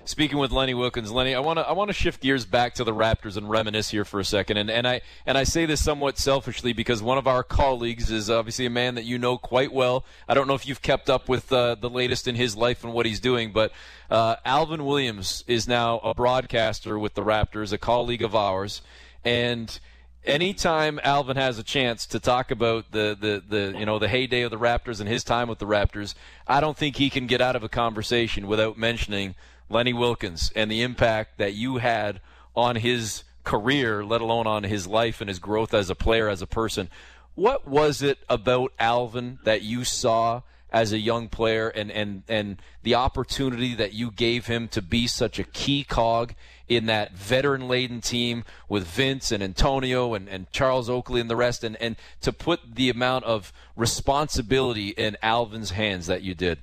Speaking 0.07 0.37
with 0.37 0.53
Lenny 0.53 0.73
Wilkens, 0.73 1.11
Lenny, 1.11 1.35
I 1.35 1.41
want 1.41 1.59
to 1.59 1.67
I 1.67 1.73
want 1.73 1.89
to 1.89 1.93
shift 1.93 2.21
gears 2.21 2.45
back 2.45 2.75
to 2.75 2.85
the 2.85 2.93
Raptors 2.93 3.35
and 3.35 3.49
reminisce 3.49 3.89
here 3.89 4.05
for 4.05 4.21
a 4.21 4.23
second, 4.23 4.55
and 4.55 4.71
and 4.71 4.87
I 4.87 5.01
and 5.25 5.37
I 5.37 5.43
say 5.43 5.65
this 5.65 5.83
somewhat 5.83 6.17
selfishly 6.17 6.71
because 6.71 7.03
one 7.03 7.17
of 7.17 7.27
our 7.27 7.43
colleagues 7.43 8.09
is 8.09 8.29
obviously 8.29 8.65
a 8.65 8.69
man 8.69 8.95
that 8.95 9.03
you 9.03 9.17
know 9.17 9.37
quite 9.37 9.73
well. 9.73 10.05
I 10.25 10.33
don't 10.33 10.47
know 10.47 10.53
if 10.53 10.65
you've 10.65 10.81
kept 10.81 11.09
up 11.09 11.27
with 11.27 11.51
uh, 11.51 11.75
the 11.75 11.89
latest 11.89 12.25
in 12.25 12.35
his 12.35 12.55
life 12.55 12.85
and 12.85 12.93
what 12.93 13.05
he's 13.05 13.19
doing, 13.19 13.51
but 13.51 13.73
uh, 14.09 14.37
Alvin 14.45 14.85
Williams 14.85 15.43
is 15.45 15.67
now 15.67 15.99
a 15.99 16.13
broadcaster 16.13 16.97
with 16.97 17.13
the 17.13 17.21
Raptors, 17.21 17.73
a 17.73 17.77
colleague 17.77 18.21
of 18.21 18.33
ours, 18.33 18.81
and 19.25 19.77
anytime 20.25 20.99
Alvin 21.03 21.37
has 21.37 21.57
a 21.59 21.63
chance 21.63 22.05
to 22.07 22.19
talk 22.19 22.51
about 22.51 22.91
the, 22.91 23.17
the, 23.19 23.43
the 23.47 23.79
you 23.79 23.85
know 23.85 23.99
the 23.99 24.07
heyday 24.07 24.41
of 24.41 24.51
the 24.51 24.57
Raptors 24.57 24.99
and 24.99 25.09
his 25.09 25.23
time 25.23 25.47
with 25.47 25.59
the 25.59 25.65
Raptors, 25.65 26.13
I 26.47 26.59
don't 26.59 26.77
think 26.77 26.97
he 26.97 27.09
can 27.09 27.27
get 27.27 27.41
out 27.41 27.55
of 27.55 27.63
a 27.63 27.69
conversation 27.69 28.47
without 28.47 28.77
mentioning 28.77 29.35
Lenny 29.69 29.93
Wilkens 29.93 30.51
and 30.55 30.71
the 30.71 30.81
impact 30.81 31.37
that 31.37 31.53
you 31.53 31.77
had 31.77 32.21
on 32.55 32.77
his 32.77 33.23
career, 33.43 34.03
let 34.03 34.21
alone 34.21 34.47
on 34.47 34.63
his 34.63 34.87
life 34.87 35.21
and 35.21 35.29
his 35.29 35.39
growth 35.39 35.73
as 35.73 35.89
a 35.89 35.95
player, 35.95 36.27
as 36.27 36.41
a 36.41 36.47
person. 36.47 36.89
What 37.35 37.67
was 37.67 38.01
it 38.01 38.17
about 38.27 38.73
Alvin 38.79 39.39
that 39.43 39.61
you 39.61 39.83
saw 39.83 40.41
as 40.71 40.91
a 40.91 40.97
young 40.97 41.29
player 41.29 41.69
and, 41.69 41.91
and, 41.91 42.23
and 42.27 42.61
the 42.83 42.95
opportunity 42.95 43.73
that 43.75 43.93
you 43.93 44.11
gave 44.11 44.47
him 44.47 44.67
to 44.69 44.81
be 44.81 45.07
such 45.07 45.39
a 45.39 45.43
key 45.43 45.83
cog 45.83 46.33
in 46.67 46.85
that 46.87 47.13
veteran 47.13 47.67
laden 47.67 48.01
team 48.01 48.43
with 48.67 48.85
Vince 48.85 49.31
and 49.31 49.41
Antonio 49.41 50.13
and, 50.13 50.27
and 50.27 50.51
Charles 50.51 50.89
Oakley 50.89 51.21
and 51.21 51.29
the 51.29 51.35
rest, 51.35 51.63
and, 51.63 51.75
and 51.81 51.95
to 52.21 52.33
put 52.33 52.75
the 52.75 52.89
amount 52.89 53.25
of 53.25 53.53
responsibility 53.75 54.89
in 54.89 55.17
Alvin's 55.21 55.71
hands 55.71 56.07
that 56.07 56.21
you 56.21 56.33
did? 56.33 56.59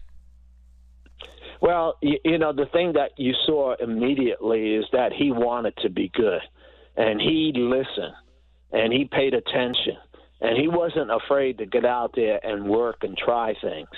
Well, 1.60 1.96
you, 2.02 2.18
you 2.24 2.38
know, 2.38 2.52
the 2.52 2.66
thing 2.66 2.92
that 2.92 3.12
you 3.16 3.32
saw 3.46 3.74
immediately 3.80 4.74
is 4.74 4.84
that 4.92 5.12
he 5.12 5.30
wanted 5.30 5.74
to 5.78 5.88
be 5.88 6.10
good, 6.12 6.42
and 6.96 7.20
he 7.20 7.52
listened, 7.54 8.14
and 8.70 8.92
he 8.92 9.06
paid 9.06 9.32
attention, 9.32 9.96
and 10.42 10.58
he 10.58 10.68
wasn't 10.68 11.10
afraid 11.10 11.58
to 11.58 11.66
get 11.66 11.86
out 11.86 12.12
there 12.14 12.38
and 12.44 12.68
work 12.68 12.98
and 13.02 13.16
try 13.16 13.54
things. 13.62 13.88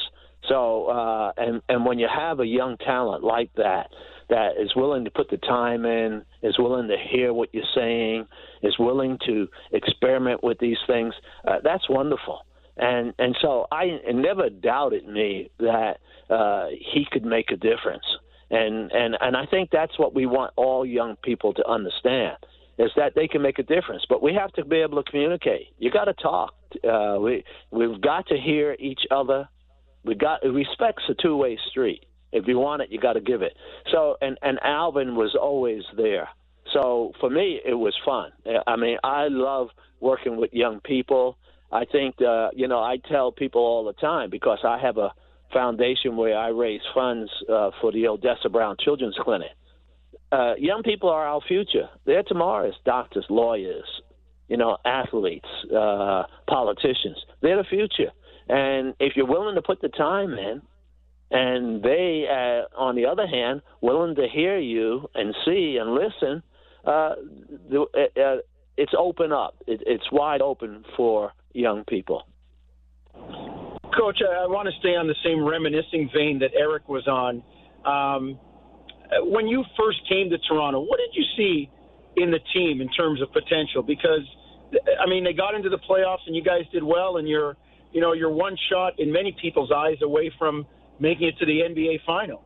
So, 0.49 0.87
uh, 0.87 1.33
and 1.37 1.61
and 1.69 1.85
when 1.85 1.99
you 1.99 2.07
have 2.07 2.39
a 2.39 2.47
young 2.47 2.77
talent 2.77 3.25
like 3.25 3.53
that, 3.57 3.91
that 4.29 4.53
is 4.61 4.75
willing 4.75 5.05
to 5.05 5.11
put 5.11 5.31
the 5.31 5.37
time 5.39 5.85
in, 5.85 6.25
is 6.43 6.59
willing 6.59 6.89
to 6.89 6.97
hear 6.97 7.33
what 7.33 7.49
you're 7.53 7.65
saying, 7.75 8.27
is 8.63 8.75
willing 8.79 9.19
to 9.27 9.49
experiment 9.73 10.43
with 10.43 10.59
these 10.59 10.79
things, 10.87 11.15
uh, 11.47 11.59
that's 11.63 11.89
wonderful. 11.89 12.41
and 12.77 13.15
and 13.19 13.37
so 13.41 13.67
I 13.73 13.99
never 14.13 14.51
doubted 14.51 15.07
me 15.07 15.51
that 15.59 15.99
uh, 16.29 16.67
he 16.93 17.07
could 17.11 17.25
make 17.25 17.51
a 17.51 17.57
difference, 17.57 18.05
and 18.51 18.91
and 18.93 19.17
and 19.21 19.37
I 19.37 19.47
think 19.47 19.71
that's 19.71 19.99
what 19.99 20.15
we 20.15 20.27
want 20.27 20.53
all 20.57 20.85
young 20.85 21.17
people 21.23 21.55
to 21.55 21.67
understand 21.69 22.37
is 22.79 22.91
that 22.97 23.15
they 23.15 23.27
can 23.27 23.41
make 23.41 23.59
a 23.59 23.63
difference. 23.63 24.05
But 24.09 24.23
we 24.23 24.35
have 24.35 24.53
to 24.53 24.65
be 24.65 24.77
able 24.79 25.03
to 25.03 25.11
communicate. 25.11 25.69
You 25.79 25.91
got 25.91 26.05
to 26.05 26.15
talk. 26.15 26.55
Uh, 26.85 27.17
we 27.21 27.45
we've 27.71 28.01
got 28.01 28.27
to 28.29 28.37
hear 28.37 28.77
each 28.79 29.01
other. 29.11 29.49
We 30.05 30.15
got 30.15 30.41
respect's 30.45 31.05
a 31.09 31.15
two 31.15 31.37
way 31.37 31.59
street. 31.71 32.05
If 32.33 32.47
you 32.47 32.59
want 32.59 32.83
it, 32.83 32.91
you 32.91 33.01
got 33.01 33.15
to 33.15 33.21
give 33.21 33.43
it. 33.43 33.57
So 33.93 34.17
and 34.21 34.39
and 34.43 34.59
Alvin 34.63 35.15
was 35.17 35.37
always 35.41 35.83
there. 35.97 36.29
So 36.73 37.13
for 37.21 37.31
me, 37.31 37.61
it 37.65 37.75
was 37.75 37.95
fun. 38.05 38.33
I 38.67 38.77
mean, 38.77 38.99
I 39.05 39.29
love 39.29 39.69
working 40.01 40.37
with 40.37 40.53
young 40.53 40.81
people. 40.81 41.39
I 41.73 41.85
think 41.85 42.17
uh, 42.21 42.51
you 42.55 42.69
know 42.69 42.79
I 42.81 42.97
tell 43.09 43.33
people 43.33 43.61
all 43.61 43.85
the 43.85 43.95
time 43.95 44.31
because 44.31 44.59
I 44.65 44.79
have 44.79 44.99
a 44.99 45.13
foundation 45.53 46.17
where 46.17 46.37
I 46.37 46.49
raise 46.49 46.81
funds 46.95 47.31
uh, 47.49 47.71
for 47.81 47.93
the 47.93 48.09
Odessa 48.09 48.49
Brown 48.49 48.77
Children's 48.83 49.17
Clinic. 49.21 49.51
Uh, 50.33 50.55
young 50.59 50.83
people 50.83 51.09
are 51.09 51.27
our 51.27 51.41
future. 51.47 51.89
They're 52.05 52.25
tomorrow's 52.25 52.75
doctors, 52.85 53.25
lawyers, 53.31 53.87
you 54.49 54.57
know, 54.57 54.77
athletes, 54.85 55.49
uh, 55.75 56.25
politicians. 56.49 57.17
They're 57.43 57.57
the 57.57 57.65
future. 57.65 58.11
And 58.49 58.95
if 59.01 59.17
you're 59.17 59.27
willing 59.27 59.55
to 59.55 59.63
put 59.63 59.81
the 59.81 59.89
time 59.89 60.33
in, 60.33 60.63
and 61.31 61.83
they, 61.83 62.27
uh, 62.31 62.81
on 62.81 62.95
the 62.95 63.07
other 63.07 63.27
hand, 63.27 63.63
willing 63.81 64.15
to 64.17 64.27
hear 64.33 64.59
you 64.59 65.09
and 65.15 65.35
see 65.45 65.79
and 65.81 65.95
listen, 65.95 66.43
uh, 66.85 67.15
the, 67.69 67.87
uh, 67.95 68.21
uh 68.21 68.37
it's 68.77 68.93
open 68.97 69.33
up. 69.33 69.57
It, 69.67 69.83
it's 69.87 70.05
wide 70.13 70.43
open 70.43 70.85
for 70.97 71.33
young 71.55 71.85
people. 71.85 72.25
Coach, 73.15 74.21
I 74.21 74.47
want 74.47 74.69
to 74.69 74.79
stay 74.81 74.95
on 74.95 75.07
the 75.07 75.15
same 75.25 75.43
reminiscing 75.43 76.11
vein 76.15 76.39
that 76.41 76.51
Eric 76.55 76.87
was 76.89 77.09
on. 77.09 77.43
Um, 77.87 78.39
when 79.33 79.47
you 79.47 79.65
first 79.79 79.99
came 80.09 80.29
to 80.31 80.39
Toronto, 80.39 80.81
what 80.81 80.99
did 80.99 81.15
you 81.15 81.25
see 81.37 81.71
in 82.17 82.31
the 82.31 82.41
team 82.53 82.81
in 82.81 82.89
terms 82.91 83.23
of 83.23 83.33
potential? 83.33 83.83
Because 83.83 84.27
I 85.01 85.09
mean, 85.09 85.25
they 85.25 85.33
got 85.33 85.55
into 85.55 85.69
the 85.69 85.79
playoffs 85.79 86.27
and 86.27 86.35
you 86.35 86.43
guys 86.43 86.63
did 86.73 86.83
well, 86.83 87.17
and 87.17 87.29
you're, 87.29 87.57
you 87.93 88.01
know, 88.01 88.13
you're 88.13 88.31
one 88.31 88.57
shot 88.71 88.99
in 88.99 89.13
many 89.13 89.35
people's 89.41 89.71
eyes 89.73 89.97
away 90.03 90.31
from 90.39 90.67
making 90.99 91.29
it 91.29 91.39
to 91.39 91.47
the 91.47 91.61
NBA 91.61 92.05
final. 92.05 92.43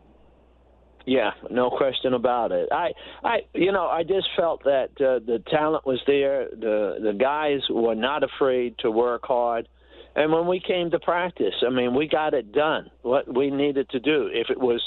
Yeah, 1.06 1.30
no 1.50 1.70
question 1.70 2.14
about 2.14 2.52
it. 2.52 2.68
I, 2.70 2.92
I, 3.24 3.38
you 3.54 3.72
know, 3.72 3.86
I 3.86 4.02
just 4.02 4.28
felt 4.36 4.64
that 4.64 4.90
uh, 5.00 5.18
the 5.24 5.42
talent 5.50 5.86
was 5.86 5.98
there. 6.06 6.48
The 6.50 6.98
the 7.02 7.14
guys 7.14 7.60
were 7.70 7.94
not 7.94 8.22
afraid 8.22 8.76
to 8.78 8.90
work 8.90 9.22
hard. 9.24 9.68
And 10.14 10.32
when 10.32 10.46
we 10.46 10.60
came 10.60 10.90
to 10.90 10.98
practice, 10.98 11.54
I 11.66 11.70
mean, 11.70 11.94
we 11.94 12.08
got 12.08 12.34
it 12.34 12.52
done. 12.52 12.90
What 13.02 13.32
we 13.32 13.50
needed 13.50 13.88
to 13.90 14.00
do, 14.00 14.28
if 14.32 14.50
it 14.50 14.58
was 14.58 14.82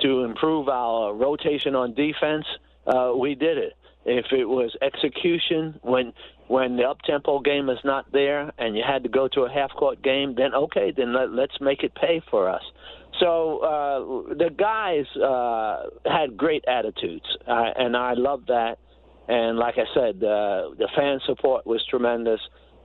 to 0.00 0.24
improve 0.24 0.68
our 0.68 1.14
rotation 1.14 1.74
on 1.76 1.94
defense, 1.94 2.44
uh, 2.86 3.12
we 3.16 3.34
did 3.34 3.56
it. 3.56 3.74
If 4.04 4.26
it 4.32 4.44
was 4.44 4.76
execution, 4.82 5.78
when 5.82 6.12
when 6.46 6.76
the 6.76 6.84
up 6.84 7.00
tempo 7.02 7.40
game 7.40 7.70
is 7.70 7.78
not 7.84 8.12
there 8.12 8.52
and 8.58 8.76
you 8.76 8.82
had 8.86 9.04
to 9.04 9.08
go 9.08 9.28
to 9.28 9.42
a 9.42 9.50
half 9.50 9.70
court 9.72 10.02
game, 10.02 10.34
then 10.34 10.54
okay, 10.54 10.92
then 10.94 11.14
let, 11.14 11.32
let's 11.32 11.58
make 11.60 11.82
it 11.82 11.94
pay 11.94 12.22
for 12.30 12.50
us. 12.50 12.62
So 13.20 13.58
uh, 13.58 14.34
the 14.34 14.50
guys 14.50 15.06
uh, 15.16 16.10
had 16.10 16.36
great 16.36 16.64
attitudes, 16.66 17.26
uh, 17.46 17.70
and 17.76 17.96
I 17.96 18.14
love 18.14 18.46
that. 18.48 18.78
And 19.28 19.58
like 19.58 19.76
I 19.78 19.86
said, 19.94 20.16
uh, 20.16 20.74
the 20.76 20.88
fan 20.96 21.20
support 21.24 21.66
was 21.66 21.84
tremendous. 21.88 22.40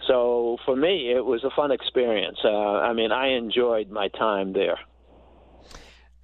So 0.07 0.57
for 0.65 0.75
me, 0.75 1.11
it 1.11 1.25
was 1.25 1.43
a 1.43 1.49
fun 1.55 1.71
experience. 1.71 2.37
Uh, 2.43 2.49
I 2.49 2.93
mean, 2.93 3.11
I 3.11 3.29
enjoyed 3.29 3.89
my 3.89 4.07
time 4.09 4.53
there. 4.53 4.77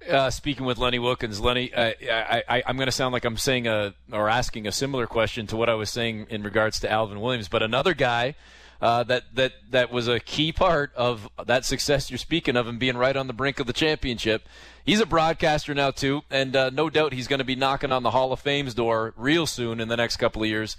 Uh, 0.08 0.30
speaking 0.30 0.64
with 0.64 0.78
Lenny 0.78 0.98
Wilkens, 0.98 1.40
Lenny, 1.40 1.74
I, 1.76 2.62
am 2.66 2.76
going 2.76 2.86
to 2.86 2.92
sound 2.92 3.12
like 3.12 3.24
I'm 3.24 3.36
saying 3.36 3.66
a 3.66 3.92
or 4.12 4.28
asking 4.28 4.66
a 4.66 4.72
similar 4.72 5.06
question 5.06 5.46
to 5.48 5.56
what 5.56 5.68
I 5.68 5.74
was 5.74 5.90
saying 5.90 6.28
in 6.30 6.42
regards 6.42 6.80
to 6.80 6.90
Alvin 6.90 7.20
Williams, 7.20 7.48
but 7.48 7.62
another 7.62 7.92
guy 7.92 8.36
uh, 8.80 9.02
that 9.04 9.24
that 9.34 9.52
that 9.70 9.90
was 9.90 10.08
a 10.08 10.20
key 10.20 10.52
part 10.52 10.92
of 10.94 11.28
that 11.44 11.64
success 11.64 12.10
you're 12.10 12.18
speaking 12.18 12.56
of, 12.56 12.66
and 12.66 12.78
being 12.78 12.96
right 12.96 13.16
on 13.16 13.26
the 13.26 13.32
brink 13.32 13.60
of 13.60 13.66
the 13.66 13.72
championship. 13.72 14.48
He's 14.84 15.00
a 15.00 15.06
broadcaster 15.06 15.74
now 15.74 15.90
too, 15.90 16.22
and 16.30 16.54
uh, 16.54 16.70
no 16.70 16.90
doubt 16.90 17.12
he's 17.12 17.28
going 17.28 17.38
to 17.40 17.44
be 17.44 17.56
knocking 17.56 17.92
on 17.92 18.02
the 18.02 18.12
Hall 18.12 18.32
of 18.32 18.40
Fame's 18.40 18.74
door 18.74 19.14
real 19.16 19.46
soon 19.46 19.80
in 19.80 19.88
the 19.88 19.96
next 19.96 20.16
couple 20.16 20.42
of 20.42 20.48
years. 20.48 20.76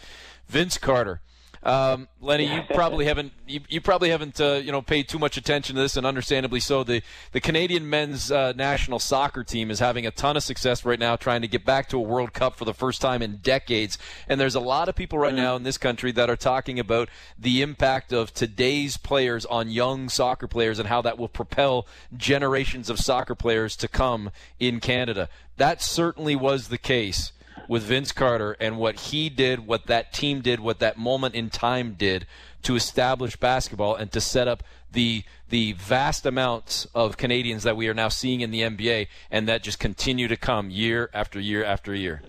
Vince 0.48 0.78
Carter. 0.78 1.22
Um, 1.64 2.08
Lenny, 2.22 2.46
you 2.46 2.62
probably 2.74 3.06
haven't 3.06 3.34
you, 3.48 3.62
you 3.68 3.82
probably 3.82 4.10
haven't 4.10 4.40
uh, 4.40 4.62
you 4.64 4.72
know 4.72 4.82
paid 4.82 5.10
too 5.10 5.20
much 5.20 5.38
attention 5.38 5.76
to 5.76 5.82
this, 5.82 5.98
and 5.98 6.06
understandably 6.06 6.60
so. 6.60 6.84
The 6.84 7.02
the 7.32 7.42
Canadian 7.42 7.90
men's 7.90 8.32
uh, 8.32 8.54
national 8.56 9.00
soccer 9.00 9.44
team 9.44 9.72
is 9.72 9.80
having 9.80 10.06
a 10.06 10.12
ton 10.12 10.38
of 10.38 10.44
success 10.44 10.86
right 10.86 11.00
now, 11.00 11.16
trying 11.16 11.42
to 11.42 11.48
get 11.48 11.66
back 11.66 11.90
to 11.90 11.98
a 11.98 12.02
World 12.02 12.34
Cup 12.34 12.56
for 12.56 12.66
the 12.66 12.74
first 12.74 13.02
time 13.02 13.22
in 13.22 13.38
decades. 13.38 13.98
And 14.28 14.40
there's 14.40 14.56
a 14.56 14.60
lot 14.60 14.90
of 14.90 14.96
people 14.96 15.20
right 15.20 15.34
now 15.34 15.56
in 15.56 15.64
this 15.64 15.78
country 15.78 16.12
that 16.14 16.30
are 16.30 16.36
talking 16.36 16.80
about 16.80 17.10
the 17.38 17.62
impact 17.62 18.14
of 18.14 18.34
today's 18.34 18.98
players 18.98 19.46
on 19.46 19.70
young 19.70 20.10
soccer 20.10 20.48
players 20.48 20.80
and 20.80 20.88
how 20.88 21.02
that 21.02 21.18
will 21.18 21.28
propel 21.28 21.88
generations 22.16 22.90
of 22.90 23.00
soccer 23.00 23.36
players 23.36 23.76
to 23.78 23.88
come 23.88 24.32
in 24.60 24.80
Canada. 24.80 25.30
That 25.58 25.82
certainly 25.82 26.36
was 26.36 26.68
the 26.68 26.78
case 26.78 27.32
with 27.68 27.84
Vince 27.84 28.12
Carter 28.12 28.56
and 28.60 28.78
what 28.78 29.00
he 29.00 29.30
did, 29.30 29.66
what 29.66 29.88
that 29.88 30.14
team 30.14 30.42
did, 30.42 30.60
what 30.60 30.80
that 30.80 30.98
moment 30.98 31.36
in 31.36 31.50
time 31.50 31.96
did 31.98 32.26
to 32.64 32.76
establish 32.76 33.36
basketball 33.36 33.96
and 33.96 34.12
to 34.12 34.22
set 34.22 34.48
up 34.48 34.64
the 34.92 35.24
the 35.50 35.74
vast 35.74 36.26
amounts 36.26 36.86
of 36.94 37.18
Canadians 37.18 37.64
that 37.64 37.78
we 37.78 37.88
are 37.88 37.94
now 37.94 38.10
seeing 38.10 38.42
in 38.42 38.52
the 38.52 38.62
NBA 38.62 39.08
and 39.32 39.48
that 39.48 39.64
just 39.64 39.80
continue 39.80 40.28
to 40.28 40.36
come 40.36 40.70
year 40.70 41.10
after 41.14 41.40
year 41.40 41.64
after 41.64 41.94
year. 41.94 42.22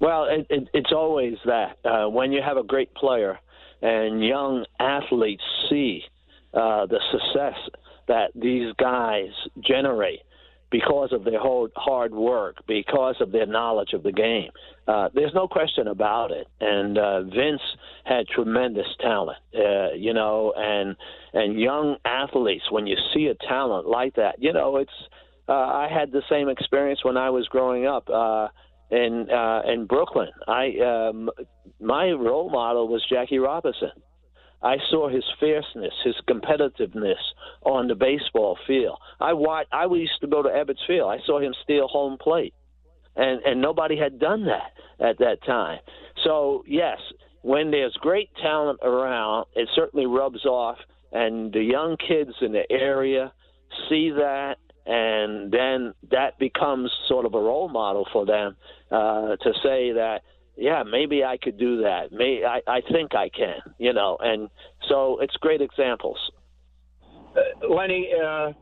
Well, 0.00 0.24
it, 0.24 0.46
it, 0.50 0.68
it's 0.74 0.92
always 0.92 1.36
that 1.44 1.78
uh, 1.84 2.08
when 2.08 2.32
you 2.32 2.40
have 2.42 2.56
a 2.56 2.62
great 2.62 2.94
player 2.94 3.38
and 3.82 4.24
young 4.24 4.64
athletes 4.80 5.42
see 5.68 6.02
uh, 6.54 6.86
the 6.86 7.00
success 7.12 7.56
that 8.06 8.30
these 8.34 8.72
guys 8.78 9.30
generate 9.60 10.20
because 10.70 11.12
of 11.12 11.24
their 11.24 11.40
hard 11.40 12.12
work, 12.12 12.56
because 12.66 13.16
of 13.20 13.32
their 13.32 13.46
knowledge 13.46 13.92
of 13.94 14.02
the 14.02 14.12
game. 14.12 14.50
Uh, 14.86 15.08
there's 15.14 15.32
no 15.34 15.48
question 15.48 15.88
about 15.88 16.30
it. 16.30 16.46
And 16.60 16.98
uh, 16.98 17.22
Vince 17.22 17.62
had 18.04 18.26
tremendous 18.28 18.86
talent, 19.00 19.38
uh, 19.54 19.92
you 19.94 20.12
know, 20.12 20.52
and 20.56 20.96
and 21.32 21.58
young 21.58 21.96
athletes. 22.04 22.64
When 22.70 22.86
you 22.86 22.96
see 23.14 23.26
a 23.26 23.34
talent 23.46 23.86
like 23.86 24.16
that, 24.16 24.36
you 24.38 24.52
know, 24.52 24.76
it's. 24.76 24.92
Uh, 25.50 25.52
I 25.52 25.88
had 25.90 26.12
the 26.12 26.20
same 26.28 26.50
experience 26.50 27.02
when 27.02 27.16
I 27.16 27.30
was 27.30 27.48
growing 27.48 27.86
up 27.86 28.10
uh, 28.10 28.48
in 28.90 29.30
uh, 29.30 29.62
in 29.66 29.86
Brooklyn. 29.86 30.28
I 30.46 31.08
um, 31.08 31.30
my 31.80 32.10
role 32.10 32.50
model 32.50 32.88
was 32.88 33.02
Jackie 33.10 33.38
Robinson. 33.38 33.92
I 34.62 34.76
saw 34.90 35.08
his 35.08 35.24
fierceness, 35.38 35.94
his 36.04 36.16
competitiveness 36.28 37.22
on 37.62 37.88
the 37.88 37.94
baseball 37.94 38.58
field. 38.66 38.98
I 39.20 39.32
watched, 39.32 39.68
I 39.72 39.86
used 39.86 40.20
to 40.20 40.26
go 40.26 40.42
to 40.42 40.48
Ebbets 40.48 40.84
Field. 40.86 41.10
I 41.10 41.24
saw 41.24 41.40
him 41.40 41.54
steal 41.62 41.86
home 41.86 42.18
plate, 42.18 42.54
and 43.14 43.40
and 43.44 43.60
nobody 43.60 43.96
had 43.96 44.18
done 44.18 44.46
that 44.46 44.72
at 45.04 45.18
that 45.18 45.44
time. 45.44 45.78
So 46.24 46.64
yes, 46.66 46.98
when 47.42 47.70
there's 47.70 47.96
great 48.00 48.30
talent 48.42 48.80
around, 48.82 49.46
it 49.54 49.68
certainly 49.74 50.06
rubs 50.06 50.44
off, 50.44 50.78
and 51.12 51.52
the 51.52 51.62
young 51.62 51.96
kids 51.96 52.32
in 52.40 52.52
the 52.52 52.70
area 52.70 53.32
see 53.88 54.10
that, 54.10 54.56
and 54.86 55.52
then 55.52 55.94
that 56.10 56.38
becomes 56.38 56.90
sort 57.06 57.26
of 57.26 57.34
a 57.34 57.40
role 57.40 57.68
model 57.68 58.08
for 58.12 58.26
them 58.26 58.56
uh, 58.90 59.36
to 59.36 59.52
say 59.62 59.92
that 59.92 60.22
yeah, 60.58 60.82
maybe 60.82 61.22
I 61.22 61.38
could 61.40 61.56
do 61.56 61.82
that. 61.82 62.10
May 62.10 62.42
I, 62.44 62.60
I 62.66 62.80
think 62.92 63.14
I 63.14 63.28
can, 63.28 63.60
you 63.78 63.92
know, 63.92 64.18
and 64.20 64.48
so 64.88 65.20
it's 65.20 65.34
great 65.36 65.60
examples. 65.60 66.18
Uh, 67.36 67.68
Lenny, 67.72 68.10
uh, 68.12 68.52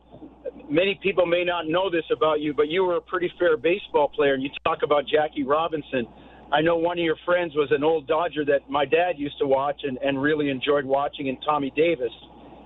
many 0.69 0.99
people 1.01 1.25
may 1.25 1.43
not 1.43 1.67
know 1.67 1.89
this 1.89 2.03
about 2.15 2.39
you, 2.39 2.53
but 2.53 2.67
you 2.67 2.83
were 2.83 2.97
a 2.97 3.01
pretty 3.01 3.31
fair 3.39 3.57
baseball 3.57 4.09
player, 4.09 4.35
and 4.35 4.43
you 4.43 4.49
talk 4.63 4.79
about 4.83 5.05
Jackie 5.07 5.43
Robinson. 5.43 6.07
I 6.53 6.61
know 6.61 6.77
one 6.77 6.99
of 6.99 7.03
your 7.03 7.17
friends 7.25 7.55
was 7.55 7.69
an 7.71 7.83
old 7.83 8.07
Dodger 8.07 8.45
that 8.45 8.69
my 8.69 8.85
dad 8.85 9.13
used 9.17 9.37
to 9.39 9.47
watch 9.47 9.81
and, 9.83 9.97
and 9.97 10.21
really 10.21 10.49
enjoyed 10.49 10.85
watching, 10.85 11.29
and 11.29 11.37
Tommy 11.43 11.71
Davis. 11.75 12.11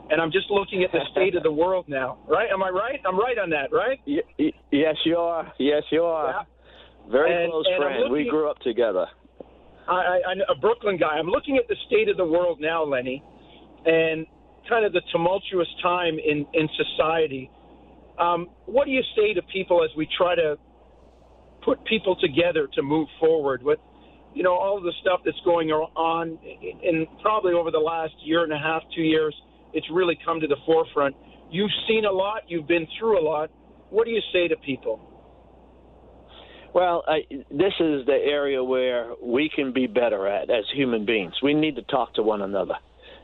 And 0.10 0.22
I'm 0.22 0.32
just 0.32 0.52
looking 0.52 0.84
at 0.84 0.92
the 0.92 1.00
state 1.14 1.36
of 1.36 1.44
the 1.44 1.52
world 1.52 1.86
now, 1.88 2.18
right? 2.28 2.50
Am 2.52 2.62
I 2.62 2.70
right? 2.70 3.00
I'm 3.08 3.18
right 3.18 3.38
on 3.38 3.50
that, 3.52 3.72
right? 3.72 3.98
Y- 4.06 4.52
yes, 4.72 4.96
you 5.06 5.16
are. 5.16 5.54
Yes, 5.58 5.84
you 5.90 6.04
are. 6.04 6.28
Yeah. 6.28 7.12
Very 7.12 7.44
and, 7.44 7.52
close 7.52 7.66
and 7.68 7.82
friend. 7.82 8.00
Looking, 8.02 8.14
we 8.14 8.30
grew 8.30 8.50
up 8.50 8.60
together. 8.60 9.08
I, 9.94 10.20
I, 10.28 10.34
a 10.52 10.56
Brooklyn 10.56 10.98
guy. 10.98 11.18
I'm 11.20 11.28
looking 11.28 11.58
at 11.58 11.68
the 11.68 11.76
state 11.88 12.10
of 12.10 12.18
the 12.18 12.26
world 12.26 12.60
now, 12.62 12.84
Lenny, 12.84 13.24
and 13.86 14.26
kind 14.70 14.86
of 14.86 14.94
the 14.94 15.02
tumultuous 15.12 15.68
time 15.82 16.18
in 16.20 16.46
in 16.54 16.70
society. 16.78 17.50
Um, 18.20 18.50
what 18.66 18.86
do 18.86 18.92
you 18.92 19.02
say 19.16 19.34
to 19.34 19.42
people 19.54 19.84
as 19.84 19.90
we 19.98 20.08
try 20.18 20.36
to 20.36 20.58
put 21.64 21.84
people 21.86 22.16
together 22.16 22.68
to 22.74 22.82
move 22.82 23.08
forward 23.20 23.64
with, 23.64 23.80
you 24.34 24.44
know, 24.44 24.54
all 24.54 24.78
of 24.78 24.84
the 24.84 24.94
stuff 25.02 25.22
that's 25.26 25.40
going 25.46 25.70
on 25.72 26.38
in 26.84 27.08
probably 27.22 27.54
over 27.54 27.72
the 27.72 27.80
last 27.80 28.14
year 28.24 28.44
and 28.44 28.54
a 28.54 28.58
half, 28.58 28.84
two 28.96 29.02
years 29.02 29.36
it's 29.74 29.88
really 29.92 30.18
come 30.26 30.40
to 30.40 30.48
the 30.48 30.58
forefront. 30.66 31.16
You've 31.50 31.72
seen 31.88 32.06
a 32.06 32.12
lot, 32.12 32.44
you've 32.48 32.68
been 32.68 32.88
through 33.00 33.20
a 33.20 33.24
lot. 33.24 33.50
What 33.90 34.06
do 34.06 34.12
you 34.12 34.22
say 34.34 34.48
to 34.48 34.56
people? 34.58 35.00
Well, 36.74 37.04
I, 37.06 37.26
this 37.50 37.74
is 37.80 38.06
the 38.06 38.18
area 38.24 38.64
where 38.64 39.12
we 39.22 39.50
can 39.54 39.74
be 39.74 39.88
better 39.88 40.28
at 40.28 40.50
as 40.50 40.64
human 40.74 41.06
beings. 41.06 41.34
We 41.44 41.54
need 41.54 41.76
to 41.76 41.82
talk 41.82 42.14
to 42.16 42.24
one 42.24 42.42
another. 42.42 42.76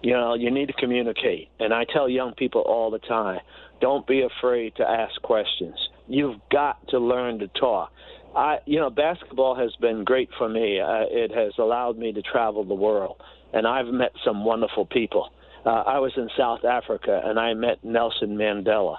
You 0.03 0.13
know, 0.13 0.35
you 0.35 0.51
need 0.51 0.67
to 0.67 0.73
communicate. 0.73 1.49
And 1.59 1.73
I 1.73 1.85
tell 1.91 2.09
young 2.09 2.33
people 2.33 2.61
all 2.61 2.91
the 2.91 2.99
time 2.99 3.39
don't 3.79 4.05
be 4.05 4.21
afraid 4.21 4.75
to 4.77 4.83
ask 4.83 5.21
questions. 5.21 5.75
You've 6.07 6.39
got 6.51 6.85
to 6.89 6.99
learn 6.99 7.39
to 7.39 7.47
talk. 7.47 7.91
I, 8.35 8.57
you 8.65 8.79
know, 8.79 8.89
basketball 8.89 9.55
has 9.55 9.73
been 9.79 10.03
great 10.03 10.29
for 10.37 10.49
me. 10.49 10.79
Uh, 10.79 11.05
it 11.09 11.31
has 11.31 11.53
allowed 11.57 11.97
me 11.97 12.11
to 12.13 12.21
travel 12.21 12.63
the 12.65 12.75
world, 12.75 13.21
and 13.53 13.65
I've 13.65 13.87
met 13.87 14.11
some 14.23 14.45
wonderful 14.45 14.85
people. 14.85 15.29
Uh, 15.65 15.69
I 15.69 15.99
was 15.99 16.11
in 16.17 16.29
South 16.37 16.63
Africa, 16.63 17.21
and 17.23 17.39
I 17.39 17.53
met 17.53 17.83
Nelson 17.83 18.37
Mandela, 18.37 18.97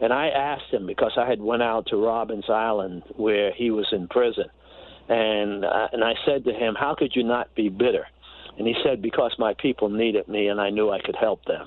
and 0.00 0.12
I 0.12 0.28
asked 0.28 0.72
him 0.72 0.86
because 0.86 1.12
I 1.16 1.28
had 1.28 1.40
went 1.40 1.62
out 1.62 1.86
to 1.88 1.96
Robben 1.96 2.48
Island 2.48 3.02
where 3.16 3.52
he 3.52 3.70
was 3.70 3.86
in 3.92 4.08
prison, 4.08 4.46
and 5.08 5.64
uh, 5.64 5.88
and 5.92 6.02
I 6.02 6.14
said 6.24 6.44
to 6.44 6.52
him, 6.52 6.74
"How 6.78 6.94
could 6.94 7.12
you 7.14 7.22
not 7.22 7.54
be 7.54 7.68
bitter?" 7.68 8.06
And 8.58 8.66
he 8.66 8.74
said, 8.84 9.02
"Because 9.02 9.34
my 9.38 9.54
people 9.54 9.88
needed 9.88 10.28
me, 10.28 10.48
and 10.48 10.60
I 10.60 10.70
knew 10.70 10.90
I 10.90 11.00
could 11.00 11.16
help 11.16 11.44
them." 11.44 11.66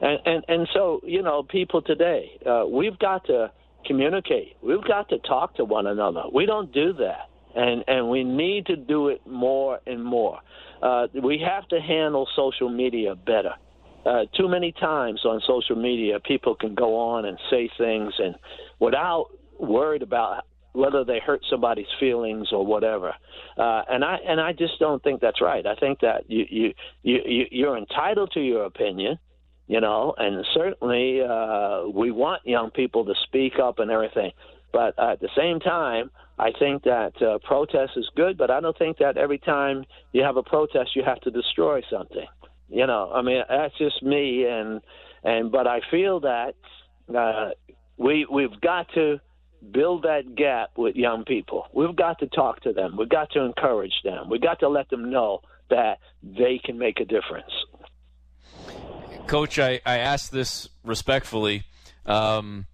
And 0.00 0.18
and 0.24 0.44
and 0.48 0.68
so 0.72 1.00
you 1.04 1.22
know, 1.22 1.42
people 1.42 1.82
today, 1.82 2.30
uh, 2.46 2.64
we've 2.66 2.98
got 2.98 3.26
to 3.26 3.50
communicate. 3.84 4.56
We've 4.62 4.84
got 4.84 5.08
to 5.08 5.18
talk 5.18 5.56
to 5.56 5.64
one 5.64 5.86
another. 5.86 6.22
We 6.32 6.46
don't 6.46 6.72
do 6.72 6.92
that, 6.94 7.28
and 7.54 7.84
and 7.88 8.08
we 8.08 8.22
need 8.24 8.66
to 8.66 8.76
do 8.76 9.08
it 9.08 9.26
more 9.26 9.80
and 9.86 10.04
more. 10.04 10.38
Uh, 10.80 11.06
we 11.22 11.38
have 11.38 11.66
to 11.68 11.80
handle 11.80 12.28
social 12.36 12.68
media 12.68 13.14
better. 13.14 13.54
Uh, 14.04 14.24
too 14.36 14.48
many 14.48 14.72
times 14.72 15.24
on 15.24 15.40
social 15.46 15.76
media, 15.76 16.18
people 16.20 16.54
can 16.54 16.74
go 16.74 16.98
on 16.98 17.24
and 17.24 17.38
say 17.50 17.70
things, 17.78 18.12
and 18.18 18.34
without 18.80 19.28
worried 19.58 20.02
about 20.02 20.44
whether 20.72 21.04
they 21.04 21.20
hurt 21.20 21.42
somebody's 21.48 21.86
feelings 22.00 22.48
or 22.50 22.64
whatever. 22.66 23.14
Uh, 23.56 23.82
and 23.88 24.04
I 24.04 24.16
and 24.26 24.40
I 24.40 24.52
just 24.52 24.78
don't 24.80 25.02
think 25.02 25.20
that's 25.20 25.40
right. 25.40 25.64
I 25.66 25.74
think 25.76 26.00
that 26.00 26.28
you 26.28 26.44
you 26.50 26.74
you 27.02 27.46
you're 27.50 27.76
entitled 27.76 28.32
to 28.32 28.40
your 28.40 28.64
opinion 28.64 29.18
you 29.72 29.80
know, 29.80 30.14
and 30.18 30.44
certainly 30.52 31.22
uh, 31.22 31.84
we 31.88 32.10
want 32.10 32.42
young 32.44 32.70
people 32.70 33.04
to 33.06 33.14
speak 33.24 33.54
up 33.58 33.78
and 33.78 33.90
everything. 33.90 34.32
But 34.72 34.98
at 34.98 35.20
the 35.20 35.30
same 35.36 35.60
time, 35.60 36.10
I 36.38 36.50
think 36.58 36.82
that 36.84 37.12
uh, 37.22 37.38
protest 37.38 37.92
is 37.96 38.06
good, 38.16 38.36
but 38.36 38.50
I 38.50 38.60
don't 38.60 38.76
think 38.76 38.98
that 38.98 39.16
every 39.16 39.38
time 39.38 39.84
you 40.12 40.22
have 40.24 40.36
a 40.36 40.42
protest, 40.42 40.96
you 40.96 41.02
have 41.04 41.20
to 41.22 41.30
destroy 41.30 41.80
something. 41.90 42.26
You 42.72 42.86
know, 42.86 43.12
I 43.14 43.20
mean, 43.20 43.42
that's 43.48 43.76
just 43.76 44.02
me, 44.02 44.46
and 44.46 44.80
and 45.22 45.52
but 45.52 45.66
I 45.66 45.80
feel 45.90 46.20
that 46.20 46.54
uh, 47.14 47.50
we 47.98 48.26
we've 48.30 48.58
got 48.62 48.86
to 48.94 49.20
build 49.70 50.04
that 50.04 50.34
gap 50.34 50.70
with 50.76 50.96
young 50.96 51.24
people. 51.24 51.66
We've 51.74 51.94
got 51.94 52.18
to 52.20 52.26
talk 52.26 52.62
to 52.62 52.72
them. 52.72 52.96
We've 52.96 53.08
got 53.08 53.30
to 53.32 53.42
encourage 53.42 53.92
them. 54.04 54.30
We've 54.30 54.40
got 54.40 54.60
to 54.60 54.68
let 54.68 54.88
them 54.88 55.10
know 55.10 55.42
that 55.68 55.98
they 56.22 56.60
can 56.64 56.78
make 56.78 56.98
a 56.98 57.04
difference. 57.04 57.52
Coach, 59.26 59.58
I, 59.58 59.80
I 59.86 59.98
ask 59.98 60.30
this 60.30 60.68
respectfully. 60.82 61.64
Um, 62.06 62.66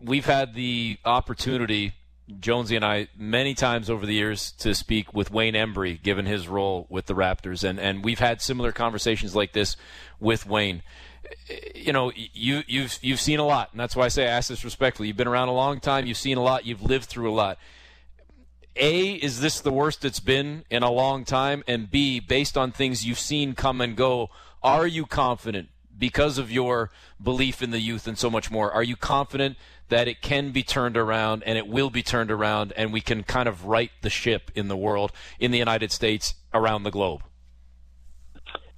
we've 0.00 0.26
had 0.26 0.54
the 0.54 0.98
opportunity, 1.04 1.92
Jonesy 2.38 2.76
and 2.76 2.84
I, 2.84 3.08
many 3.16 3.54
times 3.54 3.90
over 3.90 4.06
the 4.06 4.14
years 4.14 4.52
to 4.52 4.74
speak 4.74 5.12
with 5.14 5.30
Wayne 5.30 5.54
Embry, 5.54 6.00
given 6.02 6.26
his 6.26 6.48
role 6.48 6.86
with 6.88 7.06
the 7.06 7.14
Raptors, 7.14 7.68
and, 7.68 7.80
and 7.80 8.04
we've 8.04 8.18
had 8.18 8.40
similar 8.40 8.72
conversations 8.72 9.34
like 9.34 9.52
this 9.52 9.76
with 10.18 10.46
Wayne. 10.46 10.82
You 11.74 11.92
know, 11.92 12.12
you 12.14 12.62
you've 12.66 12.98
you've 13.02 13.20
seen 13.20 13.38
a 13.38 13.46
lot, 13.46 13.70
and 13.72 13.80
that's 13.80 13.96
why 13.96 14.04
I 14.04 14.08
say 14.08 14.24
I 14.24 14.30
ask 14.30 14.48
this 14.48 14.64
respectfully. 14.64 15.08
You've 15.08 15.16
been 15.16 15.28
around 15.28 15.48
a 15.48 15.52
long 15.54 15.80
time. 15.80 16.06
You've 16.06 16.16
seen 16.16 16.38
a 16.38 16.42
lot. 16.42 16.66
You've 16.66 16.82
lived 16.82 17.06
through 17.06 17.30
a 17.30 17.34
lot. 17.34 17.58
A, 18.76 19.12
is 19.14 19.40
this 19.40 19.60
the 19.60 19.72
worst 19.72 20.04
it's 20.04 20.20
been 20.20 20.64
in 20.70 20.82
a 20.82 20.90
long 20.90 21.24
time? 21.24 21.62
And 21.66 21.90
B, 21.90 22.20
based 22.20 22.56
on 22.56 22.72
things 22.72 23.04
you've 23.04 23.18
seen 23.18 23.54
come 23.54 23.80
and 23.80 23.96
go 23.96 24.30
are 24.62 24.86
you 24.86 25.06
confident 25.06 25.68
because 25.96 26.38
of 26.38 26.50
your 26.50 26.90
belief 27.22 27.62
in 27.62 27.70
the 27.70 27.80
youth 27.80 28.06
and 28.06 28.18
so 28.18 28.30
much 28.30 28.50
more? 28.50 28.70
Are 28.70 28.82
you 28.82 28.96
confident 28.96 29.56
that 29.90 30.08
it 30.08 30.22
can 30.22 30.50
be 30.50 30.62
turned 30.62 30.96
around 30.96 31.42
and 31.44 31.58
it 31.58 31.68
will 31.68 31.90
be 31.90 32.02
turned 32.02 32.30
around 32.30 32.72
and 32.76 32.92
we 32.92 33.00
can 33.00 33.22
kind 33.22 33.48
of 33.48 33.66
right 33.66 33.90
the 34.02 34.10
ship 34.10 34.50
in 34.54 34.68
the 34.68 34.76
world, 34.76 35.12
in 35.38 35.50
the 35.50 35.58
United 35.58 35.92
States, 35.92 36.34
around 36.54 36.82
the 36.82 36.90
globe? 36.90 37.22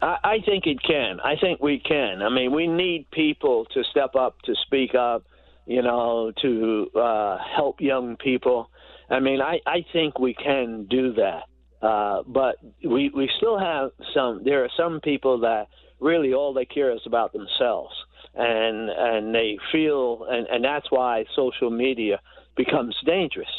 I 0.03 0.39
think 0.45 0.67
it 0.67 0.83
can. 0.83 1.21
I 1.21 1.37
think 1.37 1.63
we 1.63 1.79
can. 1.79 2.23
I 2.23 2.29
mean, 2.29 2.53
we 2.53 2.67
need 2.67 3.09
people 3.13 3.67
to 3.67 3.85
step 3.85 4.17
up, 4.17 4.37
to 4.47 4.55
speak 4.67 4.97
up, 4.97 5.25
you 5.65 5.81
know, 5.81 6.33
to 6.43 6.91
uh, 6.97 7.39
help 7.57 7.81
young 7.81 8.17
people. 8.17 8.69
I 9.09 9.21
mean, 9.21 9.41
I, 9.41 9.61
I 9.65 9.85
think 9.93 10.19
we 10.19 10.35
can 10.35 10.87
do 10.91 11.13
that. 11.15 11.45
Uh, 11.87 12.23
but 12.27 12.57
we 12.85 13.11
we 13.11 13.29
still 13.37 13.59
have 13.59 13.91
some. 14.15 14.43
There 14.45 14.65
are 14.65 14.71
some 14.77 15.01
people 15.01 15.41
that 15.41 15.69
really 16.01 16.33
all 16.33 16.53
they 16.53 16.65
care 16.65 16.93
is 16.93 17.01
about 17.07 17.33
themselves, 17.33 17.93
and 18.35 18.91
and 18.91 19.35
they 19.35 19.59
feel, 19.71 20.27
and 20.29 20.47
and 20.47 20.65
that's 20.65 20.91
why 20.91 21.25
social 21.35 21.71
media 21.71 22.21
becomes 22.57 22.97
dangerous 23.05 23.51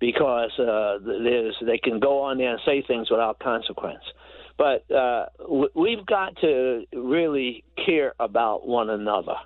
because 0.00 0.50
uh, 0.58 0.98
there's 1.04 1.56
they 1.64 1.78
can 1.78 1.98
go 2.00 2.22
on 2.22 2.38
there 2.38 2.50
and 2.50 2.60
say 2.64 2.82
things 2.86 3.10
without 3.10 3.38
consequence. 3.40 4.04
But 4.56 4.90
uh, 4.90 5.26
we've 5.74 6.04
got 6.04 6.36
to 6.40 6.84
really 6.92 7.64
care 7.86 8.14
about 8.18 8.66
one 8.66 8.90
another. 8.90 9.36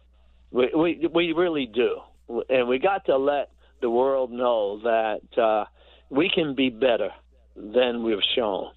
We, 0.50 0.70
we 0.74 1.08
we 1.12 1.32
really 1.32 1.66
do, 1.66 2.00
and 2.48 2.66
we 2.68 2.78
got 2.78 3.04
to 3.06 3.16
let 3.16 3.50
the 3.82 3.90
world 3.90 4.30
know 4.30 4.80
that 4.82 5.42
uh, 5.42 5.64
we 6.08 6.30
can 6.32 6.54
be 6.54 6.70
better 6.70 7.10
than 7.56 8.02
we've 8.02 8.22
shown. 8.34 8.70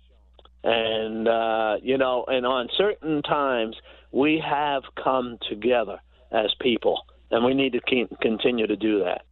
And, 0.64 1.28
uh, 1.28 1.76
you 1.82 1.97
know, 1.97 2.26
and 2.28 2.45
on 2.45 2.70
certain 2.76 3.22
times, 3.22 3.76
we 4.16 4.41
have 4.43 4.84
come 5.03 5.38
together 5.49 5.99
as 6.32 6.55
people, 6.61 7.01
and 7.32 7.43
we 7.43 7.53
need 7.53 7.74
to 7.74 7.82
keep, 7.82 8.09
continue 8.22 8.66
to 8.66 8.78
do 8.78 8.99
that. 8.99 9.24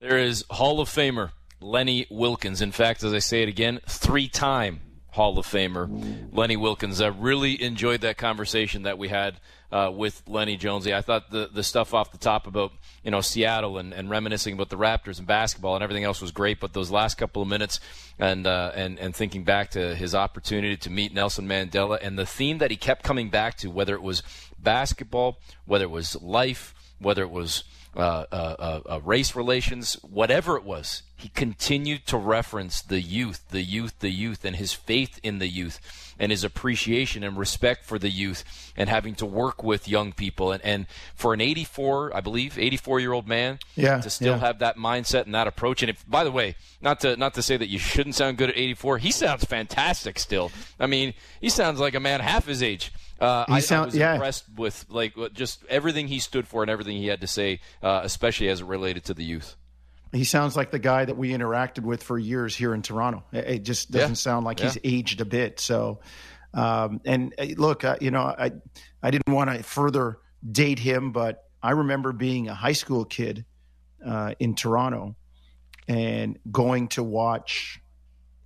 There 0.00 0.18
is 0.18 0.44
Hall 0.48 0.80
of 0.80 0.88
Famer 0.88 1.30
Lenny 1.60 2.06
Wilkens. 2.10 2.62
In 2.62 2.70
fact, 2.70 3.02
as 3.02 3.12
I 3.12 3.18
say 3.18 3.42
it 3.42 3.48
again, 3.48 3.80
three 3.88 4.28
time 4.28 4.80
Hall 5.14 5.38
of 5.38 5.46
Famer 5.46 5.88
Lenny 6.32 6.56
Wilkens. 6.56 7.00
I 7.00 7.06
really 7.06 7.62
enjoyed 7.62 8.00
that 8.00 8.16
conversation 8.16 8.82
that 8.82 8.98
we 8.98 9.08
had 9.08 9.36
uh, 9.70 9.90
with 9.94 10.22
Lenny 10.26 10.56
Jonesy. 10.56 10.92
I 10.92 11.02
thought 11.02 11.30
the 11.30 11.48
the 11.52 11.62
stuff 11.62 11.94
off 11.94 12.10
the 12.10 12.18
top 12.18 12.48
about 12.48 12.72
you 13.04 13.12
know 13.12 13.20
Seattle 13.20 13.78
and, 13.78 13.94
and 13.94 14.10
reminiscing 14.10 14.54
about 14.54 14.70
the 14.70 14.76
Raptors 14.76 15.18
and 15.18 15.26
basketball 15.26 15.76
and 15.76 15.84
everything 15.84 16.02
else 16.02 16.20
was 16.20 16.32
great, 16.32 16.58
but 16.58 16.72
those 16.72 16.90
last 16.90 17.16
couple 17.16 17.42
of 17.42 17.48
minutes 17.48 17.78
and 18.18 18.44
uh, 18.46 18.72
and 18.74 18.98
and 18.98 19.14
thinking 19.14 19.44
back 19.44 19.70
to 19.70 19.94
his 19.94 20.16
opportunity 20.16 20.76
to 20.76 20.90
meet 20.90 21.14
Nelson 21.14 21.46
Mandela 21.46 21.98
and 22.02 22.18
the 22.18 22.26
theme 22.26 22.58
that 22.58 22.72
he 22.72 22.76
kept 22.76 23.04
coming 23.04 23.30
back 23.30 23.56
to, 23.58 23.70
whether 23.70 23.94
it 23.94 24.02
was 24.02 24.24
basketball, 24.58 25.38
whether 25.64 25.84
it 25.84 25.90
was 25.90 26.20
life, 26.20 26.74
whether 26.98 27.22
it 27.22 27.30
was 27.30 27.62
uh, 27.96 28.24
uh, 28.32 28.34
uh, 28.58 28.80
uh, 28.94 29.00
race 29.02 29.36
relations, 29.36 29.94
whatever 30.02 30.56
it 30.56 30.64
was, 30.64 31.02
he 31.16 31.28
continued 31.28 32.06
to 32.06 32.18
reference 32.18 32.82
the 32.82 33.00
youth, 33.00 33.48
the 33.50 33.62
youth, 33.62 34.00
the 34.00 34.10
youth, 34.10 34.44
and 34.44 34.56
his 34.56 34.72
faith 34.72 35.20
in 35.22 35.38
the 35.38 35.46
youth, 35.46 35.78
and 36.18 36.32
his 36.32 36.42
appreciation 36.44 37.22
and 37.22 37.38
respect 37.38 37.84
for 37.84 37.98
the 37.98 38.10
youth, 38.10 38.72
and 38.76 38.88
having 38.88 39.14
to 39.14 39.24
work 39.24 39.62
with 39.62 39.88
young 39.88 40.12
people. 40.12 40.50
And, 40.52 40.62
and 40.64 40.86
for 41.14 41.32
an 41.32 41.40
84, 41.40 42.14
I 42.16 42.20
believe, 42.20 42.58
84 42.58 43.00
year 43.00 43.12
old 43.12 43.28
man, 43.28 43.60
yeah, 43.76 44.00
to 44.00 44.10
still 44.10 44.34
yeah. 44.34 44.40
have 44.40 44.58
that 44.58 44.76
mindset 44.76 45.26
and 45.26 45.34
that 45.34 45.46
approach. 45.46 45.82
And 45.82 45.90
if, 45.90 46.04
by 46.08 46.24
the 46.24 46.32
way, 46.32 46.56
not 46.82 47.00
to 47.00 47.16
not 47.16 47.34
to 47.34 47.42
say 47.42 47.56
that 47.56 47.68
you 47.68 47.78
shouldn't 47.78 48.16
sound 48.16 48.36
good 48.36 48.50
at 48.50 48.56
84, 48.58 48.98
he 48.98 49.12
sounds 49.12 49.44
fantastic 49.44 50.18
still. 50.18 50.50
I 50.80 50.86
mean, 50.86 51.14
he 51.40 51.48
sounds 51.48 51.78
like 51.80 51.94
a 51.94 52.00
man 52.00 52.20
half 52.20 52.46
his 52.46 52.62
age. 52.62 52.92
Uh, 53.20 53.44
I, 53.48 53.60
sound, 53.60 53.82
I, 53.82 53.86
was 53.86 53.96
yeah. 53.96 54.14
impressed 54.14 54.44
with 54.56 54.86
like 54.88 55.14
just 55.32 55.64
everything 55.66 56.08
he 56.08 56.18
stood 56.18 56.48
for 56.48 56.62
and 56.62 56.70
everything 56.70 56.96
he 56.96 57.06
had 57.06 57.20
to 57.20 57.26
say, 57.26 57.60
uh, 57.82 58.00
especially 58.02 58.48
as 58.48 58.60
it 58.60 58.66
related 58.66 59.04
to 59.04 59.14
the 59.14 59.24
youth. 59.24 59.56
He 60.12 60.24
sounds 60.24 60.56
like 60.56 60.70
the 60.70 60.78
guy 60.78 61.04
that 61.04 61.16
we 61.16 61.30
interacted 61.30 61.82
with 61.82 62.02
for 62.02 62.18
years 62.18 62.54
here 62.54 62.72
in 62.74 62.82
Toronto. 62.82 63.24
It 63.32 63.64
just 63.64 63.90
doesn't 63.90 64.10
yeah. 64.10 64.14
sound 64.14 64.44
like 64.44 64.60
yeah. 64.60 64.66
he's 64.66 64.78
aged 64.84 65.20
a 65.20 65.24
bit. 65.24 65.58
So, 65.58 66.00
um, 66.52 67.00
and 67.04 67.34
uh, 67.38 67.46
look, 67.56 67.84
uh, 67.84 67.96
you 68.00 68.10
know, 68.10 68.22
I 68.22 68.52
I 69.02 69.10
didn't 69.10 69.32
want 69.32 69.50
to 69.50 69.62
further 69.62 70.18
date 70.48 70.78
him, 70.78 71.12
but 71.12 71.44
I 71.62 71.72
remember 71.72 72.12
being 72.12 72.48
a 72.48 72.54
high 72.54 72.72
school 72.72 73.04
kid 73.04 73.44
uh, 74.04 74.34
in 74.38 74.54
Toronto 74.54 75.16
and 75.88 76.38
going 76.50 76.88
to 76.88 77.02
watch 77.02 77.80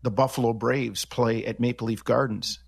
the 0.02 0.10
Buffalo 0.10 0.52
Braves 0.52 1.04
play 1.04 1.44
at 1.44 1.60
Maple 1.60 1.88
Leaf 1.88 2.04
Gardens 2.04 2.60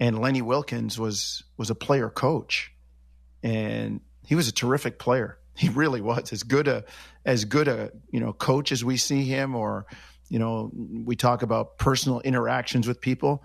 and 0.00 0.20
Lenny 0.20 0.42
Wilkens 0.42 0.98
was 0.98 1.44
was 1.56 1.70
a 1.70 1.74
player 1.74 2.08
coach, 2.08 2.72
and 3.42 4.00
he 4.26 4.34
was 4.34 4.48
a 4.48 4.52
terrific 4.52 4.98
player. 4.98 5.38
He 5.54 5.70
really 5.70 6.00
was 6.00 6.32
as 6.32 6.44
good 6.44 6.68
a 6.68 6.84
as 7.24 7.44
good 7.44 7.66
a 7.66 7.90
you 8.10 8.20
know 8.20 8.32
coach 8.32 8.70
as 8.70 8.84
we 8.84 8.96
see 8.96 9.24
him, 9.24 9.56
or 9.56 9.86
you 10.28 10.38
know 10.38 10.70
we 10.72 11.16
talk 11.16 11.42
about 11.42 11.78
personal 11.78 12.20
interactions 12.20 12.86
with 12.86 13.00
people. 13.00 13.44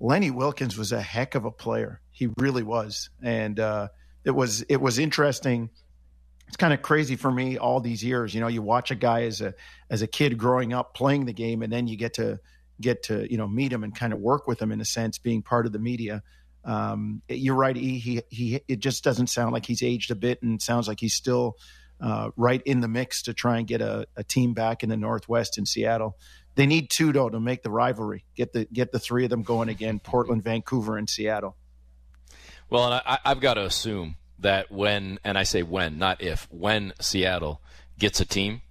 Lenny 0.00 0.30
Wilkens 0.30 0.78
was 0.78 0.92
a 0.92 1.02
heck 1.02 1.34
of 1.34 1.44
a 1.44 1.50
player. 1.50 2.00
He 2.10 2.30
really 2.38 2.62
was, 2.62 3.10
and 3.22 3.60
uh, 3.60 3.88
it 4.24 4.30
was 4.30 4.62
it 4.62 4.80
was 4.80 4.98
interesting. 4.98 5.68
It's 6.48 6.56
kind 6.56 6.72
of 6.72 6.82
crazy 6.82 7.14
for 7.14 7.30
me 7.30 7.58
all 7.58 7.80
these 7.80 8.02
years. 8.02 8.34
You 8.34 8.40
know, 8.40 8.48
you 8.48 8.62
watch 8.62 8.90
a 8.90 8.94
guy 8.94 9.24
as 9.24 9.42
a 9.42 9.54
as 9.90 10.00
a 10.00 10.06
kid 10.06 10.38
growing 10.38 10.72
up 10.72 10.94
playing 10.94 11.26
the 11.26 11.34
game, 11.34 11.62
and 11.62 11.70
then 11.70 11.86
you 11.86 11.98
get 11.98 12.14
to 12.14 12.40
get 12.80 13.04
to 13.04 13.30
you 13.30 13.36
know 13.36 13.48
meet 13.48 13.72
him 13.72 13.84
and 13.84 13.94
kind 13.94 14.12
of 14.12 14.18
work 14.18 14.46
with 14.46 14.60
him 14.60 14.72
in 14.72 14.80
a 14.80 14.84
sense, 14.84 15.18
being 15.18 15.42
part 15.42 15.66
of 15.66 15.72
the 15.72 15.78
media. 15.78 16.22
Um, 16.64 17.22
you're 17.28 17.54
right. 17.54 17.76
He, 17.76 17.98
he 17.98 18.22
he 18.28 18.60
it 18.68 18.80
just 18.80 19.04
doesn't 19.04 19.28
sound 19.28 19.52
like 19.52 19.66
he's 19.66 19.82
aged 19.82 20.10
a 20.10 20.14
bit, 20.14 20.42
and 20.42 20.60
sounds 20.60 20.88
like 20.88 21.00
he's 21.00 21.14
still 21.14 21.56
uh, 22.00 22.30
right 22.36 22.62
in 22.64 22.80
the 22.80 22.88
mix 22.88 23.22
to 23.22 23.34
try 23.34 23.58
and 23.58 23.66
get 23.66 23.80
a, 23.80 24.06
a 24.16 24.24
team 24.24 24.54
back 24.54 24.82
in 24.82 24.88
the 24.88 24.96
Northwest 24.96 25.58
in 25.58 25.66
Seattle. 25.66 26.16
They 26.54 26.66
need 26.66 26.90
two 26.90 27.12
though 27.12 27.28
to 27.28 27.40
make 27.40 27.62
the 27.62 27.70
rivalry. 27.70 28.24
Get 28.36 28.52
the 28.52 28.66
get 28.66 28.92
the 28.92 28.98
three 28.98 29.24
of 29.24 29.30
them 29.30 29.42
going 29.42 29.68
again. 29.68 30.00
Portland, 30.00 30.42
Vancouver, 30.42 30.96
and 30.96 31.08
Seattle. 31.08 31.56
Well, 32.70 32.92
and 32.92 33.02
I, 33.04 33.18
I've 33.24 33.40
got 33.40 33.54
to 33.54 33.64
assume 33.64 34.16
that 34.38 34.70
when, 34.70 35.18
and 35.24 35.36
I 35.36 35.42
say 35.42 35.62
when, 35.62 35.98
not 35.98 36.22
if, 36.22 36.48
when 36.50 36.92
Seattle 37.00 37.60
gets 37.98 38.20
a 38.20 38.24
team, 38.24 38.62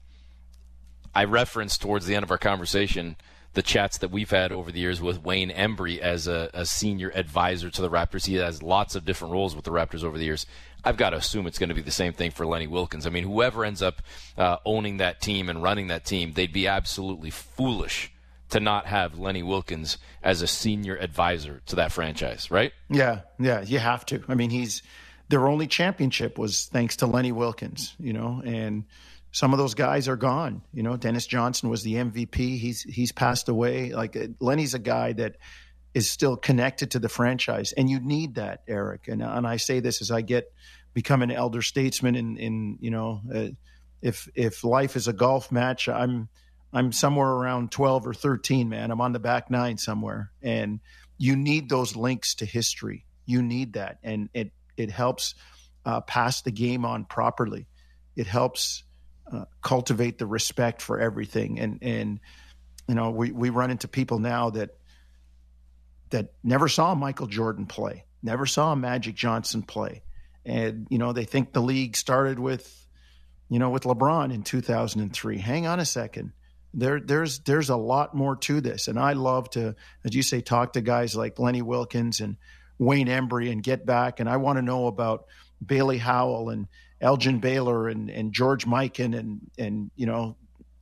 I 1.14 1.26
referenced 1.26 1.82
towards 1.82 2.05
the 2.05 2.16
end 2.16 2.24
of 2.24 2.32
our 2.32 2.38
conversation 2.38 3.18
the 3.60 3.64
chats 3.64 3.97
that 3.97 4.10
we've 4.10 4.30
had 4.30 4.53
over 4.53 4.72
the 4.72 4.80
years 4.80 5.01
with 5.01 5.22
Wayne 5.22 5.49
Embry 5.49 5.99
as 5.99 6.30
a, 6.30 6.49
a, 6.53 6.66
senior 6.66 7.12
advisor 7.14 7.70
to 7.70 7.82
the 7.82 7.89
Raptors. 7.89 8.26
He 8.26 8.36
has 8.36 8.64
lots 8.64 8.95
of 8.95 9.03
different 9.03 9.34
roles 9.34 9.53
with 9.53 9.66
the 9.66 9.72
Raptors 9.72 10.01
over 10.01 10.18
the 10.18 10.24
years. 10.24 10.45
I've 10.86 10.95
got 10.95 11.10
to 11.10 11.18
assume 11.18 11.45
it's 11.45 11.60
going 11.60 11.68
to 11.68 11.76
be 11.76 11.82
the 11.82 11.91
same 11.91 12.14
thing 12.14 12.32
for 12.32 12.45
Lenny 12.45 12.68
Wilkens. 12.68 13.05
I 13.05 13.10
mean, 13.10 13.26
whoever 13.26 13.66
ends 13.66 13.82
up 13.82 14.01
uh, 14.38 14.60
owning 14.64 14.95
that 14.97 15.20
team 15.20 15.49
and 15.49 15.62
running 15.62 15.88
that 15.88 16.05
team, 16.05 16.32
they'd 16.32 16.53
be 16.53 16.68
absolutely 16.70 17.32
foolish 17.32 18.14
to 18.51 18.62
not 18.62 18.86
have 18.86 19.20
Lenny 19.20 19.43
Wilkens 19.43 19.97
as 20.24 20.41
a 20.41 20.47
senior 20.47 20.95
advisor 20.95 21.62
to 21.66 21.76
that 21.76 21.91
franchise, 21.91 22.49
right? 22.49 22.72
Yeah, 22.89 23.24
yeah, 23.38 23.60
you 23.60 23.80
have 23.80 24.05
to. 24.05 24.24
I 24.30 24.36
mean, 24.36 24.51
he's 24.51 24.82
their 25.30 25.48
only 25.48 25.68
championship 25.68 26.38
was 26.38 26.66
thanks 26.66 26.98
to 26.98 27.06
Lenny 27.06 27.32
Wilkens, 27.32 27.96
you 28.00 28.14
know, 28.14 28.42
and 28.44 28.84
some 29.32 29.54
of 29.54 29.60
those 29.60 29.76
guys 29.76 30.08
are 30.08 30.16
gone. 30.16 30.64
You 30.74 30.84
know, 30.84 30.98
Dennis 30.98 31.28
Johnson 31.28 31.70
was 31.70 31.84
the 31.84 31.96
MVP. 31.96 32.58
He's 32.58 32.82
he's 32.82 33.12
passed 33.12 33.48
away. 33.48 33.94
Like 33.94 34.16
uh, 34.16 34.28
Lenny's 34.40 34.74
a 34.74 34.80
guy 34.80 35.14
that 35.14 35.38
is 35.94 36.10
still 36.10 36.36
connected 36.36 36.92
to 36.92 37.00
the 37.00 37.10
franchise, 37.10 37.72
and 37.74 37.90
you 37.90 38.00
need 38.00 38.36
that, 38.36 38.64
Eric. 38.68 39.08
And 39.08 39.22
and 39.22 39.48
I 39.48 39.58
say 39.58 39.80
this 39.80 40.02
as 40.02 40.10
I 40.10 40.22
get 40.22 40.52
become 40.94 41.22
an 41.22 41.32
elder 41.32 41.62
statesman. 41.62 42.16
In 42.16 42.38
in 42.38 42.78
you 42.82 42.90
know, 42.90 43.22
uh, 43.34 43.48
if 44.02 44.28
if 44.34 44.64
life 44.64 44.96
is 44.96 45.08
a 45.08 45.14
golf 45.14 45.52
match, 45.52 45.88
I'm 45.88 46.28
I'm 46.74 46.92
somewhere 46.92 47.30
around 47.30 47.72
twelve 47.72 48.08
or 48.08 48.16
thirteen. 48.16 48.68
Man, 48.68 48.90
I'm 48.90 49.02
on 49.02 49.14
the 49.14 49.20
back 49.20 49.52
nine 49.52 49.78
somewhere, 49.78 50.32
and 50.42 50.80
you 51.20 51.36
need 51.36 51.70
those 51.70 51.96
links 51.96 52.34
to 52.36 52.46
history. 52.46 53.06
You 53.28 53.44
need 53.44 53.74
that, 53.74 54.00
and 54.02 54.30
it 54.34 54.54
it 54.80 54.92
helps 54.92 55.36
uh, 55.86 56.02
pass 56.02 56.42
the 56.42 56.52
game 56.52 56.86
on 56.86 57.06
properly. 57.06 57.68
It 58.16 58.28
helps 58.28 58.84
uh, 59.32 59.46
cultivate 59.62 60.18
the 60.18 60.26
respect 60.26 60.82
for 60.82 61.00
everything. 61.00 61.60
And 61.60 61.80
and 61.82 62.20
you 62.88 62.96
know, 62.96 63.12
we 63.12 63.32
we 63.32 63.50
run 63.50 63.72
into 63.72 63.88
people 63.88 64.20
now 64.20 64.50
that 64.52 64.72
that 66.10 66.34
never 66.44 66.68
saw 66.68 66.96
Michael 66.96 67.28
Jordan 67.28 67.66
play, 67.68 68.06
never 68.24 68.46
saw 68.46 68.74
Magic 68.74 69.16
Johnson 69.16 69.62
play, 69.62 70.02
and 70.46 70.88
you 70.90 70.98
know 70.98 71.14
they 71.14 71.26
think 71.26 71.54
the 71.54 71.62
league 71.62 71.96
started 71.96 72.40
with 72.40 72.88
you 73.50 73.60
know 73.60 73.70
with 73.70 73.84
LeBron 73.84 74.34
in 74.34 74.44
2003. 74.44 75.38
Hang 75.38 75.68
on 75.68 75.80
a 75.80 75.86
second. 75.86 76.34
There, 76.74 77.00
there's 77.00 77.40
there's 77.40 77.70
a 77.70 77.78
lot 77.78 78.16
more 78.16 78.36
to 78.38 78.62
this, 78.62 78.88
and 78.88 79.00
I 79.00 79.14
love 79.14 79.50
to, 79.52 79.76
as 80.04 80.16
you 80.16 80.22
say, 80.22 80.42
talk 80.42 80.74
to 80.74 80.82
guys 80.82 81.16
like 81.16 81.40
Lenny 81.40 81.62
wilkens 81.62 82.20
and 82.20 82.38
Wayne 82.80 83.08
Embry 83.08 83.52
and 83.52 83.62
get 83.62 83.86
back. 83.86 84.20
And 84.20 84.28
I 84.28 84.38
want 84.38 84.58
to 84.58 84.62
know 84.64 84.88
about 84.88 85.26
Bailey 85.64 86.00
Howell 86.00 86.50
and 86.50 86.68
Elgin 87.02 87.40
Baylor 87.40 87.88
and, 87.88 88.10
and 88.10 88.34
George 88.34 88.66
Mikan 88.66 89.18
and 89.18 89.42
and 89.58 89.92
you 89.96 90.06
know 90.06 90.36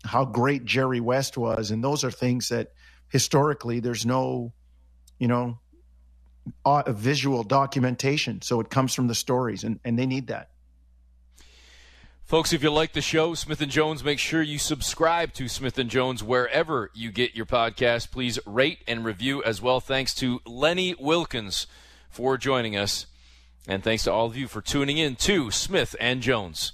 how 0.05 0.25
great 0.25 0.63
Jerry 0.63 1.01
West 1.01 1.37
was, 1.37 1.71
and 1.71 1.83
those 1.83 2.03
are 2.03 2.11
things 2.11 2.49
that 2.49 2.71
historically 3.09 3.79
there's 3.79 4.05
no, 4.05 4.53
you 5.19 5.27
know, 5.27 5.59
visual 6.87 7.43
documentation. 7.43 8.41
So 8.41 8.59
it 8.59 8.69
comes 8.69 8.93
from 8.93 9.07
the 9.07 9.15
stories, 9.15 9.63
and, 9.63 9.79
and 9.83 9.99
they 9.99 10.05
need 10.05 10.27
that. 10.27 10.49
Folks, 12.23 12.51
if 12.51 12.61
you 12.61 12.69
like 12.69 12.91
the 12.91 13.01
show, 13.01 13.33
Smith 13.35 13.61
and 13.61 13.71
Jones, 13.71 14.03
make 14.03 14.19
sure 14.19 14.41
you 14.41 14.59
subscribe 14.59 15.33
to 15.33 15.47
Smith 15.47 15.77
and 15.77 15.89
Jones 15.89 16.21
wherever 16.21 16.91
you 16.93 17.09
get 17.09 17.35
your 17.35 17.45
podcast. 17.45 18.11
Please 18.11 18.37
rate 18.45 18.79
and 18.85 19.05
review 19.05 19.41
as 19.43 19.61
well. 19.61 19.79
Thanks 19.79 20.13
to 20.15 20.41
Lenny 20.45 20.93
Wilkens 20.95 21.67
for 22.17 22.35
joining 22.35 22.75
us. 22.75 23.05
And 23.67 23.83
thanks 23.83 24.05
to 24.05 24.11
all 24.11 24.25
of 24.25 24.35
you 24.35 24.47
for 24.47 24.59
tuning 24.59 24.97
in 24.97 25.17
to 25.17 25.51
Smith 25.51 25.95
and 25.99 26.19
Jones. 26.19 26.71